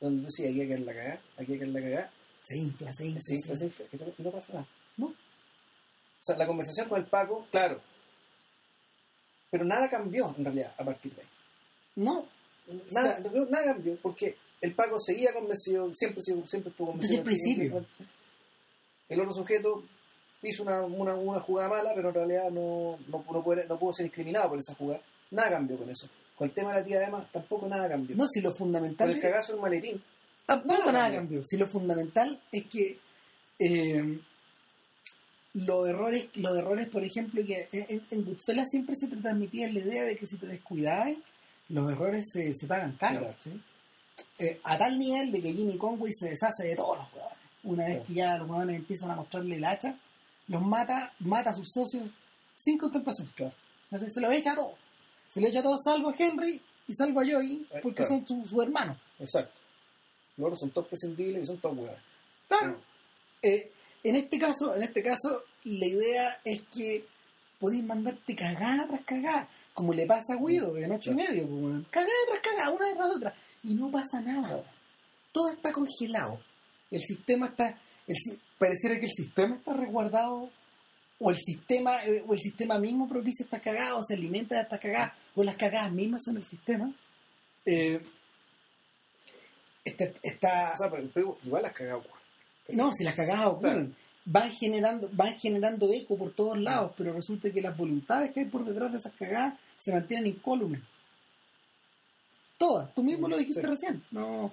[0.01, 2.12] donde tú aquí hay que la cagada, aquí hay que la cagada,
[2.43, 3.21] Se infla, se infla.
[3.23, 3.87] sí, se infla.
[3.87, 4.69] sí, sí, y no- y no pasa nada.
[4.99, 5.07] No.
[5.07, 5.15] O
[6.21, 7.81] sea, la conversación con el Paco, claro,
[9.51, 11.29] pero nada cambió en realidad a partir de ahí.
[11.97, 12.29] No,
[12.91, 17.23] Nada, nada cambió, porque el Paco seguía convencido, siempre, siempre, siempre estuvo convencido.
[17.23, 17.37] Desde el
[17.69, 17.87] principio.
[19.09, 19.85] El otro sujeto
[20.43, 23.93] hizo una, una, una jugada mala, pero en realidad no, no, no, puede- no pudo
[23.93, 25.01] ser incriminado por esa jugada.
[25.31, 26.09] Nada cambió con eso.
[26.36, 28.16] Con el tema de la tía Emma tampoco nada cambió.
[28.16, 29.10] no, si lo con fundamental...
[29.10, 30.02] el cagazo del maletín.
[30.47, 31.20] Tampoco Nada nada cambió.
[31.20, 31.43] cambió.
[31.44, 32.98] Si lo fundamental es que
[33.59, 34.18] eh,
[35.55, 39.78] los errores, los errores, por ejemplo, que en, en- Goodfellas siempre se te transmitía la
[39.78, 41.14] idea de que si te descuidabas,
[41.68, 43.32] los errores se, se pagan caro.
[43.39, 43.60] Sí, ¿sí?
[44.39, 47.34] Eh, a tal nivel de que Jimmy Conway se deshace de todos los jugadores.
[47.65, 48.07] Una vez Claro.
[48.07, 49.99] que ya los jugadores empiezan a mostrarle el hacha,
[50.49, 52.05] los mata, mata a sus socios
[52.55, 53.28] sin contemplación.
[53.91, 54.74] Entonces se lo echa a todos.
[55.28, 58.23] Se lo echa a todos salvo a Henry y salvo a Joey Eh, porque claro.
[58.27, 58.97] son su, su hermano.
[59.19, 59.61] Exacto.
[60.36, 61.99] Los otros son todos prescindibles y son todos huevos.
[62.49, 62.81] Claro.
[63.43, 63.70] Eh,
[64.03, 67.07] en este caso, en este caso, la idea es que
[67.59, 71.86] podéis mandarte cagada tras cagada, como le pasa a Guido en ocho y medio, pues,
[71.91, 74.49] cagada tras cagada, una detrás de otra, y no pasa nada.
[74.49, 74.65] Claro.
[75.32, 76.39] Todo está congelado.
[76.95, 78.16] El sistema está, el,
[78.59, 80.51] pareciera que el sistema está resguardado,
[81.19, 84.62] o el sistema, eh, o el sistema mismo propicia esta cagada, o se alimenta de
[84.62, 86.93] esta cagada, o las cagadas mismas son el sistema.
[87.66, 88.01] Eh,
[89.85, 92.77] este- está, O sea, pero, pero igual las cagado, weón.
[92.79, 93.95] no, si las cagadas ocurren.
[94.27, 98.47] van generando, van generando eco por todos lados, pero resulta que las voluntades que hay
[98.47, 100.81] por detrás de esas cagadas se mantienen incólumes.
[102.57, 103.66] Todas, tú mismo lo dijiste Sí.
[103.66, 104.03] recién.
[104.11, 104.53] No,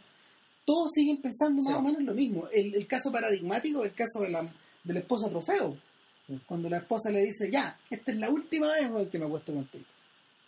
[0.73, 1.80] todos siguen pensando más Sí.
[1.80, 2.48] o menos lo mismo.
[2.52, 4.41] El, el caso paradigmático es el caso de la,
[4.84, 5.77] de la esposa trofeo.
[6.27, 6.39] Sí.
[6.45, 9.85] Cuando la esposa le dice, ya, esta es la última vez que me acuesto contigo.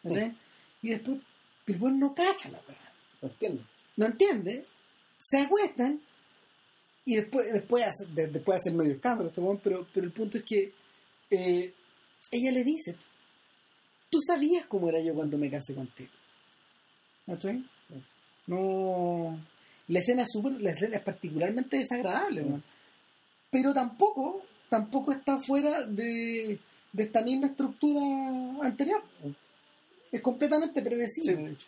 [0.03, 0.33] ¿Cachai?
[0.81, 1.17] Y después,
[1.65, 2.91] el no cacha la weá
[3.21, 3.63] No entiendo.
[3.97, 4.65] no entiende,
[5.17, 5.99] se acuestan
[7.05, 10.37] y después después hace, de- después de hacer medio escándalo este pero, pero el punto
[10.37, 10.73] es que
[11.31, 11.73] eh,
[12.31, 12.95] ella le dice,
[14.09, 16.11] tú sabías cómo era yo cuando me casé contigo.
[17.25, 17.63] ¿Cachai?
[18.47, 19.39] No...
[19.93, 22.61] La escena es, súper- la escena es particularmente desagradable, Mm.
[23.51, 26.57] pero tampoco tampoco está fuera de,
[26.91, 28.01] de esta misma estructura
[28.63, 29.03] anterior.
[29.23, 29.29] Mm.
[30.11, 31.43] Es completamente predecible, Sí.
[31.43, 31.67] de hecho.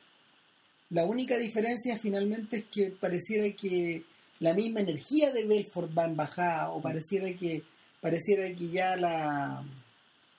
[0.89, 4.03] La única diferencia finalmente es que pareciera que
[4.39, 7.63] la misma energía de Belfort va en bajada o pareciera que
[8.01, 9.63] pareciera que ya la,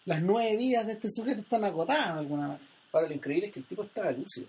[0.04, 2.64] las nueve vidas de este sujeto están agotadas de alguna manera.
[2.92, 4.46] Ahora, lo increíble es que el tipo estaba lúcido,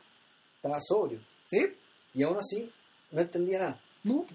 [0.56, 1.66] estaba sobrio, ¿Sí?
[2.14, 2.70] y aún así
[3.12, 3.82] no entendía nada.
[4.04, 4.26] No,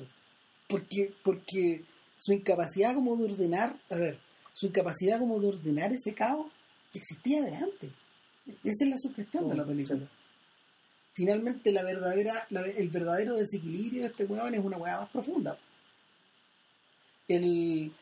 [0.69, 1.85] porque, porque
[2.19, 4.19] su incapacidad como de ordenar, a ver,
[4.55, 6.47] su incapacidad como de ordenar ese caos
[6.93, 7.91] ya existía de antes.
[8.65, 10.09] Esa es la sugestión de la película.
[11.15, 15.59] Finalmente la verdadera, la- el verdadero desequilibrio de este weón es una weá más profunda.
[17.29, 17.93] El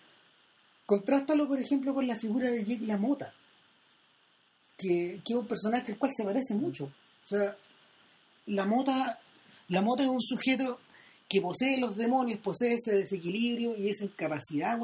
[0.87, 3.33] contrástalo, por ejemplo, con la figura de Jake LaMotta,
[4.77, 6.85] que, que es un personaje al cual se parece mucho.
[6.85, 7.57] O sea,
[8.47, 9.21] la mota,
[9.71, 10.79] la mota es un sujeto
[11.29, 14.79] que posee los demonios, posee ese desequilibrio y esa incapacidad,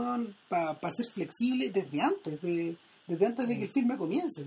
[0.48, 2.76] para ser flexible desde antes, de-
[3.06, 4.46] desde antes de que el filme comience.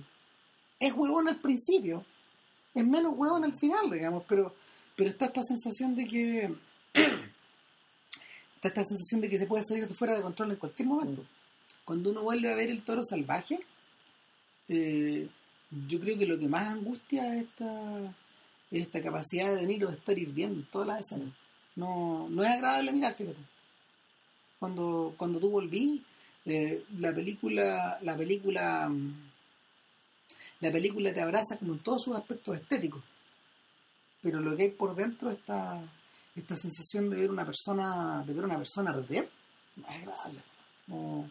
[0.79, 2.03] Es huevón al principio,
[2.73, 4.55] es menos huevón al final, digamos, pero,
[4.95, 6.53] pero está esta sensación de que
[8.55, 11.25] está esta sensación de que se puede salir de fuera de control en cualquier momento.
[11.85, 13.59] Cuando uno vuelve a ver el toro salvaje,
[14.69, 15.27] eh,
[15.87, 18.11] yo creo que lo que más angustia es esta, es
[18.71, 21.33] esta capacidad de De Niro de estar hirviendo en todas las escenas.
[21.75, 23.39] No, no es agradable mirar, fíjate.
[24.59, 26.03] Cuando, cuando tú volví,
[26.45, 28.91] eh, la película, la película,
[30.59, 33.03] la película te abraza como en todos sus aspectos estéticos.
[34.21, 35.81] Pero lo que hay por dentro esta,
[36.35, 39.29] esta sensación de ver una persona, de ver una persona arder,
[39.77, 40.41] no es agradable.
[40.87, 41.29] No,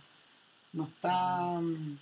[0.72, 1.98] no está mm,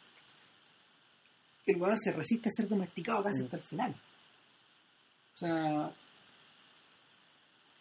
[1.66, 3.44] el weón se resiste a ser domesticado casi Mm.
[3.44, 3.94] hasta el final.
[5.36, 5.92] O sea,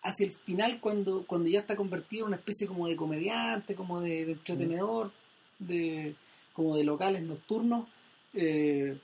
[0.04, 4.02] hacia el final cuando, cuando ya está convertido en una especie como de comediante, como
[4.02, 5.12] de, de entretenedor,
[5.58, 6.16] de,
[6.54, 7.88] como de locales nocturnos,
[8.34, 9.00] eh,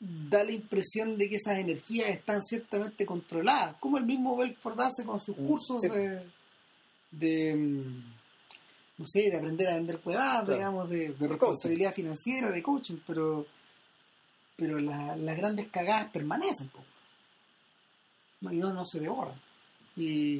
[0.00, 5.04] da la impresión de que esas energías están ciertamente controladas, como el mismo Belfort hace
[5.04, 5.88] con sus Mm, cursos sí.
[5.88, 6.22] de,
[7.10, 8.04] de, mm,
[8.98, 10.52] no sé, de aprender a vender Claro.
[10.54, 13.46] digamos, de, responsabilidad financiera, de coaching, pero
[14.58, 16.82] pero la- las grandes cagadas permanecen, po.
[18.40, 19.34] No, y no, no se devoran.
[19.96, 20.38] Y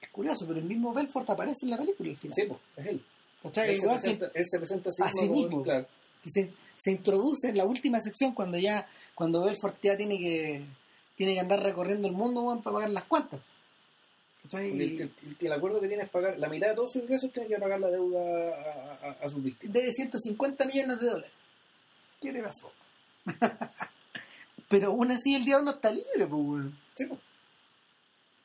[0.00, 2.34] es curioso, pero el mismo Belfort aparece en la película al final.
[2.34, 3.04] Sí, pues, es él.
[3.42, 3.70] ¿Cachai?
[3.70, 5.20] Él se, presenta, él se presenta a sí a mismo.
[5.22, 5.62] sí mismo.
[5.62, 5.86] Claro.
[6.22, 10.62] que se, se introduce en la última sección cuando ya cuando Belfort ya tiene que
[11.16, 13.40] tiene que andar recorriendo el mundo weón, para pagar las cuentas
[14.52, 15.10] El, el-
[15.40, 17.80] el- acuerdo que tiene es pagar la mitad de todos sus ingresos, tiene que pagar
[17.80, 19.72] la deuda a, a- a sus víctimas.
[19.74, 21.32] debe 150 millones de dólares
[22.20, 22.70] ¿qué le pasó?
[24.70, 26.78] pero aún así el diablo está libre pues, weón.
[26.94, 27.20] Sí, pues,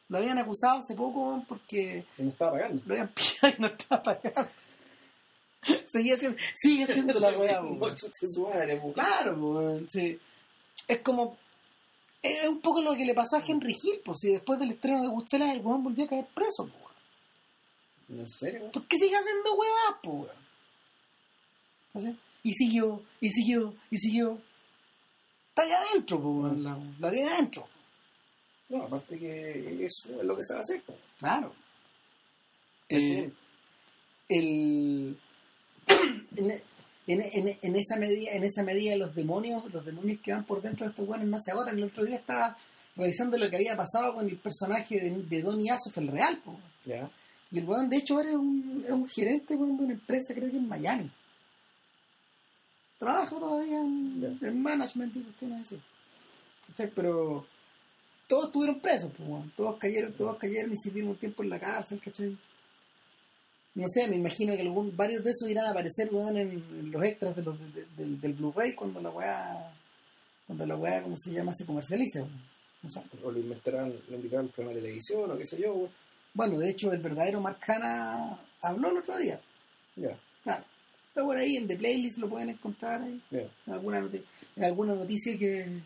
[0.10, 2.82] lo habían acusado hace poco weón, porque y no estaba pagando.
[2.86, 4.50] lo habían pillado y no estaba pagando
[5.92, 7.80] Seguía siendo, sigue siendo la weá weón.
[8.94, 10.20] Claro, pues, sí.
[10.88, 11.38] Es como.
[12.24, 15.04] Es un poco lo que le pasó a Henry Hill, pues, si después del estreno
[15.04, 18.20] de Goodfellas el weón volvió a caer preso, pues.
[18.20, 18.72] ¿En serio?
[18.72, 20.38] ¿Por qué sigue haciendo huevas, pues, weón?
[21.94, 22.20] Así.
[22.42, 24.40] Y siguió, y siguió, y siguió.
[25.57, 27.65] Está allá adentro, pues, la, la tiene adentro.
[28.68, 30.82] No, aparte que eso es lo que se va a hacer.
[30.86, 30.98] pues.
[31.18, 31.53] Claro.
[32.90, 33.32] Eso- Eh,
[34.27, 35.18] el
[36.36, 36.61] en, en,
[37.07, 40.86] en- en esa medida en esa medida los demonios los demonios que van por dentro
[40.86, 42.57] de estos buenos no se agotan el otro día estaba
[42.95, 46.41] revisando lo que había pasado con el personaje de, de Donny el real
[46.86, 47.07] ya.
[47.52, 50.34] y el weón de hecho ahora es un, es un gerente weón, de una empresa
[50.34, 51.10] creo que en Miami
[53.06, 55.82] trabaja todavía en, en management y cuestiones así
[56.68, 56.91] ¿Cachai?
[56.95, 57.45] pero
[58.27, 59.52] todos estuvieron presos pues, weón.
[59.56, 62.38] todos cayeron todos cayeron y sirvieron un tiempo en la cárcel ¿cachai?
[63.76, 66.91] no sé, me imagino que algún, varios de esos irán a aparecer weón, en, en
[66.91, 69.73] los extras de los, de- de- del, del Blu-ray cuando la weá,
[70.48, 71.52] cuando la weá, ¿cómo se llama?
[71.52, 72.22] se comercialice.
[72.22, 72.56] weón.
[73.23, 75.73] O lo inventarán, lo invitarán al programa de televisión o qué sé yo.
[75.73, 75.91] pues.
[76.34, 79.41] Bueno, de hecho, el verdadero Mark Hanna habló el otro día.
[79.98, 80.64] Ya, Claro.
[81.16, 83.22] Está por ahí, en The Playlist lo pueden encontrar ahí.
[83.32, 84.22] En alguna, noti-
[84.58, 85.80] en alguna noticia que,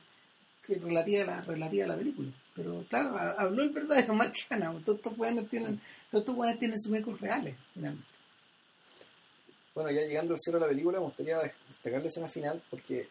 [0.65, 2.31] que relativa, a la, relativa a la película.
[2.55, 4.73] Pero claro, ha- habló el verdadero Mark Hanna.
[4.83, 5.79] Todos estos weones tienen,
[6.09, 8.07] todos estos weones tienen sus ecos reales, finalmente.
[9.75, 11.37] Bueno, ya llegando al cierre de la película, me gustaría
[11.67, 13.07] destacar la escena final porque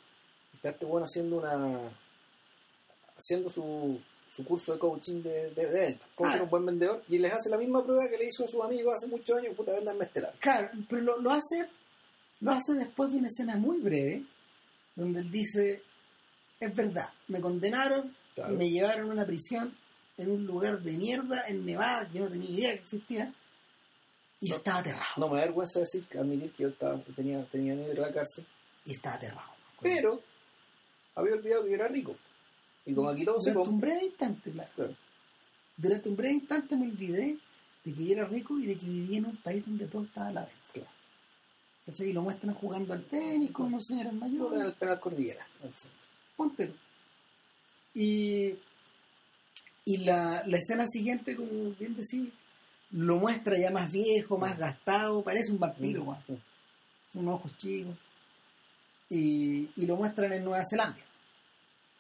[0.55, 1.79] está este bueno haciendo una.
[3.17, 4.01] haciendo su,
[4.35, 6.05] su curso de coaching de, de, de venta.
[6.17, 6.43] Cómo Ah.
[6.43, 7.03] un buen vendedor.
[7.09, 9.55] Y les hace la misma prueba que le hizo a sus amigos hace muchos años:
[9.55, 10.35] puta, vendanme estelar.
[10.41, 11.69] Claro, pero lo, lo hace
[12.41, 14.25] lo hace después de una escena muy breve,
[14.95, 15.83] donde él dice,
[16.61, 18.55] es verdad, me condenaron Claro.
[18.55, 19.75] me llevaron a una prisión
[20.17, 23.33] en un lugar de mierda en Nevada, que yo no tenía idea que existía,
[24.41, 24.57] y No.
[24.57, 27.95] estaba aterrado, No me da vergüenza decir, admitir que yo estaba, tenía, tenía miedo de
[28.01, 28.47] la cárcel.
[28.85, 29.51] y estaba aterrado.
[29.83, 30.23] Pero
[31.17, 32.17] había olvidado que yo era rico.
[32.87, 34.71] Y como aquí todo se Durante un breve instante, claro.
[34.77, 34.97] Claro.
[35.77, 37.37] Durante un breve instante me olvidé
[37.85, 40.29] de que yo era rico y de que vivía en un país donde todo estaba
[40.29, 40.55] a la vez.
[41.97, 44.65] Y lo muestran jugando al tenis con unos señores Yo en mayores.
[44.67, 45.47] el penal cordillera.
[46.37, 46.73] Ponte.
[47.95, 48.55] Y,
[49.85, 52.29] y la, la escena siguiente, como bien decís,
[52.93, 56.19] lo muestra ya más viejo, más gastado, parece un vampiro, weón.
[56.29, 57.13] Mm.
[57.13, 57.97] Son ojos chicos.
[59.11, 61.01] Y, y lo muestran en Nueva Zelanda,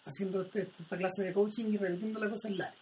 [0.04, 2.74] haciendo este- esta clase de coaching y repitiendo la cosa en la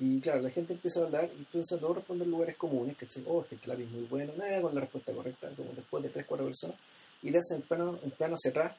[0.00, 3.22] Y claro, la gente empieza a hablar y empieza a todos responder lugares comunes, ¿cachai?
[3.26, 6.46] Oh, este lápiz muy bueno, nada con la respuesta correcta, como después de 3, 4
[6.46, 6.76] personas,
[7.22, 8.76] y te hacen un plano, un plano hacia atrás,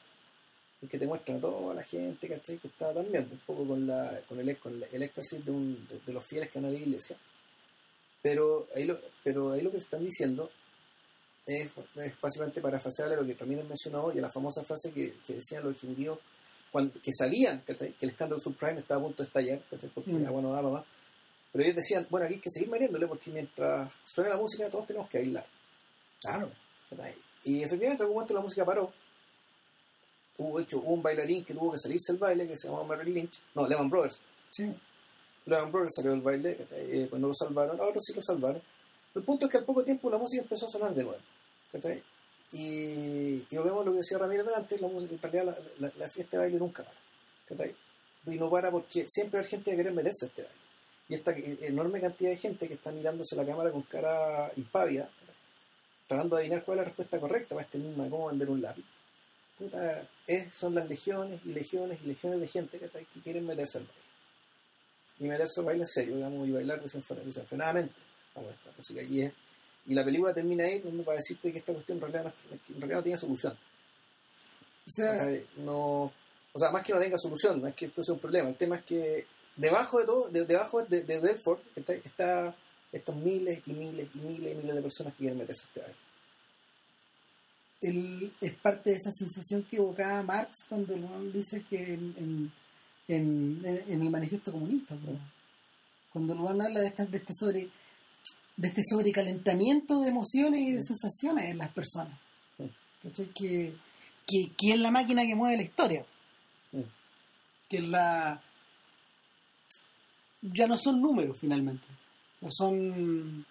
[0.82, 2.58] en que te muestran a toda la gente, ¿cachai?
[2.58, 5.86] Que está también un poco con, la, con, el, con el, el éxtasis de, un,
[5.88, 7.16] de, de los fieles que van a la iglesia.
[8.20, 10.50] Pero ahí lo, pero ahí lo que están diciendo
[11.46, 15.12] es, es básicamente parafraseable a lo que Ramírez mencionó y a la famosa frase que,
[15.24, 16.18] que decían los ejecutivos
[16.72, 17.92] cuando, que sabían ¿cachai?
[17.92, 19.90] que el escándalo subprime estaba a punto de estallar, ¿cachai?
[19.90, 20.26] porque Mm.
[20.26, 20.84] agua no daba más.
[21.52, 24.86] Pero ellos decían, bueno, aquí hay que seguir metiéndole porque mientras suena la música todos
[24.86, 25.46] tenemos que bailar.
[26.20, 26.50] Claro.
[27.44, 28.92] Y efectivamente en algún momento la música paró.
[30.38, 33.38] Hubo, hecho, un bailarín que tuvo que salirse del baile que se llamaba Merrill Lynch.
[33.54, 34.18] No, Lehman Brothers.
[34.50, 34.72] Sí.
[35.44, 36.56] Lehman Brothers salió del baile.
[36.70, 37.78] Eh, cuando lo salvaron.
[37.80, 38.62] A otros sí lo salvaron.
[39.14, 41.20] El punto es que al poco tiempo la música empezó a sonar de nuevo.
[42.52, 45.44] Y, y vemos lo que decía Ramírez delante, la, música- en realidad
[45.78, 46.96] la, la- la fiesta de baile nunca para.
[48.26, 50.61] Y no para porque siempre hay gente que quiere meterse a este baile.
[51.12, 55.10] Y esta enorme cantidad de gente que está mirándose la cámara con cara impávida,
[56.08, 58.62] tratando de adivinar cuál es la respuesta correcta para este enigma de cómo vender un
[58.62, 58.84] lápiz.
[59.58, 63.04] Puta, es, son las legiones y legiones y legiones de gente ¿cachai?
[63.04, 64.02] que quieren meterse al baile.
[65.18, 67.94] Y meterse al baile en serio, digamos, y bailar desenfren- desenfrenadamente
[68.32, 69.02] como esta música.
[69.02, 69.32] Y, es,
[69.88, 72.80] y la película termina ahí para decirte que esta cuestión en realidad no, que- en
[72.80, 73.52] realidad no tiene solución.
[74.86, 75.28] O sea.
[75.58, 76.04] No,
[76.54, 78.48] o sea, más que no tenga solución, no es que esto sea un problema.
[78.48, 79.26] El tema es que
[79.56, 82.54] debajo de todo, de- debajo de, de Bedford, está, está
[82.92, 85.80] estos miles y miles y miles y miles de personas que quieren meterse a este
[85.80, 85.96] baile.
[88.40, 92.52] es parte de esa sensación que evocaba Marx cuando weón dice que en, en,
[93.08, 94.96] en- en el manifiesto comunista,
[96.12, 97.68] cuando weón habla de, esta- de este sobre
[98.54, 102.18] de este sobrecalentamiento de emociones y de sensaciones en las personas.
[103.02, 103.72] Que, que,
[104.56, 106.04] que es la máquina que mueve la historia.
[107.68, 108.40] Que es la...
[110.42, 111.86] Ya no son números finalmente.
[112.50, 113.46] Son...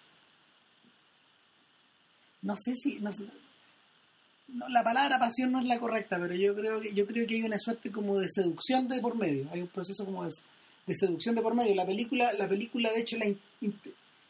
[2.42, 2.98] No sé si...
[3.00, 3.26] No sé-
[4.48, 7.36] no, la palabra pasión no es la correcta, pero yo creo que yo creo que
[7.36, 9.48] hay una suerte como de seducción de por medio.
[9.52, 10.30] Hay un proceso como de,
[10.86, 11.74] de seducción de por medio.
[11.74, 13.32] La película, la película de hecho, la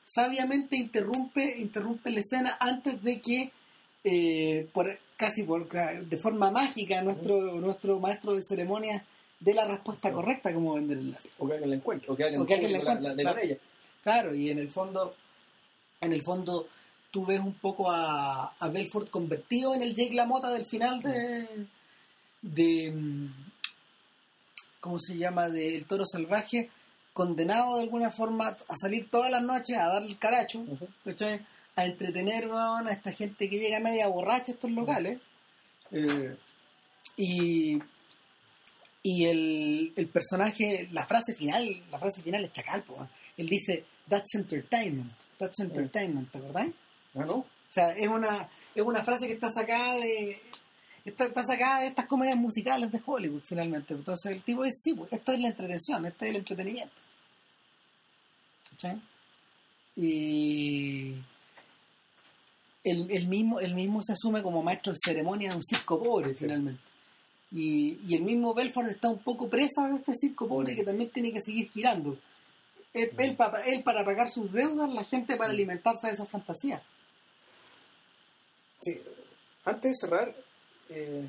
[0.04, 3.50] sabiamente interrumpe, interrumpe la escena antes de que
[4.04, 9.02] eh, por casi por de forma mágica nuestro nuestro maestro de ceremonias
[9.44, 11.30] dé la respuesta correcta como vender el lápiz.
[11.38, 13.22] O que alguien la encuentre, o que alguien, O que alguien la encuentre, la- de
[13.22, 13.36] claro.
[13.38, 13.56] con ella.
[14.02, 15.14] Claro, y en el fondo,
[16.00, 16.68] en el fondo,
[17.10, 21.66] tú ves un poco a, a Belfort convertido en el Jake LaMotta del final de,
[22.42, 23.26] de mm,
[24.80, 25.48] ¿cómo se llama?
[25.48, 26.70] de El Toro Salvaje,
[27.12, 30.64] condenado de alguna forma a salir todas las noches a darle el caracho,
[31.76, 35.20] a entretener a esta gente que llega media borracha a estos locales.
[35.90, 36.36] Eh,
[37.16, 37.78] y
[39.02, 43.84] y el, el personaje, la frase final, la frase final es chacal, po, él dice,
[44.08, 46.68] that's entertainment, that's entertainment, ¿te acordás?
[47.14, 47.34] Ah, ¿no?
[47.34, 50.40] O sea, es una, es una frase que está sacada de
[51.04, 53.94] está, está sacada de estas comedias musicales de Hollywood finalmente.
[53.94, 56.94] Entonces el tipo dice, sí, pues, esto es la entretención, esto es el entretenimiento.
[58.70, 59.02] ¿Cachai?
[59.96, 61.14] Y
[62.84, 66.34] el, el mismo, el mismo se asume como maestro de ceremonia de un circo pobre
[66.34, 66.91] finalmente.
[67.54, 71.10] Y, y el mismo Belfort está un poco presa de este circo pobre que también
[71.10, 72.16] tiene que seguir girando.
[72.94, 76.82] Él, él para, él para pagar sus deudas, la gente para alimentarse de esas fantasías.
[78.80, 79.00] Sí.
[79.64, 80.34] Antes de cerrar,
[80.88, 81.28] eh,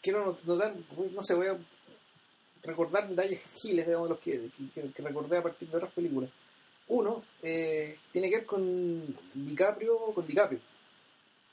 [0.00, 0.74] quiero notar,
[1.12, 1.58] no sé, voy a
[2.62, 6.30] recordar detalles giles, digamos, los que, que, que, recordé a partir de otras películas.
[6.88, 10.60] Uno eh, tiene que ver con DiCaprio, con DiCaprio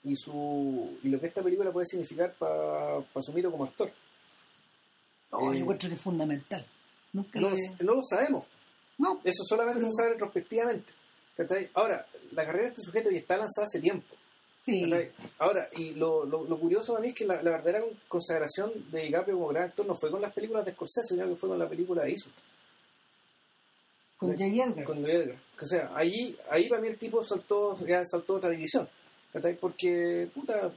[0.05, 3.91] y su y lo que esta película puede significar para pa su mito como actor.
[5.31, 6.65] Oh, yo encuentro que es fundamental.
[7.13, 8.45] Nunca no, lo- no lo sabemos.
[8.97, 10.93] No, Eso solamente Pero- se sabe retrospectivamente.
[11.73, 14.15] Ahora, la carrera de este sujeto ya está lanzada hace tiempo.
[14.65, 14.89] sí.
[15.39, 19.01] Ahora, y lo, lo, lo curioso para mí es que la, la verdadera consagración de
[19.01, 21.59] DiCaprio como gran actor no fue con las películas de Scorsese, sino que fue con
[21.59, 22.33] la película de Eastwood,
[24.17, 24.69] Con de- J.
[24.71, 24.85] Edgar.
[24.85, 25.37] con Louis Edgar.
[25.61, 28.87] O sea, ahí, ahí para mí el tipo saltó, ya saltó otra división.
[29.35, 29.55] ¿Cachai?
[29.57, 30.71] Porque, puta,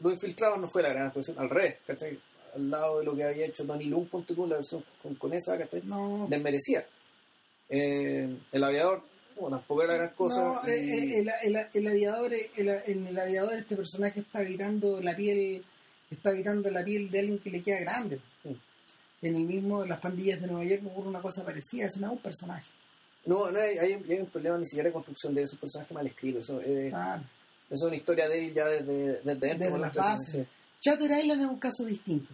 [0.00, 2.18] Los Infiltrados no fue la gran actuación, al revés, ¿cachai?
[2.54, 5.32] Al lado de lo que había hecho Tony Lung, ponte tú, la versión con, con
[5.32, 5.82] esa, ¿cachai?
[5.84, 6.84] No, desmerecía.
[7.68, 9.02] Eh, el aviador,
[9.38, 10.36] bueno, tampoco era gran cosa.
[10.42, 14.40] no, y- eh, eh, el, el- el aviador, eh, el- el aviador este personaje está
[14.40, 15.64] habitando la piel,
[16.10, 18.20] está habitando la piel de alguien que le queda grande.
[18.42, 18.56] Sí.
[19.22, 22.06] En el mismo, en las pandillas de Nueva York ocurre una cosa parecida, es no
[22.08, 22.70] es un personaje.
[23.24, 26.06] No, no hay, hay, hay un problema ni siquiera de construcción de esos personajes mal
[26.06, 26.44] escritos.
[26.44, 27.22] Eso, eh, Claro.
[27.70, 29.66] Es una historia débil ya desde, desde dentro.
[29.66, 30.46] Desde las bases.
[30.80, 32.32] Chatter Island es un caso distinto.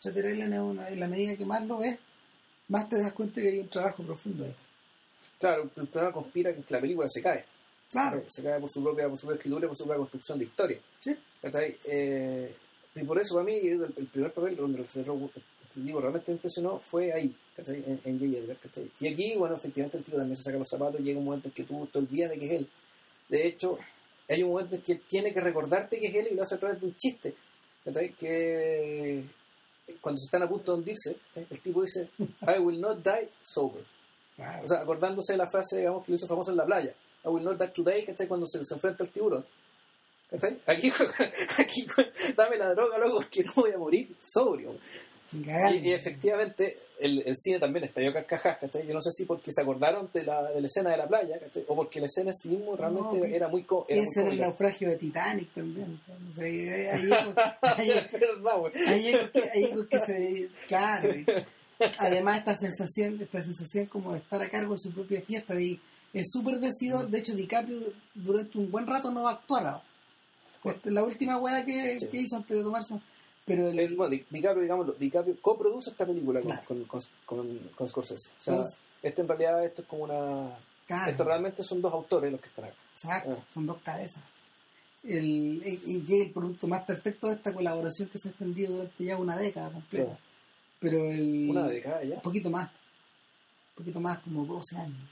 [0.00, 1.98] Chatter Island es una, en la medida que más lo ves,
[2.68, 4.50] más te das cuenta que hay un trabajo profundo ahí.
[4.50, 4.56] sí.
[5.40, 7.44] Claro, el problema conspira con que la película se cae.
[7.90, 10.38] Claro, Se cae por su propia, por su propia escritura y por su propia construcción
[10.38, 10.78] de historia.
[11.00, 11.16] sí.
[11.40, 11.76] ¿cachai?
[11.84, 12.54] Eh,
[12.96, 16.36] y por eso para mí el, el primer papel donde el cerro- este realmente me
[16.36, 17.76] impresionó fue ahí, ¿cachai?
[17.86, 18.38] En, en J.
[18.44, 18.90] Edgar, ¿cachai?
[19.00, 21.48] Y aquí, bueno, efectivamente el tipo también se saca los zapatos y llega un momento
[21.48, 22.68] en que tú te olvidas de que es él.
[23.28, 23.78] De hecho,
[24.28, 26.56] hay un momento en que él tiene que recordarte que es él y lo hace
[26.56, 27.34] a través de un chiste,
[27.84, 28.12] ¿cachai?
[28.12, 29.24] Que
[30.00, 33.84] cuando se están a punto de hundirse, el tipo dice, I will not die sober.
[34.62, 36.94] O sea, acordándose de la frase, digamos, que lo hizo famoso en la playa.
[37.24, 38.28] I will not die today, ¿cachai?
[38.28, 39.44] Cuando se, se enfrenta al tiburón.
[40.30, 40.58] ¿Cachai?
[40.66, 40.92] Aquí,
[41.58, 41.86] aquí,
[42.36, 44.78] dame la droga, loco, que no voy a morir sobrio.
[45.32, 48.86] Y, y efectivamente, el, el cine también estalló carcajas, ¿cachai?
[48.86, 51.38] Yo no sé si porque se acordaron de la, de la escena de la playa,
[51.38, 51.64] ¿cachai?
[51.68, 53.64] O porque la escena en sí mismo realmente No, era muy...
[53.64, 56.00] co- Era muy Ese era el naufragio de Titanic también.
[56.30, 56.44] O sea,
[57.76, 61.08] ahí, Es que, hay ecos que se claro
[61.98, 65.80] además esta sensación esta sensación como de estar a cargo de su propia fiesta y
[66.12, 67.78] es súper decidor de hecho DiCaprio
[68.14, 69.84] durante un buen rato no va a actuar ahora.
[70.84, 72.06] La última que, Sí.
[72.08, 73.02] que hizo antes de tomarse un-
[73.48, 76.64] pero el, El- bueno, Di- DiCaprio, digamos, DiCaprio coproduce esta película con, Claro.
[76.66, 78.30] con, con, con, con Scorsese.
[78.38, 80.58] O sea, Entonces- esto en realidad esto es como una...
[80.86, 82.76] claro, Esto realmente son dos autores los que están acá.
[82.92, 83.44] exacto Ah.
[83.52, 84.22] son dos cabezas
[85.04, 89.16] el, y, el producto más perfecto de esta colaboración que se ha extendido durante ya
[89.16, 90.18] una década completa Claro.
[90.80, 92.16] pero el Una década ya.
[92.16, 95.08] un poquito más un poquito más como 12 años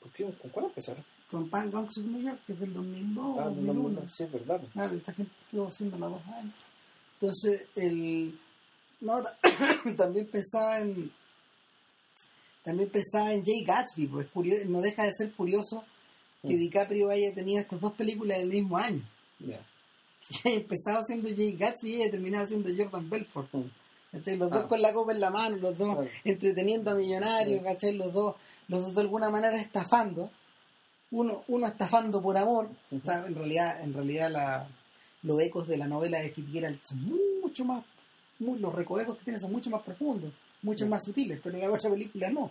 [0.00, 0.24] ¿Por qué?
[0.24, 1.04] ¿Con cuál empezaron?
[1.28, 3.82] con Pan of New York, que es del 2002 Ah, 2001.
[3.82, 4.08] 2001.
[4.08, 4.60] Sí, es verdad.
[4.60, 4.72] pues.
[4.72, 6.54] Claro, esta gente estuvo haciendo las dos años.
[7.20, 8.38] Entonces, el,
[9.00, 9.38] no, ta-
[9.96, 11.10] también pensaba en
[12.64, 15.84] también pensaba en Jay Gatsby, pues curioso, no deja de ser curioso
[16.42, 16.58] que Mm.
[16.58, 19.02] DiCaprio haya tenido estas dos películas el mismo año.
[19.38, 19.60] Ya.
[20.42, 23.48] Que haya empezado siendo Jay Gatsby y haya terminado siendo Jordan Belfort.
[23.54, 23.62] Mm.
[24.12, 24.36] ¿cachai?
[24.36, 24.56] Los Ah.
[24.58, 27.62] dos con la copa en la mano, los dos entreteniendo a millonarios.
[27.62, 27.92] ¿cachai?
[27.94, 28.34] Los dos,
[28.68, 30.30] los dos de alguna manera estafando.
[31.12, 32.68] Uno, uno estafando por amor.
[32.90, 34.68] O sea, en realidad, en realidad la,
[35.22, 37.02] los ecos de la novela de Fitzgerald son
[37.42, 37.84] mucho más,
[38.38, 40.32] los recovecos que tiene son mucho más profundos,
[40.62, 40.90] mucho Sí.
[40.90, 42.50] más sutiles, pero en la otra película no.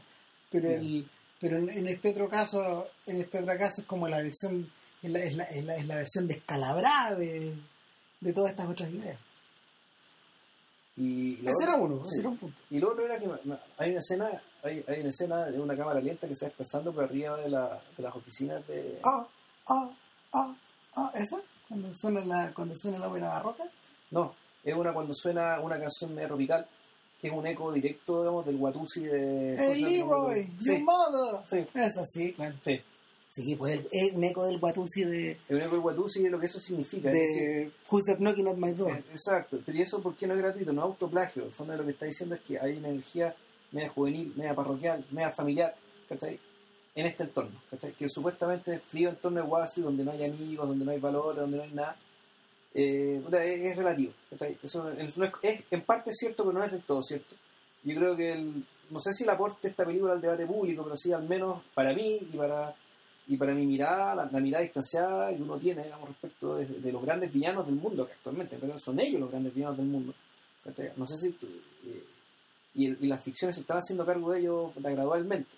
[0.50, 0.76] Pero Sí.
[0.76, 1.10] el,
[1.40, 4.70] pero en, en este otro caso, en este otro caso es como la versión,
[5.02, 7.54] es la, es la, es la, es la versión descalabrada de,
[8.22, 9.20] de todas estas otras ideas.
[10.98, 12.10] Y Ese era uno, sí.
[12.14, 12.62] ese era un punto.
[12.70, 13.28] Y lo otro era que
[13.78, 16.94] hay una escena, hay, hay una escena de una cámara lenta que se va desplazando
[16.94, 19.00] por arriba de, la, de las oficinas de.
[19.04, 19.28] Ah,
[19.68, 19.90] ah,
[20.34, 20.56] ah,
[20.96, 21.38] ah, ¿esa?
[21.68, 23.64] Cuando suena la, cuando suena la ópera barroca.
[24.12, 24.34] No,
[24.64, 26.68] es una cuando suena una canción medio tropical,
[27.20, 29.56] que es un eco directo, digamos, del Watusi de.
[29.58, 31.42] Hey Leroy, Sí, your mother.
[31.48, 32.56] sí, Es así, claro.
[32.64, 32.82] sí.
[33.28, 36.40] Sí, pues es un eco del Watusi de, Es un eco del Watusi de lo
[36.40, 37.10] que eso significa.
[37.12, 38.92] es decir, de Who's That Knocking at My Door.
[38.92, 40.72] Eh, Exacto, pero ¿y eso por qué no es gratuito?
[40.72, 41.44] No es autoplagio.
[41.44, 43.36] El fondo de lo que está diciendo es que hay una energía
[43.72, 45.76] media juvenil, media parroquial, media familiar,
[46.08, 46.40] ¿cachai?
[46.96, 47.92] En este entorno, ¿cachai?
[47.94, 51.42] Que supuestamente es frío entorno de Guasi, donde no hay amigos, donde no hay valores,
[51.42, 51.98] donde no hay nada.
[52.74, 54.14] Eh, es, es relativo.
[54.64, 55.14] Eso es,
[55.44, 57.36] es- en parte es cierto, pero no es del todo cierto.
[57.84, 60.84] Yo creo que el, no sé si el aporte de esta película al debate público,
[60.84, 62.74] pero sí al menos para mí y para
[63.28, 66.92] y para mi mirada, la, la mirada distanciada que uno tiene, digamos, respecto de, de
[66.92, 70.14] los grandes villanos del mundo, que actualmente pero son ellos los grandes villanos del mundo.
[70.96, 71.30] No sé si...
[71.30, 72.04] eh,
[72.76, 75.50] y, el- y las ficciones se están haciendo cargo de ellos gradualmente.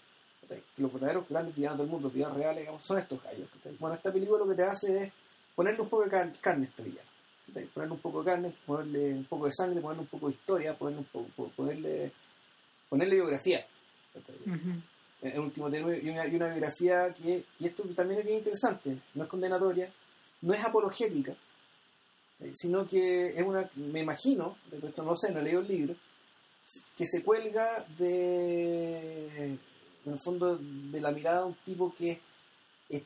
[0.55, 3.49] Que los verdaderos grandes villanos del mundo, los villanos reales, digamos, son estos gallos.
[3.79, 5.11] Bueno, esta película lo que te hace es
[5.55, 7.09] ponerle un poco de car- carne a este villano.
[7.73, 10.73] Ponerle un poco de carne, ponerle un poco de sangre, ponerle un poco de historia,
[10.77, 12.11] ponerle, un poco, ponerle,
[12.89, 13.65] ponerle biografía.
[14.13, 14.35] ¿cachai?
[15.19, 18.97] en último término, y una, y una biografía que, y esto también es bien interesante,
[19.15, 19.91] no es condenatoria,
[20.41, 21.33] no es apologética,
[22.39, 25.67] eh, sino que es una, me imagino, de esto no sé, no he leído el
[25.67, 25.95] libro,
[26.95, 29.57] que se cuelga de,
[30.07, 32.19] en el fondo, de la mirada de un tipo que
[32.89, 33.03] es-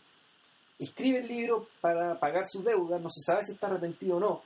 [0.79, 4.41] escribe el libro para pagar sus deudas, no se sabe si está arrepentido o no,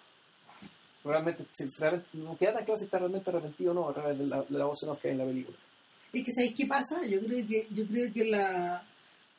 [1.03, 3.93] realmente si- si realmente- no queda tan claro si está realmente arrepentido o no a
[3.93, 5.57] través de la, voz en off que hay en la película.
[6.13, 7.05] Es que ¿sabéis qué pasa?
[7.05, 8.83] Yo creo que, yo creo que la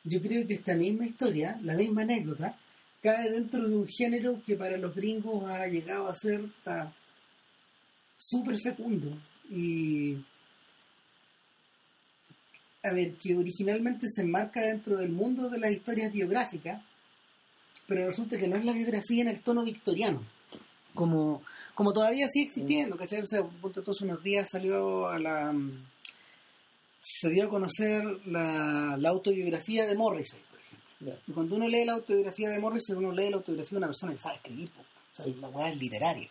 [0.03, 2.57] yo creo que esta misma historia, la misma anécdota,
[3.01, 6.45] cae dentro de un género que para los gringos ha llegado a ser
[8.15, 9.17] súper fecundo.
[9.49, 10.17] Y
[12.89, 16.83] a ver, que originalmente se enmarca dentro del mundo de las historias biográficas,
[17.87, 20.23] pero resulta que no es la biografía en el tono victoriano,
[20.93, 21.43] como,
[21.75, 23.21] como todavía sigue existiendo, ¿cachai?
[23.21, 25.53] O sea, hace unos días salió a la
[27.09, 31.23] se dio a conocer la, la autobiografía de Morrissey, por ejemplo.
[31.27, 34.13] Y cuando uno lee la autobiografía de Morrissey, uno lee la autobiografía de una persona
[34.13, 34.69] que sabe escribir.
[34.69, 35.35] O sea, Sí.
[35.39, 36.29] La weá es literaria.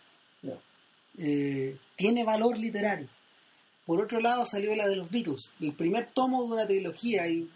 [1.17, 3.09] Eh, tiene valor literario.
[3.87, 7.49] Por otro lado, salió la de los Beatles, el primer tomo de una trilogía, y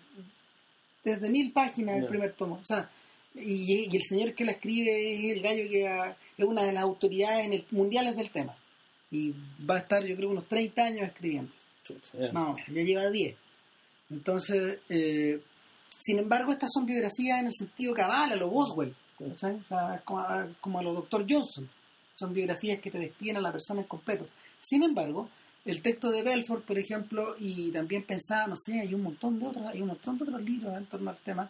[1.04, 2.56] desde mil páginas el primer tomo.
[2.64, 2.90] O sea,
[3.36, 6.72] y, y el señor que la escribe es el gallo que ha- es una de
[6.74, 8.56] las autoridades en el, mundiales del tema.
[9.12, 9.34] Y
[9.70, 11.52] va a estar, yo creo, unos 30 años escribiendo.
[12.18, 12.32] Ya.
[12.32, 13.36] Más o menos, ya lleva 10.
[14.10, 15.40] Entonces, eh,
[16.00, 18.96] sin embargo, estas son biografías en el sentido cabal, a lo Boswell.
[19.20, 21.26] O sea, es como, a, como a lo Dr.
[21.30, 21.70] Johnson.
[22.16, 24.28] Son biografías que te describen a la persona en completo.
[24.62, 25.30] Sin embargo,
[25.66, 29.48] el texto de Belfort, por ejemplo, y también pensaba, no sé, hay un montón de
[29.48, 31.50] otros, hay un montón de otros libros en torno al tema.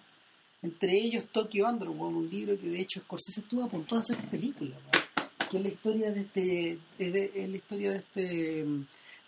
[0.62, 4.18] Entre ellos Tokyo Underworld, un libro que de hecho Scorsese estuvo a punto de hacer
[4.30, 5.48] película, ¿no?
[5.50, 8.66] que es la historia de este, es de- es la historia de este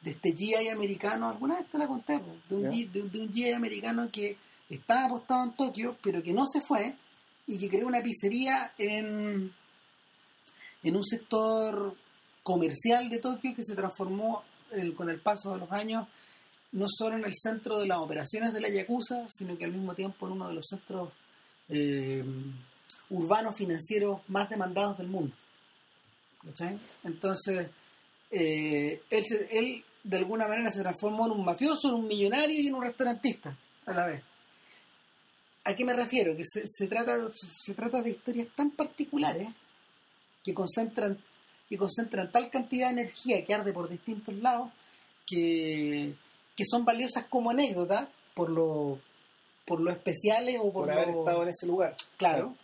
[0.04, 2.20] de este GI americano, alguna vez te la conté,
[2.50, 4.36] de un, de, un- de un GI americano que
[4.70, 6.96] estaba apostado en Tokio, pero que no se fue
[7.48, 9.50] y que creó una pizzería en,
[10.84, 11.96] en un sector
[12.44, 14.44] comercial de Tokio que se transformó
[14.96, 16.08] con el paso de los años
[16.74, 19.94] no solo en el centro de las operaciones de la Yakuza, sino que al mismo
[19.94, 21.12] tiempo en uno de los centros
[21.70, 22.24] eh,
[23.12, 25.36] urbanos financieros más demandados del mundo.
[27.04, 27.68] Entonces,
[28.32, 32.76] eh, él de alguna manera se transformó en un mafioso, en un millonario y en
[32.76, 33.56] un restaurantista
[33.86, 34.24] a la vez.
[35.66, 36.36] ¿A qué me refiero?
[36.36, 39.48] Que se, se trata, se trata de historias tan particulares
[40.44, 41.18] que concentran,
[41.70, 44.70] que concentran tal cantidad de energía que arde por distintos lados
[45.26, 46.14] que,
[46.56, 49.00] que son valiosas como anécdota por lo,
[49.66, 51.96] por lo especiales o por, Por haber lo- estado en ese lugar.
[52.18, 52.56] claro,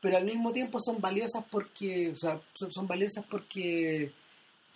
[0.00, 4.12] pero al mismo tiempo son valiosas porque, o sea, son, son valiosas porque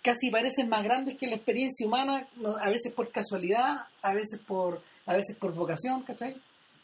[0.01, 2.27] casi parecen más grandes que la experiencia humana,
[2.61, 6.37] a veces por casualidad, a veces por, a veces por vocación, ¿cachai?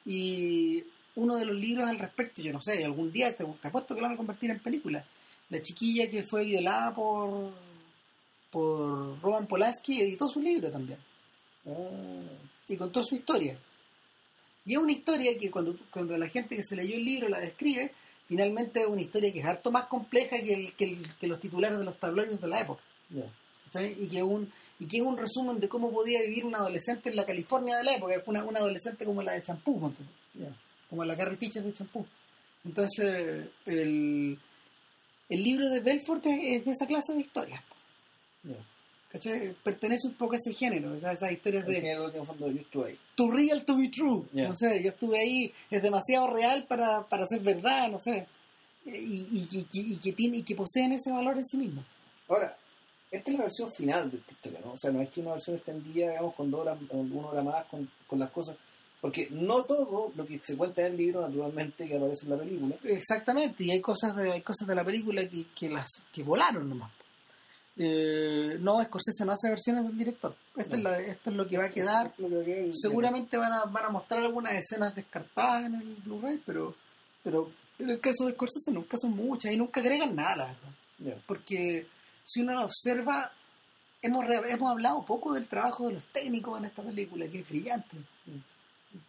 [0.06, 0.84] Y
[1.15, 4.02] uno de los libros al respecto, yo no sé, algún día te, te apuesto que
[4.02, 5.06] lo van a convertir en película.
[5.49, 7.51] La chiquilla que fue violada por
[8.51, 10.99] por Roman Polanski editó su libro también
[11.65, 12.29] Ah,
[12.67, 13.57] y contó su historia.
[14.65, 17.39] Y es una historia que cuando, cuando la gente que se leyó el libro la
[17.39, 17.91] describe,
[18.27, 21.39] finalmente es una historia que es harto más compleja que, el- que, el- que los
[21.39, 22.81] titulares de los tabloides de la época.
[23.79, 27.09] Y que, es un, y que es un resumen de cómo podía vivir un adolescente
[27.09, 29.91] en la California de la época, una, una adolescente como la de champú,
[30.89, 32.05] como la Carrie Fisher de champú.
[32.65, 34.37] Entonces, el,
[35.34, 37.61] el libro de Belfort es, es de esa clase de historias.
[39.11, 39.53] ¿cachai?
[39.64, 42.22] Pertenece un poco a ese género, o sea, esas historias El de género que en
[42.22, 42.99] el fondo yo estuve ahí.
[43.15, 44.26] too real to be true.
[44.34, 48.26] No sé, yo estuve ahí, es demasiado real para, para ser verdad, no sé.
[48.85, 51.84] Y, y, y- y- y que tiene, y que poseen ese valor en sí mismo.
[52.27, 52.57] Ahora,
[53.11, 54.72] esta es la versión final de esta historia, ¿no?
[54.73, 57.65] O sea, no es que una versión extendida, digamos, con dos horas, una hora más,
[57.65, 58.57] con, con las cosas.
[59.03, 62.38] Porque no todo lo que se cuenta en el libro, naturalmente, que aparece en la
[62.38, 62.75] película.
[62.85, 66.69] Exactamente, y hay cosas de, hay cosas de la película que, que las que volaron
[66.69, 66.89] nomás.
[67.75, 70.35] Eh, no, Scorsese no hace versiones del director.
[70.55, 72.13] Esto, es la- esto es lo que va a quedar.
[72.15, 76.75] Que- Seguramente van a, van a mostrar algunas escenas descartadas en el Blu-ray, pero,
[77.23, 80.69] pero en el caso de Scorsese nunca son muchas y nunca agregan nada, la verdad.
[81.27, 81.88] Porque
[82.23, 83.31] si uno lo observa,
[84.01, 87.97] hemos, hemos hablado poco del trabajo de los técnicos en esta película, que es brillante.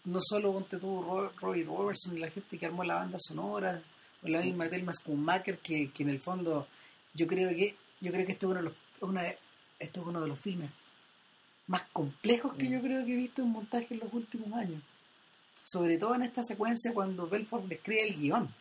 [0.05, 3.83] No solo ponte tú Ro- Roy Robertson y la gente que armó la banda sonora,
[4.23, 6.67] o la misma Thelma Schoonmaker, que, que en el fondo
[7.13, 9.23] yo creo que yo creo que este es uno de los, una,
[9.79, 10.71] este es uno de los filmes
[11.67, 12.73] más complejos que Mm.
[12.73, 14.83] yo creo que he visto en montaje en los últimos años.
[15.65, 18.55] Sobre todo en esta secuencia cuando Belfort le escribe el guion.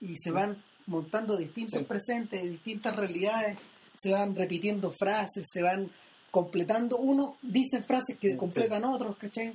[0.00, 1.84] y se van montando distintos Sí.
[1.86, 3.58] presentes, distintas realidades,
[3.96, 5.90] se van repitiendo frases, se van
[6.30, 6.98] completando.
[6.98, 8.36] Uno dice frases que Sí.
[8.36, 9.54] completan otros, ¿cachai?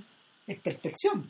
[0.49, 1.29] Es perfección.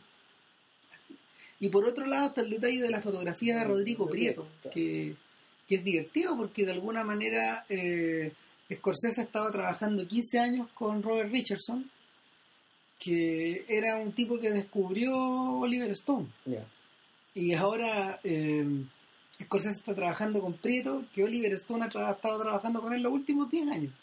[1.59, 5.15] Y por otro lado está el detalle de la fotografía de Rodrigo Prieto, que,
[5.67, 8.31] que es divertido porque de alguna manera eh,
[8.73, 11.89] Scorsese estaba trabajando 15 años con Robert Richardson,
[12.97, 16.27] que era un tipo que descubrió Oliver Stone.
[17.35, 18.65] Y ahora eh,
[19.43, 23.01] Scorsese está trabajando con Prieto, que Oliver Stone ha, tra- ha estado trabajando con él
[23.01, 23.93] los últimos 10 años.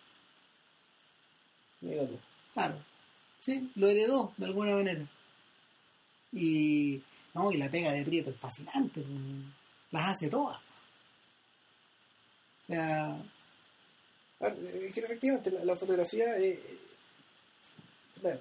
[2.52, 2.76] Claro.
[3.47, 5.06] Sí, lo heredó de alguna manera.
[6.32, 7.01] Y
[7.32, 9.01] no, y la pega de Prieto es fascinante.
[9.01, 9.14] pues,
[9.93, 10.59] Las hace todas.
[10.59, 13.16] O sea,
[14.40, 16.78] eh, que efectivamente la, fotografía eh, eh,
[18.20, 18.40] bueno,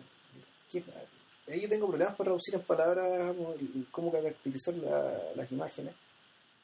[1.47, 5.93] ahí yo tengo problemas para reducir en palabras el- cómo caracterizar la- las imágenes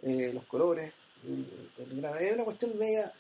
[0.01, 0.91] eh, los colores
[1.23, 2.17] el- el grano.
[2.17, 3.13] es una cuestión media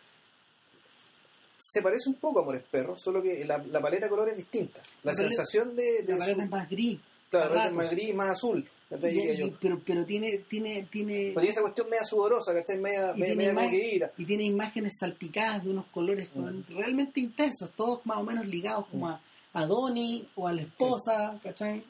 [1.63, 4.39] se parece un poco a Amores Perros solo que la, la paleta de colores es
[4.39, 6.99] distinta la, La paleta- sensación de, de la paleta es más gris.
[7.29, 8.67] claro, la paleta es más gris más azul
[9.61, 12.77] pero, pero tiene, tiene, tiene, Pero tiene esa cuestión media sudorosa ¿cachai?
[12.77, 17.21] media, media, media imagen- que ira y tiene imágenes salpicadas de unos colores con- realmente
[17.21, 19.21] intensos, todos más o menos ligados como a,
[19.53, 21.83] a Donnie o a la esposa, ¿cachai?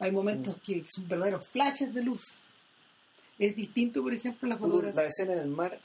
[0.00, 2.32] Hay momentos que, que son verdaderos flashes de luz.
[3.38, 5.00] Es distinto, por ejemplo, la fotografía.
[5.02, 5.78] la escena en el mar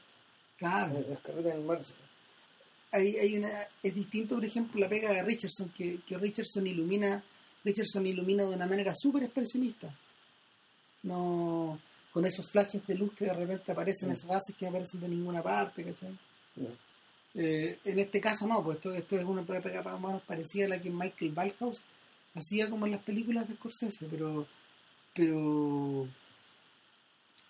[0.58, 1.80] Claro, eh, las carreras en el mar
[2.94, 3.50] hay, hay una,
[3.82, 7.22] es distinto, por ejemplo, la pega de Richardson, que, que Richardson ilumina,
[7.66, 9.94] Richardson ilumina de una manera súper expresionista.
[11.04, 11.80] No
[12.14, 14.12] con esos flashes de luz que de repente aparecen, Mm.
[14.14, 16.16] esos gases que aparecen de ninguna parte, ¿cachai?
[17.34, 20.66] Eh, en este caso no, pues esto, esto es una pega más o menos parecida
[20.66, 21.82] a la que Michael Balhaus
[22.36, 24.46] hacía como en las películas de Scorsese, pero
[25.16, 26.08] pero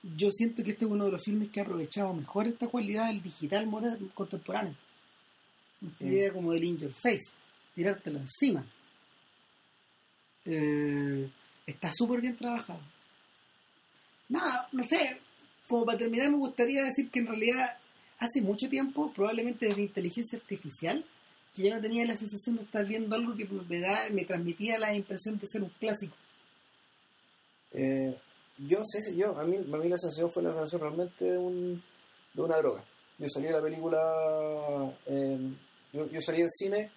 [0.04, 3.08] yo siento que este es uno de los filmes que ha aprovechado mejor esta cualidad
[3.08, 4.76] del digital moderno, contemporáneo.
[5.86, 7.32] Esta idea como del in your face,
[7.76, 8.66] tirártelo encima.
[10.46, 11.30] Eh,
[11.66, 12.80] está súper bien trabajado.
[14.30, 15.18] Nada, no sé,
[15.68, 17.78] como para terminar me gustaría decir que en realidad
[18.20, 21.06] hace mucho tiempo, probablemente desde inteligencia artificial,
[21.54, 24.80] que ya no tenía la sensación de estar viendo algo que me, da, me transmitía
[24.80, 26.16] la impresión de ser un clásico.
[27.74, 28.18] Eh,
[28.58, 31.84] yo sé yo, a mí, a mí la sensación fue la sensación realmente de, un,
[32.34, 32.84] de una droga.
[33.20, 34.00] Yo salí de la película,
[35.06, 35.54] eh,
[35.94, 36.92] yo, yo salí del cine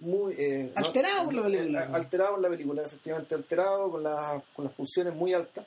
[0.00, 0.34] muy...
[0.38, 1.84] eh, Alterado por la película.
[1.84, 5.64] eh, alterado en la película, efectivamente alterado, con, la- con las pulsiones muy altas.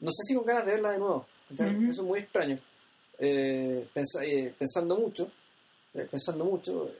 [0.00, 1.26] No sé si con ganas de verla de nuevo.
[1.52, 2.58] Eso es muy extraño.
[3.18, 3.88] Eh,
[4.22, 5.30] eh, pensando mucho,
[6.10, 6.90] pensando mucho.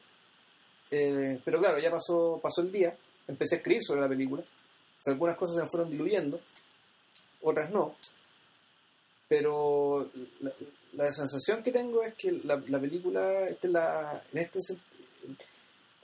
[0.90, 2.96] pero claro, ya pasó, pasó el día,
[3.28, 4.42] empecé a escribir sobre la película.
[4.42, 6.40] O sea, algunas cosas se me fueron diluyendo,
[7.42, 7.94] otras no.
[9.28, 10.08] Pero
[10.40, 10.50] la,
[10.98, 14.58] la sensación que tengo es que la, la película, esta es la, en este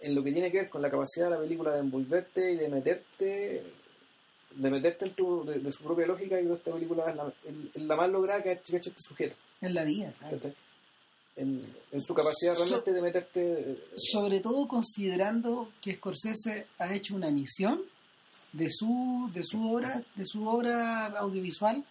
[0.01, 2.57] en lo que tiene que ver con la capacidad de la película de envolverte y
[2.57, 3.63] de meterte
[4.55, 7.33] de meterte en tu, de, de su propia lógica, y esta película es la,
[7.75, 9.35] es la más lograda que ha hecho, que ha hecho este sujeto.
[9.61, 10.15] En la vida.
[11.37, 11.61] En,
[11.91, 17.83] en su capacidad realmente de meterte sobre todo considerando que Scorsese ha hecho una misión
[18.53, 21.85] de su de su obra de su obra audiovisual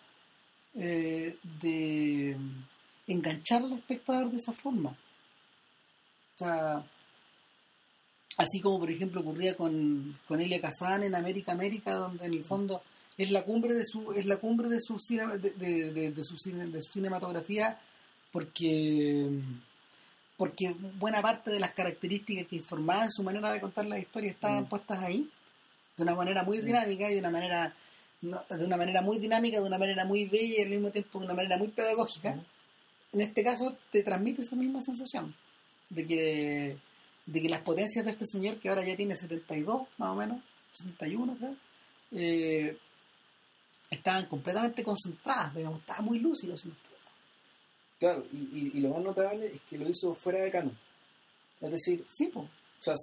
[0.75, 2.37] eh, de
[3.07, 6.83] enganchar al espectador de esa forma o sea
[8.37, 12.43] así como por ejemplo ocurría con, con Elia Kazan en América América donde en el
[12.45, 12.81] fondo
[13.17, 16.23] es la cumbre de su es la cumbre de su cine- de, de- de- de
[16.23, 17.77] su, cine- de su cinematografía
[18.31, 19.29] porque
[20.37, 24.63] porque buena parte de las características que informaban su manera de contar la historia estaban
[24.63, 24.67] Mm.
[24.67, 25.29] puestas ahí
[25.95, 27.75] de una manera muy dinámica y de una manera
[28.21, 31.25] de una manera muy dinámica, de una manera muy bella y al mismo tiempo de
[31.25, 32.31] una manera muy pedagógica.
[32.31, 32.43] Ujú.
[33.13, 35.35] En este caso te transmite esa misma sensación
[35.89, 36.77] de que
[37.25, 40.41] de que las potencias de este señor que ahora ya tiene 72 más o menos,
[40.73, 41.55] 71 creo,
[42.11, 42.77] eh,
[43.89, 46.55] estaban completamente concentradas, digamos, estaba muy lúcido.
[47.99, 50.77] claro y, y- y lo más notable es que lo hizo fuera de canon
[51.61, 52.45] es decir Sí, o
[52.79, 52.95] sea,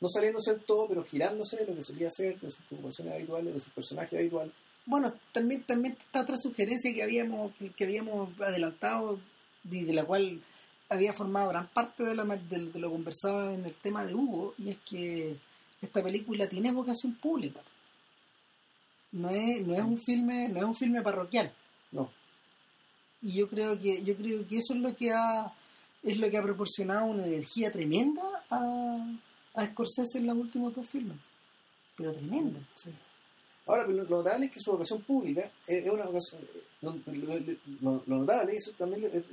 [0.00, 3.54] no saliéndose del todo pero girándose de lo que solía hacer de sus preocupaciones habituales
[3.54, 4.52] de sus personajes habituales
[4.88, 9.20] Bueno, también también está otra sugerencia que habíamos que, habíamos adelantado
[9.70, 10.40] y de la cual
[10.88, 14.54] había formado gran parte de, la, de, de lo conversado en el tema de Hugo
[14.56, 15.36] y es que
[15.82, 17.60] esta película tiene vocación pública.
[19.12, 21.52] No es no es un filme no es un filme parroquial
[21.92, 22.10] no
[23.20, 25.52] y yo creo que yo creo que eso es lo que ha
[26.02, 29.18] es lo que ha proporcionado una energía tremenda a,
[29.52, 31.18] a Scorsese en los últimos dos filmes
[31.94, 32.90] pero tremenda Sí.
[33.68, 36.40] Ahora, lo, lo notable es que su vocación pública es, es una vocación.
[36.80, 37.38] Lo, lo-
[37.80, 39.24] lo- lo notable eso también es,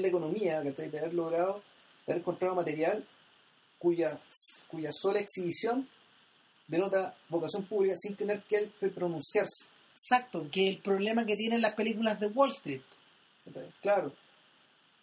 [0.00, 0.90] la economía, ¿cachai?
[0.90, 1.62] De haber logrado,
[2.06, 3.04] de haber encontrado material
[3.78, 4.18] cuya,
[4.68, 5.88] cuya sola exhibición
[6.66, 9.66] denota vocación pública sin tener que pronunciarse.
[9.94, 12.82] Exacto, que el problema que tienen las películas de Wall Street.
[13.80, 14.12] Claro.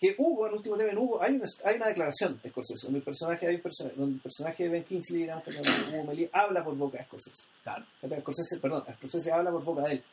[0.07, 2.86] Que Hugo, en el último tema, en Hugo, hay una, hay una declaración de Scorsese,
[2.88, 6.03] donde el personaje, hay un persona- donde el personaje de Ben Kingsley, digamos, que Hugo
[6.03, 7.44] Meli, habla por boca de Scorsese.
[7.64, 7.86] Claro.
[8.02, 8.22] ¿cachai?
[8.22, 10.03] Scorsese, perdón, Scorsese habla por boca de él.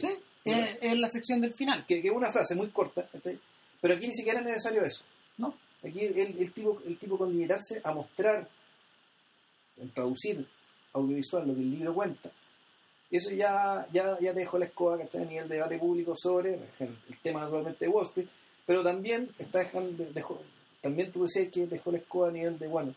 [0.00, 0.08] Sí,
[0.44, 1.84] es, es la sección del final.
[1.86, 3.38] Que es una frase muy corta, ¿cachai?
[3.80, 5.02] pero aquí ni siquiera es necesario eso.
[5.38, 5.54] ¿no?
[5.84, 8.48] Aquí el, el tipo, el tipo con limitarse a mostrar,
[9.78, 10.46] en traducir
[10.92, 12.30] audiovisual lo que el libro cuenta,
[13.10, 15.22] eso ya, ya, ya te dejó la escoba ¿cachai?
[15.22, 16.60] a nivel de debate público sobre el,
[17.08, 18.28] el tema naturalmente de Wall Street,
[18.66, 20.40] pero también está dejando, dejó,
[20.80, 22.94] también tú decías que dejó la escoba a nivel de, bueno,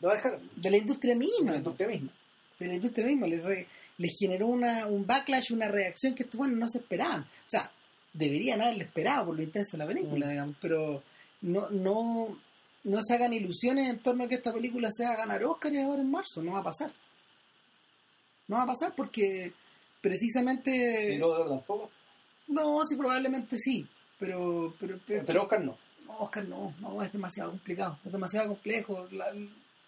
[0.00, 1.52] lo va a dejar De la industria misma.
[1.52, 2.10] la industria misma.
[2.58, 3.26] De la industria misma.
[3.26, 3.66] Le, re-
[3.98, 7.22] le generó una, un backlash, una reacción que estos bueno, no se esperaban.
[7.22, 7.70] O sea,
[8.12, 10.30] deberían haberle esperado por lo intensa de la película, Mm.
[10.30, 11.02] digamos, pero
[11.42, 12.38] no, no,
[12.84, 16.00] no se hagan ilusiones en torno a que esta película sea ganar Oscar y ahora
[16.02, 16.42] en marzo.
[16.42, 16.92] No va a pasar.
[18.46, 19.52] No va a pasar porque
[20.00, 21.14] precisamente...
[21.14, 21.90] Y tampoco,
[22.48, 23.86] No, sí, probablemente sí.
[24.18, 25.78] Pero, pero, pero, pero Oscar no.
[26.06, 29.06] no, Oscar no, no, es demasiado complicado, es demasiado complejo.
[29.12, 29.32] La-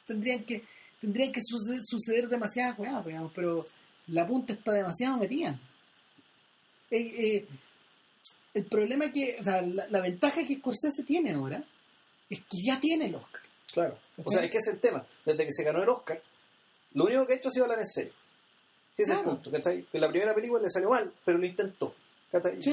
[0.07, 0.65] tendrían que
[1.01, 3.67] tendrían que suceder, suceder demasiadas cosas, digamos, pero
[4.09, 5.59] la punta está demasiado metida.
[6.91, 7.49] Eh, eh,
[8.55, 11.63] el problema que, o sea, la, la ventaja que Scorsese tiene ahora
[12.29, 13.41] es que ya tiene el Oscar.
[13.73, 13.99] Claro.
[14.25, 15.07] O sea, es que es el tema.
[15.25, 16.21] Desde que se ganó el Oscar,
[16.95, 18.13] lo único que ha hecho ha sido hablar en serio.
[18.97, 19.51] Ese es el punto.
[19.51, 19.85] ¿cachai?
[19.85, 21.95] Que la primera película le salió mal, pero lo intentó.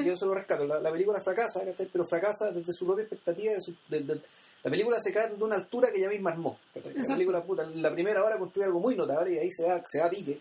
[0.03, 0.65] Yo se lo rescato.
[0.65, 1.61] La, la película fracasa,
[1.91, 3.53] pero fracasa desde su propia expectativa.
[3.53, 4.21] De su- de- de-
[4.63, 6.59] la película se cae desde una altura que ella misma armó.
[6.75, 6.81] La
[7.15, 10.05] película, puta, la primera hora construye algo muy notable y ahí se va, se va
[10.05, 10.37] a pique.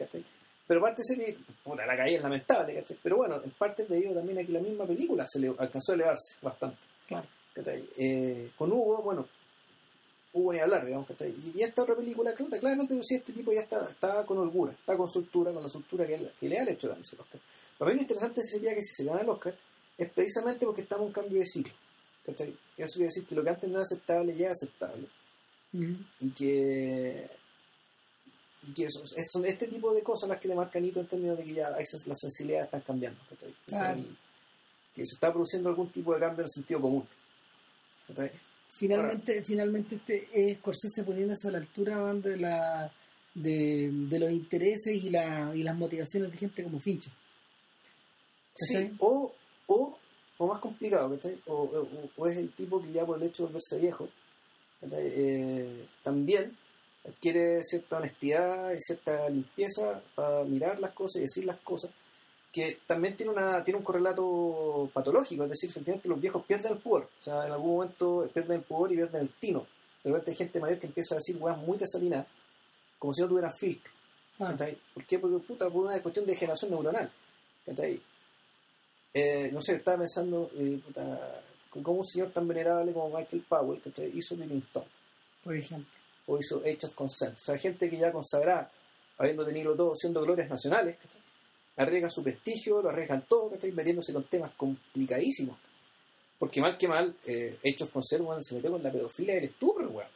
[0.67, 2.75] Pero parte de ese, puta, la caída es lamentable.
[2.75, 2.99] ¿cachai?
[3.03, 5.95] Pero bueno, en parte de ello también aquí la misma película se le alcanzó a
[5.95, 6.79] elevarse bastante.
[7.07, 7.27] Claro.
[7.99, 9.27] Eh, con Hugo, bueno,
[10.37, 11.35] Hugo ni hablar, digamos, ¿cachai?
[11.55, 14.97] Y, esta otra película, claro, claramente si este tipo ya está, está con holgura, está
[14.97, 17.41] con soltura, con la soltura que, él- que le ha hecho el Oscar.
[17.79, 19.57] Para mí lo interesante sería que si se gana el Oscar
[19.97, 21.73] es precisamente porque estamos en un cambio de ciclo.
[22.25, 22.51] ¿cachai?
[22.77, 25.07] Eso quiere decir que lo que antes no era aceptable ya es aceptable.
[26.21, 27.31] Y que
[28.69, 31.45] y que son este tipo de cosas las que le marcan hito en términos de
[31.45, 31.89] que ya las
[32.19, 33.21] sensibilidades están cambiando.
[33.31, 33.55] ¿cachai?
[33.67, 34.01] Claro.
[34.95, 37.07] Que se está produciendo algún tipo de cambio en el sentido común.
[38.09, 38.31] ¿cachai?
[38.77, 42.93] Finalmente, finalmente este es Scorsese poniéndose a la altura van, de la
[43.35, 47.13] de, de los intereses y, la, y las motivaciones de gente como Fincher.
[48.55, 49.33] Sí, o,
[49.67, 49.99] o,
[50.39, 51.19] o más complicado.
[51.47, 54.09] O, o, o es el tipo que ya por el hecho de volverse viejo.
[54.91, 56.57] Eh, también
[57.07, 61.91] adquiere cierta honestidad y cierta limpieza para mirar las cosas y decir las cosas,
[62.57, 66.79] que también tiene una tiene un correlato patológico, es decir, efectivamente los viejos pierden el
[66.79, 69.67] pudor, o sea, en algún momento pierden el pudor y pierden el tino.
[70.03, 72.27] De repente hay gente mayor que empieza a decir weas muy desalinadas,
[72.99, 73.93] como si no tuvieran filtro.
[74.39, 74.79] ¿cachai?
[74.95, 75.19] ¿Por qué?
[75.19, 77.13] Porque puta, por una cuestión de generación neuronal.
[77.67, 78.01] ¿cachai?
[79.13, 83.83] Eh, no sé, estaba pensando eh, puta, cómo un señor tan venerable como Michael Powell
[83.83, 84.17] ¿cachai?
[84.17, 84.87] hizo Living Stone
[85.45, 85.93] por ejemplo.
[86.27, 87.35] o hizo Age of Consent.
[87.35, 88.71] O sea, gente que ya consagrada,
[89.19, 91.26] habiendo tenido todo, siendo glorias nacionales, ¿cachai?
[91.77, 93.73] Arriesgan su prestigio, lo arriesgan todo, ¿cachai?
[93.73, 95.59] metiéndose con temas complicadísimos.
[96.39, 99.39] Porque mal que mal, eh, Age of Consent weón, se metió con la pedofilia y
[99.39, 100.09] el estupro, weón.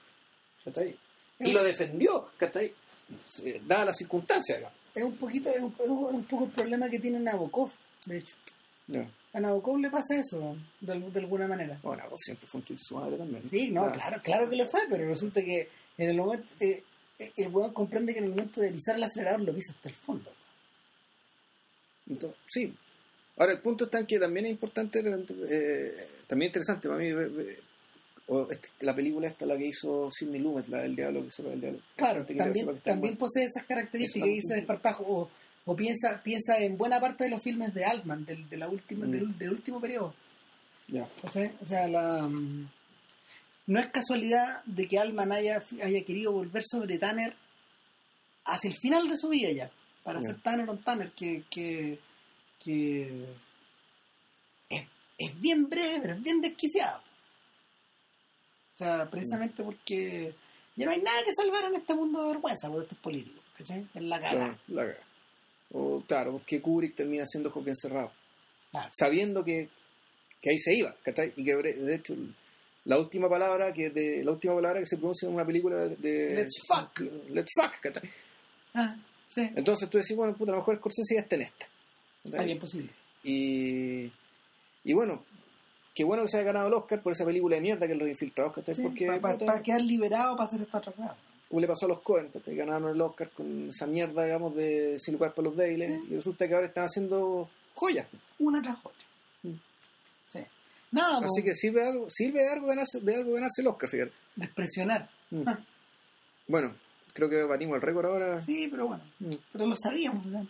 [0.64, 0.96] ¿cachai?
[1.38, 2.72] Y lo defendió, ¿cachai?
[3.66, 4.78] Dadas las circunstancias, digamos.
[4.94, 7.70] Es un poquito, es un, es un- un poco el problema que tiene Nabokov,
[8.06, 8.34] de hecho.
[9.32, 11.78] A Nabokov le pasa eso, de, al- de alguna manera.
[11.82, 13.48] Bueno, siempre fue un chucho su madre también.
[13.48, 16.82] Sí, no, claro, claro que lo fue, pero resulta que en el momento, eh,
[17.18, 19.88] eh, el weón comprende que en el momento de pisar el acelerador lo pisa hasta
[19.88, 20.30] el fondo.
[22.10, 22.74] Entonces, sí.
[23.38, 24.98] Ahora, el punto está en que también es importante,
[25.48, 25.94] eh,
[26.26, 27.60] también interesante para mí, ver- ver-
[28.26, 31.48] o este- la película esta, la que hizo Sidney Lumet, la del diablo, que sepa
[31.50, 31.80] del diablo.
[31.96, 33.18] Claro, que quiera también, sepa que está también bueno.
[33.26, 34.40] posee esas características también.
[34.40, 35.30] dice Desparpajo, o,
[35.64, 39.06] o piensa, piensa en buena parte de los filmes de Altman, del, de la última,
[39.06, 39.10] Mm.
[39.10, 40.14] del, del último periodo.
[40.88, 41.08] Ya.
[41.22, 41.52] ¿cachai?
[41.62, 42.68] O sea, la, mm,
[43.68, 47.34] no es casualidad de que Altman haya, haya querido volver sobre Tanner
[48.44, 49.70] hacia el final de su vida ya,
[50.02, 51.98] para hacer Tanner on Tanner, que, que,
[52.62, 53.24] que
[54.68, 54.82] es,
[55.18, 56.98] es bien breve, pero es bien desquiciado.
[58.74, 60.34] O sea, precisamente porque
[60.76, 63.40] ya no hay nada que salvar en este mundo de vergüenza, porque esto es político,
[63.58, 63.86] ¿cachai?
[63.94, 64.58] Es la cara.
[64.68, 64.94] La.
[65.72, 68.10] O claro, porque Kubrick termina siendo Joaquín encerrado,
[68.70, 68.88] Claro.
[68.92, 69.68] sabiendo que,
[70.40, 71.32] que ahí se iba, ¿cachai?
[71.36, 72.14] Y que de hecho
[72.86, 76.34] la última palabra que de, la última palabra que se pronuncia en una película de
[76.34, 77.00] Let's fuck.
[77.28, 78.10] Let's fuck, ¿cachai?
[78.74, 78.96] Ah,
[79.32, 79.48] Sí.
[79.54, 81.66] Entonces tú decís, bueno, puta, a lo mejor Scorsese ya está en esta.
[82.36, 82.90] Ah, bien posible.
[83.22, 84.10] Y,
[84.84, 85.22] y bueno,
[85.94, 87.98] qué bueno que se haya ganado el Oscar por esa película de mierda que es
[87.98, 88.74] Los Infiltrados, ¿cachai?
[88.74, 91.16] Sí, Porque, para puta, quedar liberado para hacer esta otra cosa.
[91.48, 92.56] como le pasó a los Cohen, ¿cachai?
[92.56, 96.08] Ganaron el Oscar con esa mierda, digamos, de Sin lugar para los débiles, Sí.
[96.10, 98.08] y resulta que ahora están haciendo joyas.
[98.40, 99.06] Una tras otra.
[99.44, 99.54] Mm.
[100.28, 100.40] Sí.
[100.90, 103.68] Nada, Así po, que sirve de algo, sirve de algo ganarse, de algo ganarse el
[103.68, 104.12] Oscar, fíjate.
[104.34, 105.08] despresionar.
[105.30, 105.44] Mm.
[106.48, 106.74] Bueno,
[107.12, 108.40] creo que batimos el récord ahora.
[108.40, 109.02] Sí, pero bueno.
[109.18, 109.30] Mm.
[109.52, 110.46] Pero lo sabíamos ¿no?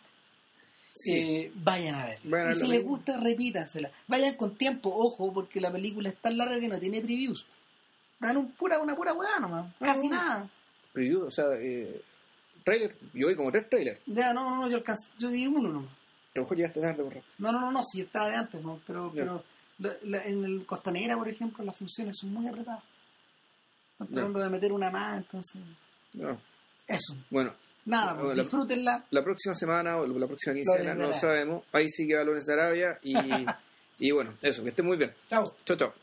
[0.95, 1.13] Sí.
[1.15, 2.19] Eh, vayan a ver.
[2.25, 3.91] Vayan y si les gusta, repítansela.
[4.09, 7.47] Vayan con tiempo, ojo, porque la película es tan larga que no tiene previews.
[8.19, 9.67] Dan un pura, una pura hueá nomás.
[9.81, 10.49] Ah, Casi nada.
[10.93, 12.03] Preview, o sea, eh,
[12.65, 14.01] trailer, yo vi como tres trailers.
[14.07, 14.83] Ya, no, no, no, yo,
[15.19, 15.91] yo vi uno nomás.
[15.91, 18.81] A lo mejor llegaste tarde, por No, no, no, no, si estaba de antes, ¿no?
[18.87, 19.43] Pero, pero
[19.79, 22.83] la- la- en el Costanera, por ejemplo, las funciones son muy apretadas.
[23.93, 25.61] Están tratando de meter una más, entonces.
[26.15, 26.39] No.
[26.91, 27.17] Eso.
[27.31, 27.55] Bueno,
[27.87, 29.05] Nada, pues, la- disfrútenla.
[29.11, 31.65] la próxima semana o la próxima quincena, no sabemos.
[31.73, 33.15] Ahí va Lorenz de Arabia y,
[33.99, 35.13] y bueno, eso, que esté muy bien.
[35.29, 35.55] Chao.
[35.65, 35.95] Chao, chao.